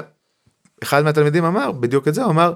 אחד 0.82 1.04
מהתלמידים 1.04 1.44
אמר 1.44 1.72
בדיוק 1.72 2.08
את 2.08 2.14
זה, 2.14 2.22
הוא 2.22 2.30
אמר, 2.30 2.54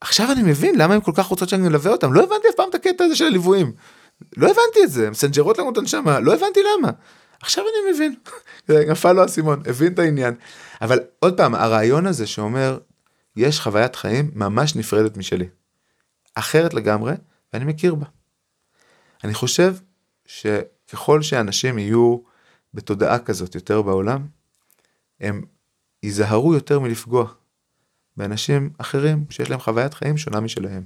עכשיו 0.00 0.32
אני 0.32 0.42
מבין 0.42 0.78
למה 0.78 0.94
הם 0.94 1.00
כל 1.00 1.12
כך 1.14 1.26
רוצות 1.26 1.48
שאני 1.48 1.68
אלווה 1.68 1.92
אותם, 1.92 2.12
לא 2.12 2.22
הבנתי 2.22 2.48
אף 2.48 2.54
פעם 2.56 2.68
את 2.70 2.74
הקטע 2.74 3.04
הזה 3.04 3.16
של 3.16 3.24
הליוויים. 3.24 3.72
לא 4.36 4.46
הבנתי 4.46 4.84
את 4.84 4.90
זה, 4.90 5.06
הם 5.06 5.10
מסנג'רות 5.10 5.58
לנו 5.58 5.72
את 5.72 5.78
הנשמה, 5.78 6.20
לא 6.20 6.34
הבנתי 6.34 6.60
למה. 6.62 6.90
עכשיו 7.40 7.64
אני 7.64 7.92
מבין, 7.92 8.14
נפל 8.92 9.12
לו 9.12 9.22
האסימון, 9.22 9.62
הבין 9.66 9.92
את 9.92 9.98
העניין. 9.98 10.34
אבל 10.80 10.98
עוד 11.18 11.36
פעם, 11.36 11.54
הרעיון 11.54 12.06
הזה 12.06 12.26
שאומר, 12.26 12.78
יש 13.36 13.60
חוויית 13.60 13.96
חיים 13.96 14.30
ממש 14.34 14.76
נפרדת 14.76 15.16
משלי. 15.16 15.48
אחרת 16.34 16.74
לגמרי, 16.74 17.12
ואני 17.52 17.64
מכיר 17.64 17.94
בה. 17.94 18.06
אני 19.24 19.34
חושב 19.34 19.74
שככל 20.26 21.22
שאנשים 21.22 21.78
יהיו 21.78 22.18
בתודעה 22.74 23.18
כזאת 23.18 23.54
יותר 23.54 23.82
בעולם, 23.82 24.26
הם 25.20 25.42
ייזהרו 26.02 26.54
יותר 26.54 26.80
מלפגוע. 26.80 27.26
באנשים 28.16 28.70
אחרים 28.78 29.24
שיש 29.30 29.50
להם 29.50 29.60
חוויית 29.60 29.94
חיים 29.94 30.16
שונה 30.16 30.40
משלהם. 30.40 30.82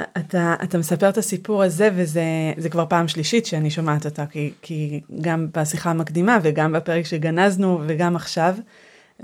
אתה, 0.00 0.54
אתה 0.62 0.78
מספר 0.78 1.08
את 1.08 1.18
הסיפור 1.18 1.62
הזה 1.62 1.90
וזה 1.94 2.68
כבר 2.70 2.86
פעם 2.88 3.08
שלישית 3.08 3.46
שאני 3.46 3.70
שומעת 3.70 4.06
אותה, 4.06 4.26
כי, 4.26 4.52
כי 4.62 5.00
גם 5.20 5.48
בשיחה 5.54 5.90
המקדימה 5.90 6.38
וגם 6.42 6.72
בפרק 6.72 7.06
שגנזנו 7.06 7.80
וגם 7.86 8.16
עכשיו, 8.16 8.54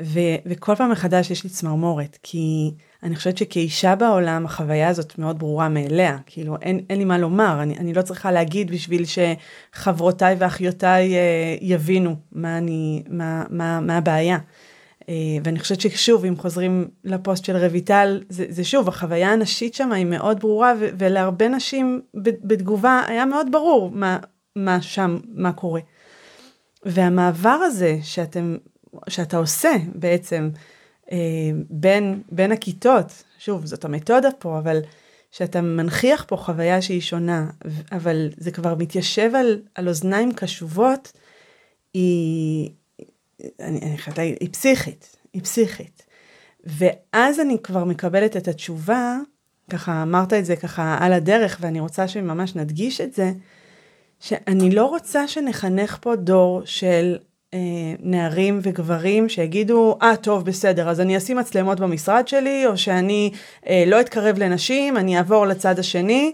ו, 0.03 0.21
וכל 0.47 0.75
פעם 0.75 0.91
מחדש 0.91 1.31
יש 1.31 1.45
לי 1.45 1.51
צמרמורת, 1.51 2.19
כי 2.23 2.71
אני 3.03 3.17
חושבת 3.17 3.39
שכאישה 3.39 3.95
בעולם 3.95 4.47
החוויה 4.47 4.89
הזאת 4.89 5.19
מאוד 5.19 5.39
ברורה 5.39 5.69
מאליה, 5.69 6.19
כאילו 6.27 6.57
אין, 6.63 6.81
אין 6.91 6.99
לי 6.99 7.05
מה 7.05 7.19
לומר, 7.19 7.63
אני, 7.63 7.77
אני 7.77 7.95
לא 7.95 8.03
צריכה 8.03 8.33
להגיד 8.33 8.71
בשביל 8.71 9.05
שחברותיי 9.05 10.37
ואחיותיי 10.39 11.15
אה, 11.15 11.57
יבינו 11.61 12.17
מה, 12.33 12.59
אני, 12.59 13.03
מה, 13.09 13.45
מה, 13.51 13.81
מה 13.81 13.97
הבעיה. 13.97 14.39
אה, 15.11 15.15
ואני 15.45 15.59
חושבת 15.59 15.81
ששוב, 15.81 16.25
אם 16.25 16.37
חוזרים 16.37 16.89
לפוסט 17.05 17.45
של 17.45 17.57
רויטל, 17.57 18.23
זה, 18.29 18.47
זה 18.49 18.65
שוב, 18.65 18.89
החוויה 18.89 19.33
הנשית 19.33 19.75
שם 19.75 19.93
היא 19.93 20.07
מאוד 20.07 20.41
ברורה, 20.41 20.75
ו- 20.81 20.89
ולהרבה 20.99 21.49
נשים 21.49 22.01
בתגובה 22.45 23.03
היה 23.07 23.25
מאוד 23.25 23.53
ברור 23.53 23.91
מה, 23.91 24.19
מה 24.57 24.83
שם, 24.83 25.19
מה 25.29 25.53
קורה. 25.53 25.81
והמעבר 26.85 27.49
הזה 27.49 27.99
שאתם, 28.03 28.57
שאתה 29.09 29.37
עושה 29.37 29.73
בעצם 29.95 30.51
אה, 31.13 31.17
בין, 31.71 32.23
בין 32.33 32.53
הכיתות, 32.53 33.25
שוב, 33.39 33.67
זאת 33.67 33.85
המתודה 33.85 34.29
פה, 34.39 34.59
אבל 34.59 34.81
שאתה 35.31 35.61
מנכיח 35.61 36.25
פה 36.29 36.37
חוויה 36.37 36.83
שהיא 36.83 37.01
שונה, 37.01 37.51
אבל 37.93 38.29
זה 38.37 38.51
כבר 38.51 38.75
מתיישב 38.75 39.31
על, 39.35 39.63
על 39.75 39.89
אוזניים 39.89 40.33
קשובות, 40.33 41.13
היא, 41.95 42.71
אני, 43.61 43.81
אני 43.83 43.99
חייבת 43.99 44.19
להגיד, 44.19 44.37
היא 44.41 44.49
פסיכית, 44.53 45.17
היא 45.33 45.43
פסיכית. 45.43 46.03
ואז 46.65 47.41
אני 47.41 47.57
כבר 47.63 47.85
מקבלת 47.85 48.37
את 48.37 48.49
התשובה, 48.49 49.19
ככה 49.71 50.03
אמרת 50.03 50.33
את 50.33 50.45
זה 50.45 50.57
ככה 50.57 50.99
על 51.01 51.13
הדרך, 51.13 51.59
ואני 51.61 51.81
רוצה 51.81 52.09
שממש 52.09 52.57
נדגיש 52.57 53.01
את 53.01 53.15
זה, 53.15 53.33
שאני 54.21 54.71
לא 54.71 54.87
רוצה 54.87 55.29
שנחנך 55.29 55.99
פה 56.01 56.17
דור 56.17 56.63
של 56.65 57.19
אה, 57.55 57.59
נערים 58.01 58.61
וגברים 58.63 59.29
שיגידו, 59.29 59.99
אה, 60.03 60.13
ah, 60.13 60.17
טוב, 60.17 60.45
בסדר, 60.45 60.89
אז 60.89 61.01
אני 61.01 61.17
אשים 61.17 61.37
מצלמות 61.37 61.81
במשרד 61.81 62.29
שלי, 62.29 62.67
או 62.67 62.77
שאני 62.77 63.31
אה, 63.67 63.85
לא 63.87 64.01
אתקרב 64.01 64.39
לנשים, 64.39 64.97
אני 64.97 65.19
אעבור 65.19 65.47
לצד 65.47 65.79
השני, 65.79 66.33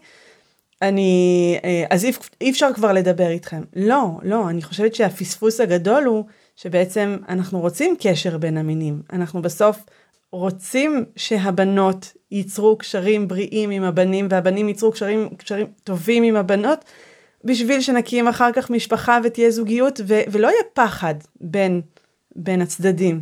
אני, 0.82 1.58
אה, 1.64 1.84
אז 1.90 2.04
אי, 2.04 2.12
אי 2.40 2.50
אפשר 2.50 2.68
כבר 2.74 2.92
לדבר 2.92 3.28
איתכם. 3.28 3.62
לא, 3.76 4.10
לא, 4.22 4.50
אני 4.50 4.62
חושבת 4.62 4.94
שהפספוס 4.94 5.60
הגדול 5.60 6.04
הוא 6.04 6.24
שבעצם 6.56 7.16
אנחנו 7.28 7.60
רוצים 7.60 7.96
קשר 8.00 8.38
בין 8.38 8.56
המינים. 8.56 9.02
אנחנו 9.12 9.42
בסוף 9.42 9.84
רוצים 10.32 11.04
שהבנות 11.16 12.12
ייצרו 12.30 12.78
קשרים 12.78 13.28
בריאים 13.28 13.70
עם 13.70 13.82
הבנים, 13.82 14.28
והבנים 14.30 14.68
ייצרו 14.68 14.92
קשרים, 14.92 15.28
קשרים 15.36 15.66
טובים 15.84 16.22
עם 16.22 16.36
הבנות, 16.36 16.84
בשביל 17.44 17.80
שנקים 17.80 18.28
אחר 18.28 18.52
כך 18.52 18.70
משפחה 18.70 19.18
ותהיה 19.24 19.50
זוגיות, 19.50 20.00
ו- 20.06 20.20
ולא 20.30 20.48
יהיה 20.48 20.62
פחד 20.72 21.14
בין, 21.40 21.80
בין 22.36 22.62
הצדדים. 22.62 23.20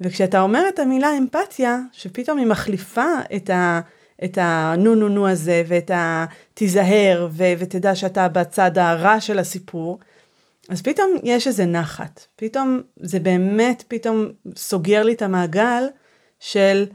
וכשאתה 0.00 0.40
אומר 0.40 0.62
את 0.68 0.78
המילה 0.78 1.18
אמפתיה, 1.18 1.78
שפתאום 1.92 2.38
היא 2.38 2.46
מחליפה 2.46 3.06
את 3.36 3.50
ה... 3.50 3.80
את 4.24 4.38
הנו 4.40 4.94
נו 4.94 5.08
נו 5.08 5.28
הזה 5.28 5.62
ואת 5.66 5.90
ה... 5.90 6.24
תיזהר 6.54 7.28
ו- 7.30 7.52
ותדע 7.58 7.94
שאתה 7.94 8.28
בצד 8.28 8.78
הרע 8.78 9.20
של 9.20 9.38
הסיפור, 9.38 9.98
אז 10.68 10.82
פתאום 10.82 11.10
יש 11.22 11.46
איזה 11.46 11.66
נחת. 11.66 12.26
פתאום 12.36 12.80
זה 13.00 13.20
באמת 13.20 13.84
פתאום 13.88 14.26
סוגר 14.56 15.02
לי 15.02 15.12
את 15.12 15.22
המעגל 15.22 15.84
של 16.40 16.86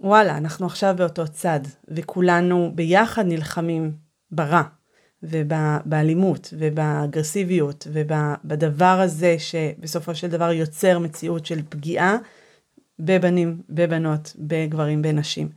וואלה, 0.00 0.36
אנחנו 0.36 0.66
עכשיו 0.66 0.94
באותו 0.98 1.28
צד, 1.28 1.60
וכולנו 1.88 2.72
ביחד 2.74 3.26
נלחמים 3.26 3.92
ברע, 4.30 4.62
ובאלימות, 5.22 6.54
ובאגרסיביות, 6.58 7.86
ובדבר 7.92 9.00
הזה 9.00 9.36
שבסופו 9.38 10.14
של 10.14 10.28
דבר 10.28 10.52
יוצר 10.52 10.98
מציאות 10.98 11.46
של 11.46 11.60
פגיעה 11.68 12.16
בבנים, 12.98 13.62
בבנות, 13.70 14.32
בגברים, 14.38 15.02
בנשים. 15.02 15.48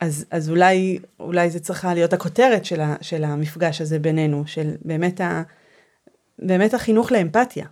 אז, 0.00 0.24
אז 0.30 0.50
אולי, 0.50 0.98
אולי 1.20 1.50
זה 1.50 1.60
צריכה 1.60 1.94
להיות 1.94 2.12
הכותרת 2.12 2.64
של, 2.64 2.80
ה, 2.80 2.96
של 3.00 3.24
המפגש 3.24 3.80
הזה 3.80 3.98
בינינו, 3.98 4.42
של 4.46 4.70
באמת, 4.84 5.20
ה, 5.20 5.42
באמת 6.38 6.74
החינוך 6.74 7.12
לאמפתיה. 7.12 7.66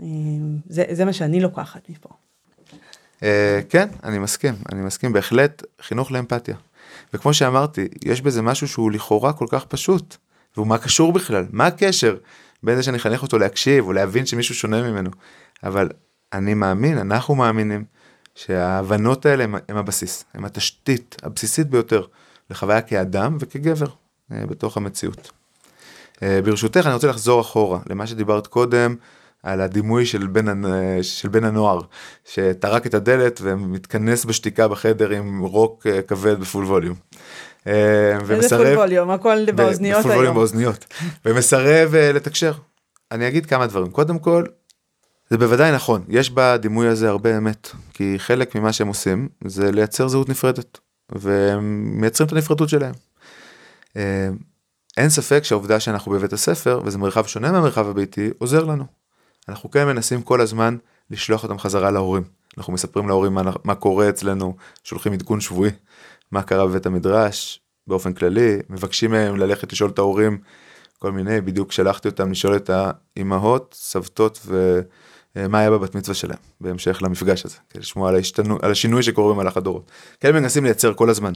אמ, 0.00 0.56
זה, 0.68 0.84
זה 0.92 1.04
מה 1.04 1.12
שאני 1.12 1.40
לוקחת 1.40 1.90
מפה. 1.90 2.08
Uh, 3.20 3.22
כן, 3.68 3.88
אני 4.04 4.18
מסכים, 4.18 4.54
אני 4.72 4.82
מסכים, 4.82 5.12
בהחלט 5.12 5.62
חינוך 5.80 6.12
לאמפתיה. 6.12 6.56
וכמו 7.14 7.34
שאמרתי, 7.34 7.88
יש 8.04 8.22
בזה 8.22 8.42
משהו 8.42 8.68
שהוא 8.68 8.92
לכאורה 8.92 9.32
כל 9.32 9.46
כך 9.48 9.64
פשוט, 9.64 10.16
והוא 10.56 10.66
מה 10.66 10.78
קשור 10.78 11.12
בכלל, 11.12 11.46
מה 11.50 11.66
הקשר 11.66 12.16
בין 12.62 12.76
זה 12.76 12.82
שאני 12.82 12.96
אחנך 12.96 13.22
אותו 13.22 13.38
להקשיב 13.38 13.86
או 13.86 13.92
להבין 13.92 14.26
שמישהו 14.26 14.54
שונה 14.54 14.82
ממנו. 14.82 15.10
אבל 15.64 15.88
אני 16.32 16.54
מאמין, 16.54 16.98
אנחנו 16.98 17.34
מאמינים, 17.34 17.84
שההבנות 18.36 19.26
האלה 19.26 19.44
הם 19.68 19.76
הבסיס, 19.76 20.24
הם 20.34 20.44
התשתית 20.44 21.16
הבסיסית 21.22 21.70
ביותר 21.70 22.02
לחוויה 22.50 22.80
כאדם 22.80 23.36
וכגבר 23.40 23.86
אה, 24.32 24.46
בתוך 24.46 24.76
המציאות. 24.76 25.30
אה, 26.22 26.40
ברשותך 26.44 26.82
אני 26.86 26.94
רוצה 26.94 27.06
לחזור 27.06 27.40
אחורה 27.40 27.78
למה 27.90 28.06
שדיברת 28.06 28.46
קודם 28.46 28.94
על 29.42 29.60
הדימוי 29.60 30.06
של 30.06 30.26
בן, 30.26 30.62
של 31.02 31.28
בן 31.28 31.44
הנוער 31.44 31.80
שטרק 32.24 32.86
את 32.86 32.94
הדלת 32.94 33.40
ומתכנס 33.42 34.24
בשתיקה 34.24 34.68
בחדר 34.68 35.10
עם 35.10 35.40
רוק 35.40 35.86
אה, 35.86 36.02
כבד 36.02 36.40
ב 36.40 36.45
full 36.45 36.64
volume. 36.64 36.96
ומסרב, 37.66 38.30
איזה 38.30 38.58
full 38.58 38.66
volume, 38.66 39.10
הכל 39.10 39.52
באוזניות 39.52 39.96
היום. 39.96 40.00
ב 40.00 40.03
full 40.03 40.16
volume 40.16 40.34
באוזניות. 40.34 40.94
ומסרב 41.24 41.94
לתקשר. 41.94 42.52
אני 43.12 43.28
אגיד 43.28 43.46
כמה 43.46 43.66
דברים. 43.66 43.90
קודם 43.90 44.18
כל, 44.18 44.44
זה 45.30 45.38
בוודאי 45.38 45.72
נכון, 45.72 46.04
יש 46.08 46.30
בדימוי 46.30 46.88
הזה 46.88 47.08
הרבה 47.08 47.36
אמת, 47.38 47.70
כי 47.92 48.14
חלק 48.18 48.54
ממה 48.54 48.72
שהם 48.72 48.88
עושים 48.88 49.28
זה 49.44 49.72
לייצר 49.72 50.08
זהות 50.08 50.28
נפרדת, 50.28 50.78
והם 51.12 51.90
מייצרים 52.00 52.26
את 52.26 52.32
הנפרדות 52.32 52.68
שלהם. 52.68 52.94
אה, 53.96 54.28
אין 54.96 55.08
ספק 55.08 55.44
שהעובדה 55.44 55.80
שאנחנו 55.80 56.12
בבית 56.12 56.32
הספר, 56.32 56.80
וזה 56.84 56.98
מרחב 56.98 57.26
שונה 57.26 57.52
מהמרחב 57.52 57.88
הביתי, 57.88 58.30
עוזר 58.38 58.64
לנו. 58.64 58.84
אנחנו 59.48 59.70
כן 59.70 59.86
מנסים 59.86 60.22
כל 60.22 60.40
הזמן 60.40 60.76
לשלוח 61.10 61.42
אותם 61.42 61.58
חזרה 61.58 61.90
להורים. 61.90 62.22
אנחנו 62.58 62.72
מספרים 62.72 63.08
להורים 63.08 63.34
מה, 63.34 63.42
מה 63.64 63.74
קורה 63.74 64.08
אצלנו, 64.08 64.56
שולחים 64.84 65.12
עדכון 65.12 65.40
שבועי, 65.40 65.70
מה 66.32 66.42
קרה 66.42 66.66
בבית 66.66 66.86
המדרש, 66.86 67.60
באופן 67.86 68.12
כללי, 68.12 68.58
מבקשים 68.70 69.10
מהם 69.10 69.36
ללכת 69.36 69.72
לשאול 69.72 69.90
את 69.90 69.98
ההורים 69.98 70.38
כל 70.98 71.12
מיני, 71.12 71.40
בדיוק 71.40 71.72
שלחתי 71.72 72.08
אותם 72.08 72.30
לשאול 72.30 72.56
את 72.56 72.70
האימהות, 72.70 73.74
סבתות 73.78 74.40
ו... 74.46 74.80
אה, 75.36 75.48
מה 75.48 75.58
היה 75.58 75.70
בבת 75.70 75.94
מצווה 75.94 76.14
שלהם 76.14 76.38
בהמשך 76.60 77.02
למפגש 77.02 77.44
הזה, 77.44 77.56
כדי 77.70 77.80
לשמוע 77.80 78.08
על, 78.08 78.14
ההשתנו, 78.14 78.58
על 78.62 78.70
השינוי 78.70 79.02
שקורה 79.02 79.34
במהלך 79.34 79.56
הדורות. 79.56 79.90
כן 80.20 80.34
מנסים 80.34 80.64
לייצר 80.64 80.94
כל 80.94 81.10
הזמן 81.10 81.32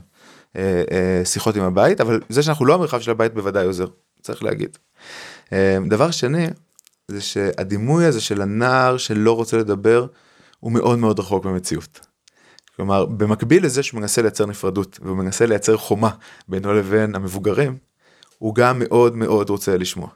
אה, 0.56 0.82
אה, 0.90 1.24
שיחות 1.24 1.56
עם 1.56 1.62
הבית, 1.62 2.00
אבל 2.00 2.20
זה 2.28 2.42
שאנחנו 2.42 2.66
לא 2.66 2.74
המרחב 2.74 3.00
של 3.00 3.10
הבית 3.10 3.34
בוודאי 3.34 3.66
עוזר, 3.66 3.86
צריך 4.22 4.42
להגיד. 4.42 4.78
דבר 5.88 6.10
שני, 6.10 6.46
זה 7.08 7.20
שהדימוי 7.20 8.04
הזה 8.04 8.20
של 8.20 8.42
הנער 8.42 8.96
שלא 8.96 9.36
רוצה 9.36 9.56
לדבר, 9.56 10.06
הוא 10.60 10.72
מאוד 10.72 10.98
מאוד 10.98 11.20
רחוק 11.20 11.44
במציאות. 11.44 12.00
כלומר, 12.76 13.06
במקביל 13.06 13.64
לזה 13.64 13.82
שהוא 13.82 14.00
מנסה 14.00 14.22
לייצר 14.22 14.46
נפרדות, 14.46 14.98
והוא 15.02 15.16
מנסה 15.16 15.46
לייצר 15.46 15.76
חומה 15.76 16.10
בינו 16.48 16.74
לבין 16.74 17.14
המבוגרים, 17.14 17.76
הוא 18.38 18.54
גם 18.54 18.78
מאוד 18.78 19.16
מאוד 19.16 19.50
רוצה 19.50 19.76
לשמוע. 19.76 20.08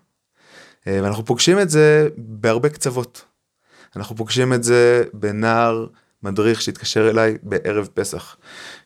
ואנחנו 0.86 1.24
פוגשים 1.24 1.60
את 1.60 1.70
זה 1.70 2.08
בהרבה 2.16 2.68
קצוות. 2.68 3.24
אנחנו 3.96 4.16
פוגשים 4.16 4.52
את 4.52 4.64
זה 4.64 5.04
בנער 5.12 5.86
מדריך 6.22 6.62
שהתקשר 6.62 7.10
אליי 7.10 7.38
בערב 7.42 7.88
פסח. 7.94 8.36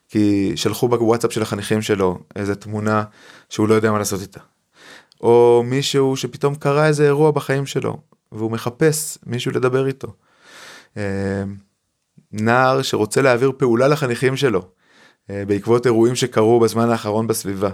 כי 0.09 0.51
שלחו 0.55 0.87
בוואטסאפ 0.87 1.33
של 1.33 1.41
החניכים 1.41 1.81
שלו 1.81 2.19
איזה 2.35 2.55
תמונה 2.55 3.03
שהוא 3.49 3.67
לא 3.67 3.73
יודע 3.73 3.91
מה 3.91 3.99
לעשות 3.99 4.21
איתה. 4.21 4.39
או 5.21 5.63
מישהו 5.65 6.17
שפתאום 6.17 6.55
קרה 6.55 6.87
איזה 6.87 7.05
אירוע 7.05 7.31
בחיים 7.31 7.65
שלו 7.65 7.97
והוא 8.31 8.51
מחפש 8.51 9.17
מישהו 9.25 9.51
לדבר 9.51 9.87
איתו. 9.87 10.13
אה, 10.97 11.43
נער 12.31 12.81
שרוצה 12.81 13.21
להעביר 13.21 13.51
פעולה 13.57 13.87
לחניכים 13.87 14.37
שלו 14.37 14.61
אה, 15.29 15.43
בעקבות 15.47 15.85
אירועים 15.85 16.15
שקרו 16.15 16.59
בזמן 16.59 16.89
האחרון 16.89 17.27
בסביבה. 17.27 17.69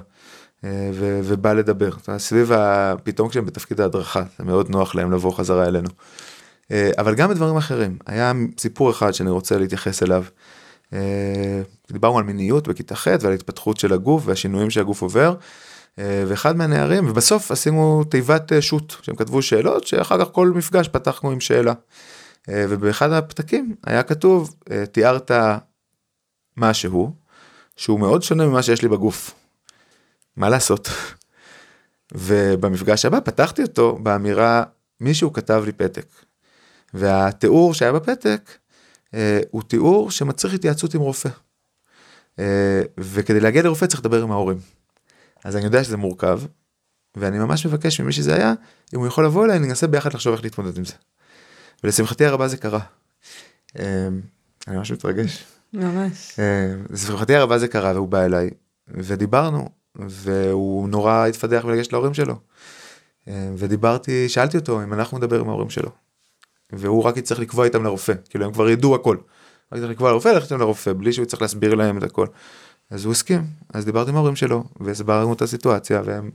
אה, 0.64 0.90
ו- 0.94 1.20
ובא 1.24 1.54
לדבר. 1.54 1.90
סביב 2.18 2.52
ה... 2.52 2.94
פתאום 3.04 3.30
כשהם 3.30 3.46
בתפקיד 3.46 3.82
ההדרכה 3.82 4.24
זה 4.38 4.44
מאוד 4.44 4.70
נוח 4.70 4.96
להם 4.96 5.12
לבוא 5.12 5.32
חזרה 5.32 5.68
אלינו. 5.68 5.90
אה, 6.72 6.92
אבל 6.98 7.16
גם 7.16 7.30
בדברים 7.30 7.58
אחרים, 7.58 7.98
היה 8.06 8.32
סיפור 8.58 8.92
אחד 8.92 9.12
שאני 9.12 9.30
רוצה 9.30 9.58
להתייחס 9.58 10.04
אליו. 10.04 10.26
אה, 10.94 11.62
דיברנו 11.92 12.18
על 12.18 12.24
מיניות 12.24 12.68
בכיתה 12.68 12.96
ח' 12.96 13.08
ועל 13.22 13.34
התפתחות 13.34 13.80
של 13.80 13.94
הגוף 13.94 14.24
והשינויים 14.26 14.70
שהגוף 14.70 15.02
עובר. 15.02 15.36
אה, 16.00 16.24
ואחד 16.28 16.56
מהנערים 16.56 17.10
ובסוף 17.10 17.52
עשינו 17.52 18.04
תיבת 18.04 18.52
שו"ת 18.60 18.96
שהם 19.02 19.16
כתבו 19.16 19.42
שאלות 19.42 19.88
שאחר 19.88 20.26
כך 20.26 20.32
כל 20.32 20.52
מפגש 20.56 20.88
פתחנו 20.88 21.32
עם 21.32 21.40
שאלה. 21.40 21.74
ובאחד 22.48 23.12
הפתקים 23.12 23.76
היה 23.86 24.04
כתוב 24.04 24.56
תיארת 24.92 25.32
משהו 26.58 27.16
שהוא 27.76 28.00
מאוד 28.00 28.24
שונה 28.24 28.46
ממה 28.48 28.64
שיש 28.64 28.82
לי 28.82 28.88
בגוף. 28.88 29.34
מה 30.38 30.50
לעשות? 30.50 30.90
ובמפגש 32.16 33.06
הבא 33.06 33.20
פתחתי 33.20 33.62
אותו 33.62 34.00
באמירה 34.04 34.64
מישהו 35.00 35.34
כתב 35.34 35.64
לי 35.66 35.72
פתק 35.72 36.06
והתיאור 36.94 37.74
שהיה 37.74 37.92
בפתק 37.92 38.52
אה, 39.14 39.40
הוא 39.52 39.64
תיאור 39.64 40.12
שמצריך 40.12 40.54
התייעצות 40.54 40.94
עם 40.94 41.02
רופא. 41.02 41.30
אה, 42.40 42.82
וכדי 42.98 43.40
להגיע 43.40 43.64
לרופא 43.64 43.86
צריך 43.86 44.00
לדבר 44.00 44.24
עם 44.24 44.32
ההורים. 44.32 44.58
אז 45.44 45.56
אני 45.56 45.66
יודע 45.66 45.84
שזה 45.84 45.98
מורכב, 45.98 46.42
ואני 47.18 47.40
ממש 47.40 47.66
מבקש 47.66 48.02
ממי 48.02 48.12
שזה 48.12 48.36
היה, 48.36 48.54
אם 48.94 49.00
הוא 49.00 49.08
יכול 49.08 49.26
לבוא 49.26 49.46
אליי, 49.46 49.60
ננסה 49.60 49.88
ביחד 49.88 50.14
לחשוב 50.14 50.34
איך 50.34 50.44
להתמודד 50.44 50.78
עם 50.78 50.86
זה. 50.86 50.94
ולשמחתי 51.84 52.26
הרבה 52.26 52.48
זה 52.48 52.58
קרה. 52.58 52.80
אה, 53.80 54.08
אני 54.68 54.78
ממש 54.78 54.92
מתרגש. 54.92 55.46
ממש. 55.74 56.40
אה, 56.40 56.74
לשמחתי 56.90 57.36
הרבה 57.36 57.58
זה 57.60 57.68
קרה 57.68 57.92
והוא 57.94 58.08
בא 58.08 58.26
אליי, 58.26 58.50
ודיברנו, 58.88 59.70
והוא 59.96 60.90
נורא 60.90 61.26
התפתח 61.28 61.64
ולגשת 61.66 61.94
להורים 61.94 62.14
שלו. 62.14 62.36
אה, 63.28 63.50
ודיברתי, 63.58 64.30
שאלתי 64.30 64.58
אותו 64.58 64.84
אם 64.84 64.94
אנחנו 64.94 65.18
נדבר 65.18 65.40
עם 65.40 65.50
ההורים 65.50 65.70
שלו. 65.70 65.92
והוא 66.72 67.04
רק 67.04 67.18
יצטרך 67.18 67.40
לקבוע 67.40 67.66
איתם 67.66 67.84
לרופא, 67.84 68.14
כאילו 68.30 68.46
הם 68.46 68.54
כבר 68.54 68.70
ידעו 68.70 68.96
הכל. 68.96 69.18
רק 69.72 69.80
צריך 69.80 69.92
לקבוע 69.92 70.10
לרופא, 70.10 70.30
ללכת 70.30 70.52
לרופא, 70.52 70.94
בלי 70.94 71.14
שהוא 71.14 71.24
יצטרך 71.24 71.42
להסביר 71.42 71.76
להם 71.76 71.98
את 71.98 72.04
הכל. 72.04 72.28
אז 72.90 73.06
הוא 73.06 73.12
הסכים, 73.12 73.44
אז 73.74 73.86
דיברתי 73.86 74.10
עם 74.10 74.16
ההורים 74.16 74.36
שלו, 74.36 74.64
והסברנו 74.80 75.34
את 75.34 75.42
הסיטואציה, 75.42 76.02
והם 76.06 76.32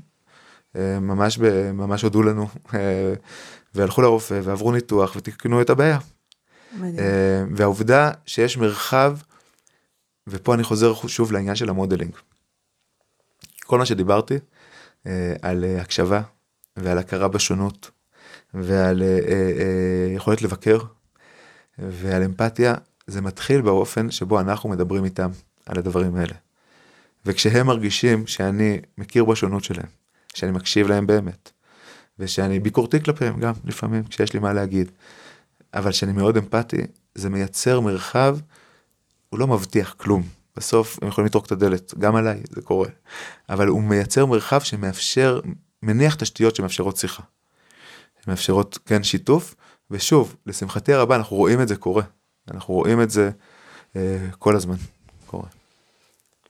אה, 0.76 1.00
ממש, 1.00 1.38
ממש 1.72 2.02
הודו 2.02 2.22
לנו, 2.22 2.48
אה, 2.74 3.14
והלכו 3.74 4.02
לרופא, 4.02 4.40
ועברו 4.42 4.72
ניתוח, 4.72 5.16
ותקנו 5.16 5.62
את 5.62 5.70
הבעיה. 5.70 5.98
מדהים. 6.72 6.98
אה, 6.98 7.44
והעובדה 7.56 8.10
שיש 8.26 8.56
מרחב, 8.56 9.18
ופה 10.26 10.54
אני 10.54 10.62
חוזר 10.62 10.94
שוב 10.94 11.32
לעניין 11.32 11.56
של 11.56 11.68
המודלינג. 11.68 12.12
כל 13.64 13.78
מה 13.78 13.86
שדיברתי 13.86 14.38
על 15.42 15.64
הקשבה 15.80 16.22
ועל 16.76 16.98
הכרה 16.98 17.28
בשונות, 17.28 17.90
ועל 18.54 19.02
אה, 19.02 19.18
אה, 19.28 20.14
יכולת 20.14 20.42
לבקר 20.42 20.78
ועל 21.78 22.22
אמפתיה, 22.22 22.74
זה 23.06 23.20
מתחיל 23.20 23.60
באופן 23.60 24.10
שבו 24.10 24.40
אנחנו 24.40 24.68
מדברים 24.68 25.04
איתם 25.04 25.30
על 25.66 25.78
הדברים 25.78 26.16
האלה. 26.16 26.34
וכשהם 27.26 27.66
מרגישים 27.66 28.26
שאני 28.26 28.80
מכיר 28.98 29.24
בשונות 29.24 29.64
שלהם, 29.64 29.86
שאני 30.34 30.52
מקשיב 30.52 30.88
להם 30.88 31.06
באמת, 31.06 31.50
ושאני 32.18 32.60
ביקורתי 32.60 33.02
כלפיהם 33.02 33.40
גם 33.40 33.52
לפעמים 33.64 34.04
כשיש 34.04 34.32
לי 34.32 34.40
מה 34.40 34.52
להגיד, 34.52 34.90
אבל 35.74 35.92
שאני 35.92 36.12
מאוד 36.12 36.36
אמפתי, 36.36 36.82
זה 37.14 37.30
מייצר 37.30 37.80
מרחב, 37.80 38.38
הוא 39.28 39.40
לא 39.40 39.46
מבטיח 39.46 39.94
כלום. 39.98 40.22
בסוף 40.56 40.98
הם 41.02 41.08
יכולים 41.08 41.26
לטרוק 41.26 41.46
את 41.46 41.52
הדלת, 41.52 41.94
גם 41.98 42.16
עליי 42.16 42.40
זה 42.50 42.62
קורה, 42.62 42.88
אבל 43.48 43.68
הוא 43.68 43.82
מייצר 43.82 44.26
מרחב 44.26 44.60
שמאפשר, 44.60 45.40
מניח 45.82 46.14
תשתיות 46.14 46.56
שמאפשרות 46.56 46.96
שיחה. 46.96 47.22
מאפשרות 48.28 48.78
כן 48.86 49.02
שיתוף, 49.02 49.54
ושוב, 49.90 50.36
לשמחתי 50.46 50.92
הרבה 50.92 51.16
אנחנו 51.16 51.36
רואים 51.36 51.60
את 51.60 51.68
זה 51.68 51.76
קורה. 51.76 52.02
אנחנו 52.50 52.74
רואים 52.74 53.02
את 53.02 53.10
זה 53.10 53.30
אה, 53.96 54.26
כל 54.38 54.56
הזמן 54.56 54.76
קורה. 55.26 55.48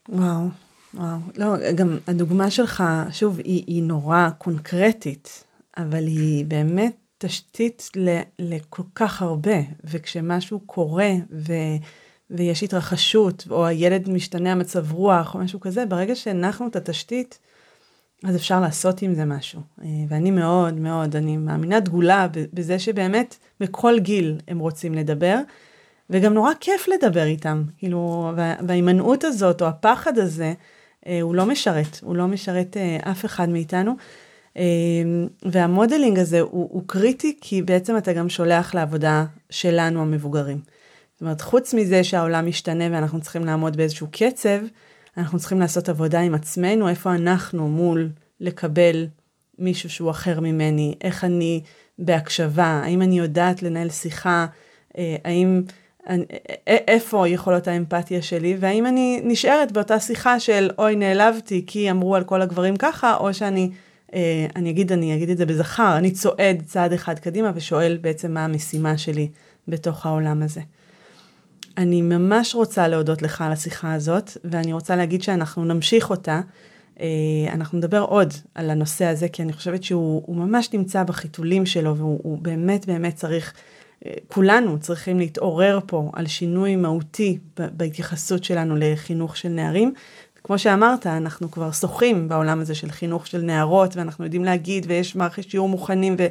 וואו, 0.08 0.48
וואו. 0.94 1.18
לא, 1.36 1.72
גם 1.74 1.98
הדוגמה 2.06 2.50
שלך, 2.50 2.84
שוב, 3.12 3.38
היא, 3.38 3.64
היא 3.66 3.82
נורא 3.82 4.28
קונקרטית, 4.38 5.44
אבל 5.76 6.06
היא 6.06 6.44
באמת 6.44 6.96
תשתית 7.18 7.90
ל, 7.96 8.20
לכל 8.38 8.82
כך 8.94 9.22
הרבה, 9.22 9.56
וכשמשהו 9.84 10.60
קורה 10.60 11.10
ו, 11.32 11.52
ויש 12.30 12.62
התרחשות, 12.62 13.46
או 13.50 13.66
הילד 13.66 14.08
משתנה 14.08 14.52
המצב 14.52 14.92
רוח, 14.92 15.34
או 15.34 15.40
משהו 15.40 15.60
כזה, 15.60 15.86
ברגע 15.86 16.16
שהנחנו 16.16 16.66
את 16.66 16.76
התשתית, 16.76 17.38
אז 18.24 18.36
אפשר 18.36 18.60
לעשות 18.60 19.02
עם 19.02 19.14
זה 19.14 19.24
משהו. 19.24 19.60
אה, 19.82 19.86
ואני 20.08 20.30
מאוד 20.30 20.74
מאוד, 20.74 21.16
אני 21.16 21.36
מאמינה 21.36 21.80
דגולה 21.80 22.26
בזה 22.52 22.78
שבאמת 22.78 23.36
בכל 23.60 23.98
גיל 23.98 24.38
הם 24.48 24.58
רוצים 24.58 24.94
לדבר, 24.94 25.38
וגם 26.10 26.34
נורא 26.34 26.52
כיף 26.60 26.88
לדבר 26.88 27.24
איתם. 27.24 27.62
כאילו, 27.78 28.30
וההימנעות 28.66 29.24
הזאת, 29.24 29.62
או 29.62 29.66
הפחד 29.66 30.18
הזה, 30.18 30.52
אה, 31.06 31.20
הוא 31.20 31.34
לא 31.34 31.46
משרת, 31.46 32.00
הוא 32.02 32.16
לא 32.16 32.26
משרת 32.26 32.76
אה, 32.76 33.10
אף 33.10 33.24
אחד 33.24 33.48
מאיתנו. 33.48 33.96
והמודלינג 35.42 36.18
הזה 36.18 36.40
הוא, 36.40 36.68
הוא 36.72 36.82
קריטי, 36.86 37.36
כי 37.40 37.62
בעצם 37.62 37.96
אתה 37.96 38.12
גם 38.12 38.28
שולח 38.28 38.74
לעבודה 38.74 39.24
שלנו 39.50 40.02
המבוגרים. 40.02 40.60
זאת 41.14 41.20
אומרת, 41.20 41.40
חוץ 41.40 41.74
מזה 41.74 42.04
שהעולם 42.04 42.46
משתנה 42.46 42.84
ואנחנו 42.90 43.20
צריכים 43.20 43.44
לעמוד 43.44 43.76
באיזשהו 43.76 44.06
קצב, 44.10 44.58
אנחנו 45.16 45.38
צריכים 45.38 45.60
לעשות 45.60 45.88
עבודה 45.88 46.20
עם 46.20 46.34
עצמנו, 46.34 46.88
איפה 46.88 47.14
אנחנו 47.14 47.68
מול 47.68 48.08
לקבל 48.40 49.06
מישהו 49.58 49.90
שהוא 49.90 50.10
אחר 50.10 50.40
ממני, 50.40 50.94
איך 51.00 51.24
אני 51.24 51.60
בהקשבה, 51.98 52.80
האם 52.84 53.02
אני 53.02 53.18
יודעת 53.18 53.62
לנהל 53.62 53.90
שיחה, 53.90 54.46
אה, 54.98 55.16
האם, 55.24 55.62
איפה 56.66 57.28
יכולות 57.28 57.68
האמפתיה 57.68 58.22
שלי, 58.22 58.56
והאם 58.60 58.86
אני 58.86 59.20
נשארת 59.24 59.72
באותה 59.72 60.00
שיחה 60.00 60.40
של 60.40 60.70
אוי 60.78 60.96
נעלבתי 60.96 61.64
כי 61.66 61.90
אמרו 61.90 62.16
על 62.16 62.24
כל 62.24 62.42
הגברים 62.42 62.76
ככה, 62.76 63.16
או 63.16 63.34
שאני, 63.34 63.70
אה, 64.14 64.46
אני 64.56 64.70
אגיד, 64.70 64.92
אני 64.92 65.16
אגיד 65.16 65.30
את 65.30 65.36
זה 65.36 65.46
בזכר, 65.46 65.96
אני 65.96 66.10
צועד 66.10 66.62
צעד 66.66 66.92
אחד 66.92 67.18
קדימה 67.18 67.52
ושואל 67.54 67.98
בעצם 68.00 68.34
מה 68.34 68.44
המשימה 68.44 68.98
שלי 68.98 69.28
בתוך 69.68 70.06
העולם 70.06 70.42
הזה. 70.42 70.60
אני 71.80 72.02
ממש 72.02 72.54
רוצה 72.54 72.88
להודות 72.88 73.22
לך 73.22 73.40
על 73.40 73.52
השיחה 73.52 73.94
הזאת, 73.94 74.30
ואני 74.44 74.72
רוצה 74.72 74.96
להגיד 74.96 75.22
שאנחנו 75.22 75.64
נמשיך 75.64 76.10
אותה. 76.10 76.40
אה, 77.00 77.06
אנחנו 77.52 77.78
נדבר 77.78 78.00
עוד 78.00 78.34
על 78.54 78.70
הנושא 78.70 79.04
הזה, 79.04 79.28
כי 79.28 79.42
אני 79.42 79.52
חושבת 79.52 79.82
שהוא 79.82 80.36
ממש 80.36 80.72
נמצא 80.72 81.02
בחיתולים 81.02 81.66
שלו, 81.66 81.96
והוא 81.96 82.38
באמת 82.38 82.86
באמת 82.86 83.14
צריך, 83.14 83.54
אה, 84.06 84.12
כולנו 84.28 84.78
צריכים 84.80 85.18
להתעורר 85.18 85.78
פה 85.86 86.10
על 86.12 86.26
שינוי 86.26 86.76
מהותי 86.76 87.38
בהתייחסות 87.56 88.44
שלנו 88.44 88.76
לחינוך 88.78 89.36
של 89.36 89.48
נערים. 89.48 89.94
כמו 90.44 90.58
שאמרת, 90.58 91.06
אנחנו 91.06 91.50
כבר 91.50 91.72
שוחים 91.72 92.28
בעולם 92.28 92.60
הזה 92.60 92.74
של 92.74 92.90
חינוך 92.90 93.26
של 93.26 93.40
נערות, 93.42 93.96
ואנחנו 93.96 94.24
יודעים 94.24 94.44
להגיד, 94.44 94.86
ויש 94.88 95.16
מערכת 95.16 95.50
שיעור 95.50 95.68
מוכנים, 95.68 96.16
ו, 96.18 96.26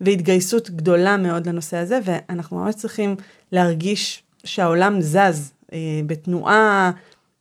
והתגייסות 0.00 0.70
גדולה 0.70 1.16
מאוד 1.16 1.48
לנושא 1.48 1.76
הזה, 1.76 1.98
ואנחנו 2.04 2.56
ממש 2.56 2.74
צריכים 2.74 3.16
להרגיש 3.52 4.23
שהעולם 4.44 5.00
זז 5.00 5.52
אה, 5.72 5.78
בתנועה 6.06 6.90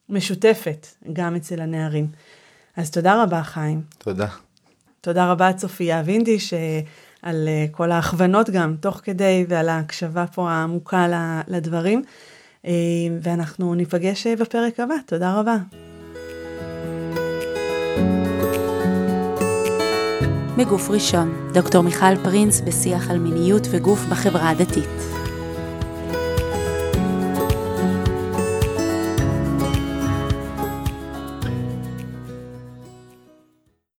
משותפת 0.09 0.87
גם 1.13 1.35
אצל 1.35 1.61
הנערים. 1.61 2.07
אז 2.77 2.91
תודה 2.91 3.23
רבה, 3.23 3.43
חיים. 3.43 3.81
תודה. 3.97 4.27
תודה 5.01 5.31
רבה, 5.31 5.53
צופיה 5.53 6.01
וינדיש, 6.05 6.53
אה, 6.53 6.79
על 7.21 7.47
אה, 7.47 7.65
כל 7.71 7.91
ההכוונות 7.91 8.49
גם, 8.49 8.75
תוך 8.79 9.01
כדי, 9.03 9.45
ועל 9.49 9.69
ההקשבה 9.69 10.25
פה 10.27 10.51
העמוקה 10.51 11.07
לדברים. 11.47 12.03
אה, 12.65 12.71
ואנחנו 13.21 13.75
ניפגש 13.75 14.27
אה, 14.27 14.35
בפרק 14.35 14.79
הבא. 14.79 14.95
תודה 15.05 15.33
רבה. 15.39 15.57
בגוף 20.57 20.89
ראשון, 20.89 21.49
דוקטור 21.53 21.83
מיכל 21.83 22.15
פרינס 22.23 22.61
בשיח 22.61 23.09
על 23.09 23.19
מיניות 23.19 23.67
וגוף 23.71 23.99
בחברה 24.09 24.49
הדתית. 24.49 25.12